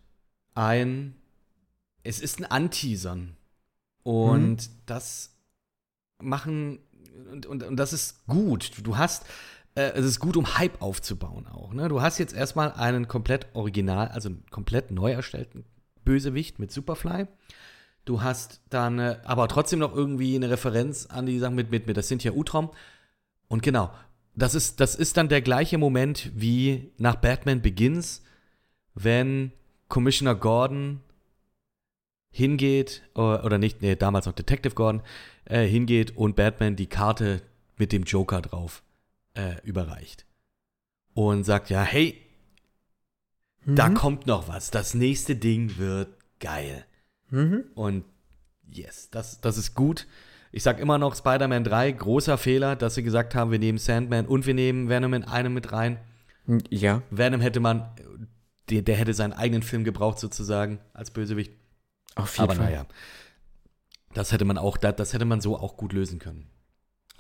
[0.57, 1.15] ein,
[2.03, 3.37] es ist ein Anteasern.
[4.03, 5.31] Und das
[6.21, 6.81] machen,
[7.31, 8.73] und, und, und das ist gut.
[8.83, 9.27] Du hast,
[9.75, 11.73] äh, es ist gut, um Hype aufzubauen auch.
[11.73, 11.89] Ne?
[11.89, 15.65] Du hast jetzt erstmal einen komplett original, also einen komplett neu erstellten
[16.05, 17.27] Bösewicht mit Superfly.
[18.05, 21.87] Du hast dann äh, aber trotzdem noch irgendwie eine Referenz an die Sachen mit, mit,
[21.87, 22.71] mit das sind ja Utrom.
[23.49, 23.91] Und genau,
[24.37, 28.23] das ist, das ist dann der gleiche Moment wie nach Batman Begins,
[28.95, 29.53] wenn
[29.89, 31.01] Commissioner Gordon
[32.31, 35.03] hingeht, oder, oder nicht, nee, damals noch Detective Gordon,
[35.45, 37.43] äh, hingeht und Batman die Karte
[37.77, 38.83] mit dem Joker drauf
[39.35, 40.27] äh, überreicht.
[41.15, 42.21] Und sagt, ja, hey,
[43.67, 44.71] da kommt noch was.
[44.71, 46.09] Das nächste Ding wird
[46.41, 46.85] geil.
[47.75, 48.05] Und
[48.71, 50.07] yes, das, das ist gut.
[50.53, 54.27] Ich sag immer noch Spider-Man 3, großer Fehler, dass sie gesagt haben, wir nehmen Sandman
[54.27, 55.99] und wir nehmen Venom in einem mit rein.
[56.71, 57.89] Ja, Venom hätte man,
[58.71, 61.53] der, der hätte seinen eigenen Film gebraucht sozusagen als Bösewicht.
[62.15, 62.67] auf jeden Aber Fall.
[62.67, 62.87] naja,
[64.13, 66.47] das hätte man auch, das, das hätte man so auch gut lösen können.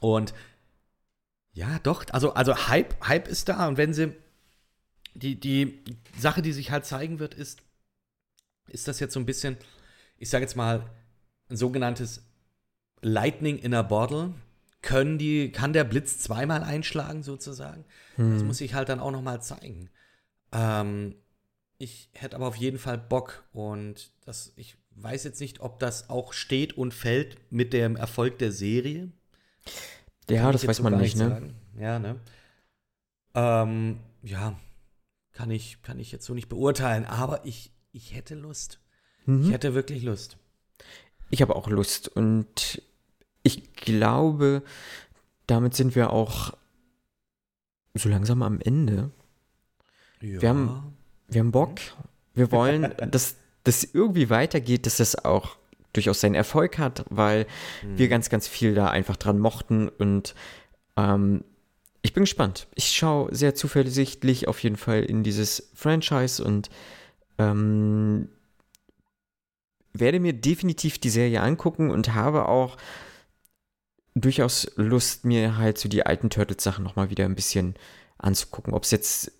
[0.00, 0.34] Und
[1.54, 4.12] ja, doch, also, also Hype, Hype ist da und wenn sie,
[5.14, 5.84] die, die
[6.18, 7.62] Sache, die sich halt zeigen wird, ist,
[8.68, 9.56] ist das jetzt so ein bisschen,
[10.18, 10.90] ich sage jetzt mal,
[11.48, 12.22] ein sogenanntes
[13.00, 14.34] Lightning in a Bottle.
[14.82, 17.84] Können die, kann der Blitz zweimal einschlagen sozusagen?
[18.34, 19.88] Das muss sich halt dann auch noch mal zeigen.
[20.52, 21.14] Ähm,
[21.78, 26.10] ich hätte aber auf jeden Fall Bock und das, ich weiß jetzt nicht, ob das
[26.10, 29.10] auch steht und fällt mit dem Erfolg der Serie.
[30.30, 31.28] Ja, das weiß so man nicht, ne?
[31.28, 31.54] sagen.
[31.78, 32.20] Ja, ne?
[33.34, 34.58] Ähm, ja,
[35.32, 38.78] kann ich, kann ich jetzt so nicht beurteilen, aber ich, ich hätte Lust.
[39.26, 39.44] Mhm.
[39.44, 40.36] Ich hätte wirklich Lust.
[41.30, 42.80] Ich habe auch Lust und
[43.42, 44.62] ich glaube,
[45.46, 46.52] damit sind wir auch
[47.94, 49.10] so langsam am Ende.
[50.20, 50.40] Ja.
[50.42, 50.96] Wir haben-
[51.28, 51.78] Wir haben Bock.
[52.34, 55.56] Wir wollen, dass das irgendwie weitergeht, dass das auch
[55.94, 57.46] durchaus seinen Erfolg hat, weil
[57.82, 60.34] wir ganz, ganz viel da einfach dran mochten und
[60.96, 61.42] ähm,
[62.02, 62.66] ich bin gespannt.
[62.74, 66.68] Ich schaue sehr zuversichtlich auf jeden Fall in dieses Franchise und
[67.38, 68.28] ähm,
[69.94, 72.76] werde mir definitiv die Serie angucken und habe auch
[74.14, 77.74] durchaus Lust, mir halt so die alten Turtles-Sachen nochmal wieder ein bisschen
[78.18, 78.74] anzugucken.
[78.74, 79.32] Ob es jetzt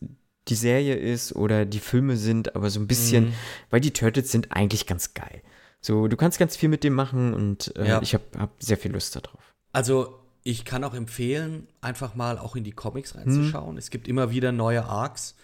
[0.49, 3.35] die Serie ist oder die Filme sind, aber so ein bisschen, Mhm.
[3.71, 5.43] weil die Turtles sind eigentlich ganz geil.
[5.85, 8.01] So, du kannst ganz viel mit dem machen und äh, Ja.
[8.03, 9.53] ich habe hab sehr viel Lust darauf.
[9.73, 13.21] Also, ich kann auch empfehlen, einfach mal auch in die Comics Mhm.
[13.21, 13.77] reinzuschauen.
[13.77, 15.35] Es gibt immer wieder neue Arcs,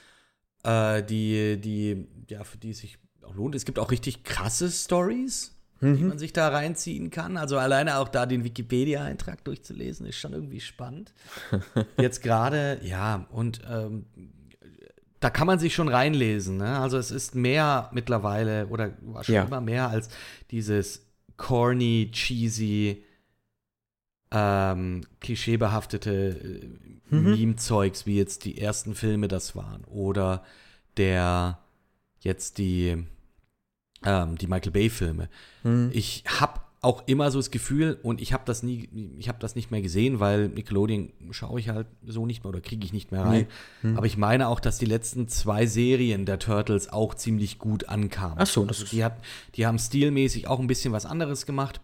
[0.62, 3.54] äh, die, die, ja, für die es sich auch lohnt.
[3.54, 5.52] Es gibt auch richtig krasse Stories,
[5.82, 6.08] die Mhm.
[6.08, 7.36] man sich da reinziehen kann.
[7.36, 11.12] Also alleine auch da den Wikipedia-Eintrag durchzulesen, ist schon irgendwie spannend.
[11.98, 14.06] Jetzt gerade, ja, und ähm,
[15.20, 16.56] da kann man sich schon reinlesen.
[16.56, 16.78] Ne?
[16.78, 19.44] Also es ist mehr mittlerweile oder war schon Ja.
[19.44, 20.08] immer mehr als
[20.50, 21.06] dieses
[21.36, 23.02] corny, cheesy,
[24.32, 26.70] ähm, klischeebehaftete
[27.10, 29.84] äh, Meme-Zeugs, wie jetzt die ersten Filme das waren.
[29.84, 30.44] Oder
[30.96, 31.58] der
[32.20, 33.04] jetzt die,
[34.04, 35.28] ähm, die Michael Bay-Filme.
[35.92, 38.88] Ich habe auch immer so das Gefühl, und ich habe das nie,
[39.18, 42.62] ich habe das nicht mehr gesehen, weil Nickelodeon schaue ich halt so nicht mehr oder
[42.62, 43.46] kriege ich nicht mehr rein.
[43.96, 48.38] Aber ich meine auch, dass die letzten zwei Serien der Turtles auch ziemlich gut ankamen.
[48.38, 49.18] Ach so, das also die, hat,
[49.56, 51.82] die haben stilmäßig auch ein bisschen was anderes gemacht,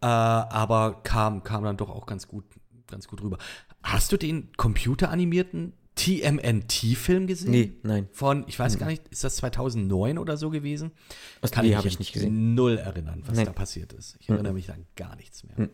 [0.00, 2.44] äh, aber kam, kam dann doch auch ganz gut,
[2.86, 3.36] ganz gut rüber.
[3.82, 7.50] Hast du den computeranimierten TMNT-Film gesehen?
[7.50, 8.08] Nee, nein.
[8.12, 10.92] Von, ich weiß gar nicht, ist das 2009 oder so gewesen?
[11.40, 12.54] Das Kann nee, ich habe ich nicht gesehen.
[12.54, 13.46] null erinnern, was Nein.
[13.46, 14.16] da passiert ist.
[14.20, 15.68] Ich erinnere mich an gar nichts mehr.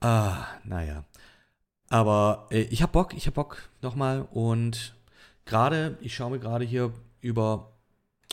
[0.00, 1.04] Ah, naja.
[1.88, 4.96] Aber äh, ich hab Bock, ich hab Bock nochmal und
[5.44, 7.72] gerade, ich schaue mir gerade hier über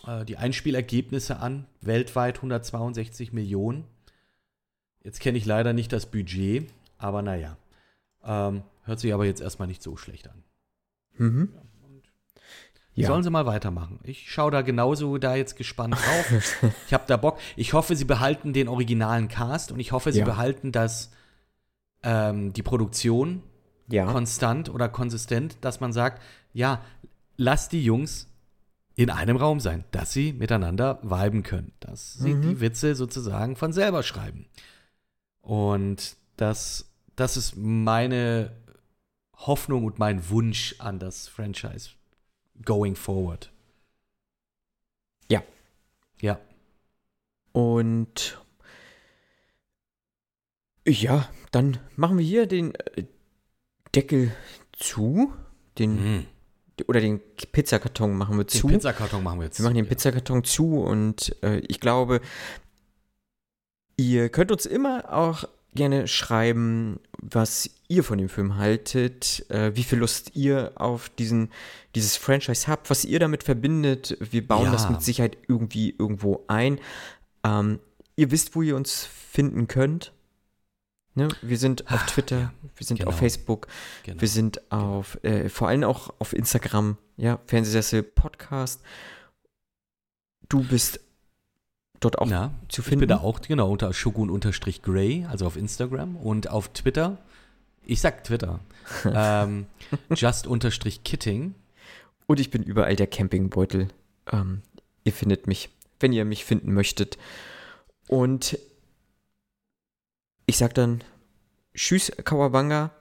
[0.07, 3.85] äh, die Einspielergebnisse an, weltweit 162 Millionen.
[5.03, 7.57] Jetzt kenne ich leider nicht das Budget, aber naja.
[8.23, 10.43] Ähm, hört sich aber jetzt erstmal nicht so schlecht an.
[11.18, 11.49] Mhm.
[12.95, 13.07] Ja.
[13.07, 13.99] Sollen sie mal weitermachen.
[14.03, 16.64] Ich schaue da genauso da jetzt gespannt drauf.
[16.88, 17.40] ich habe da Bock.
[17.56, 20.26] Ich hoffe, sie behalten den originalen Cast und ich hoffe, sie Ja.
[20.26, 21.11] behalten das,
[22.03, 23.41] ähm, die Produktion
[23.88, 24.06] ja.
[24.06, 26.22] konstant oder konsistent, dass man sagt,
[26.53, 26.81] ja,
[27.35, 28.27] lass die Jungs
[28.95, 32.41] in einem Raum sein, dass sie miteinander viben können, dass sie Mhm.
[32.44, 34.45] die Witze sozusagen von selber schreiben.
[35.41, 38.52] Und das, das ist meine
[39.35, 41.91] Hoffnung und mein Wunsch an das Franchise
[42.65, 43.51] going forward.
[45.30, 45.43] Ja.
[46.22, 46.39] Ja.
[47.51, 48.39] Und
[50.88, 53.05] ja, dann machen wir hier den äh,
[53.95, 54.35] Deckel
[54.73, 55.34] zu.
[55.77, 56.26] Den, Mhm.
[56.88, 57.19] Oder den
[57.51, 58.68] Pizzakarton machen wir Den zu.
[58.68, 59.60] Pizzakarton machen wir jetzt.
[59.60, 59.89] Wir machen den ja.
[59.89, 62.19] Pizzakarton zu und äh, ich glaube,
[63.95, 65.43] ihr könnt uns immer auch
[65.76, 66.99] gerne schreiben,
[67.31, 71.51] was ihr von dem Film haltet, äh, wie viel Lust ihr auf diesen,
[71.95, 74.17] dieses Franchise habt, was ihr damit verbindet.
[74.19, 74.71] Wir bauen Ja.
[74.71, 76.79] das mit Sicherheit irgendwie irgendwo ein.
[77.43, 77.79] Ähm,
[78.15, 80.11] ihr wisst, wo ihr uns finden könnt.
[81.15, 81.27] Ne?
[81.41, 83.11] Wir sind auf Ah, Twitter, ja, wir sind genau.
[83.11, 83.67] auf Facebook,
[84.03, 84.19] Genau.
[84.19, 88.81] wir sind auf, äh, vor allem auch auf Instagram, ja, Fernsehsessel Podcast.
[90.49, 90.99] Du bist
[92.03, 93.01] dort auch ja, zu ich finden.
[93.01, 97.17] bin da auch, genau, unter Shogun-Gray, also auf Instagram und auf Twitter.
[97.85, 98.59] Ich sag Twitter.
[99.05, 99.65] ähm,
[100.13, 101.55] Just-Kitting.
[102.25, 103.89] Und ich bin überall der Campingbeutel.
[104.31, 104.61] Ähm,
[105.03, 105.69] ihr findet mich,
[105.99, 107.17] wenn ihr mich finden möchtet.
[108.07, 108.57] Und
[110.45, 111.03] ich sag dann
[111.73, 112.91] Tschüss, Kawabanga.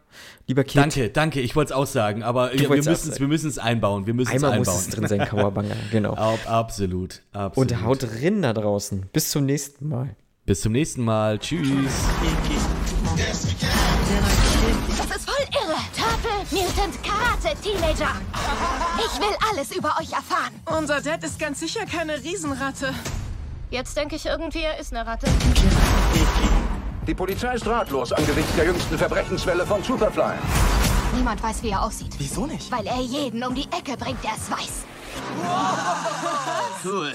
[0.47, 0.81] Lieber Kid.
[0.81, 3.59] Danke, danke, ich wollte es auch sagen, aber wir wollt's auch müssen es wir müssen's
[3.59, 4.07] einbauen.
[4.07, 4.85] Wir müssen es Einmal muss einbauen.
[4.89, 6.15] es drin sein, Kawabanga, genau.
[6.15, 7.73] Ab, absolut, absolut.
[7.73, 9.09] Und haut drin da draußen.
[9.13, 10.17] Bis zum nächsten Mal.
[10.45, 11.39] Bis zum nächsten Mal.
[11.39, 11.69] Tschüss.
[13.17, 15.79] Das ist voll irre.
[15.95, 18.11] Turtle Mutant Karate Teenager.
[18.99, 20.53] Ich will alles über euch erfahren.
[20.79, 22.93] Unser Dad ist ganz sicher keine Riesenratte.
[23.71, 25.27] Jetzt denke ich irgendwie, er ist eine Ratte.
[27.07, 30.35] Die Polizei ist ratlos angesichts der jüngsten Verbrechenswelle von Superfly.
[31.17, 32.15] Niemand weiß, wie er aussieht.
[32.17, 32.71] Wieso nicht?
[32.71, 34.85] Weil er jeden um die Ecke bringt, der es weiß.
[36.85, 37.13] Cool.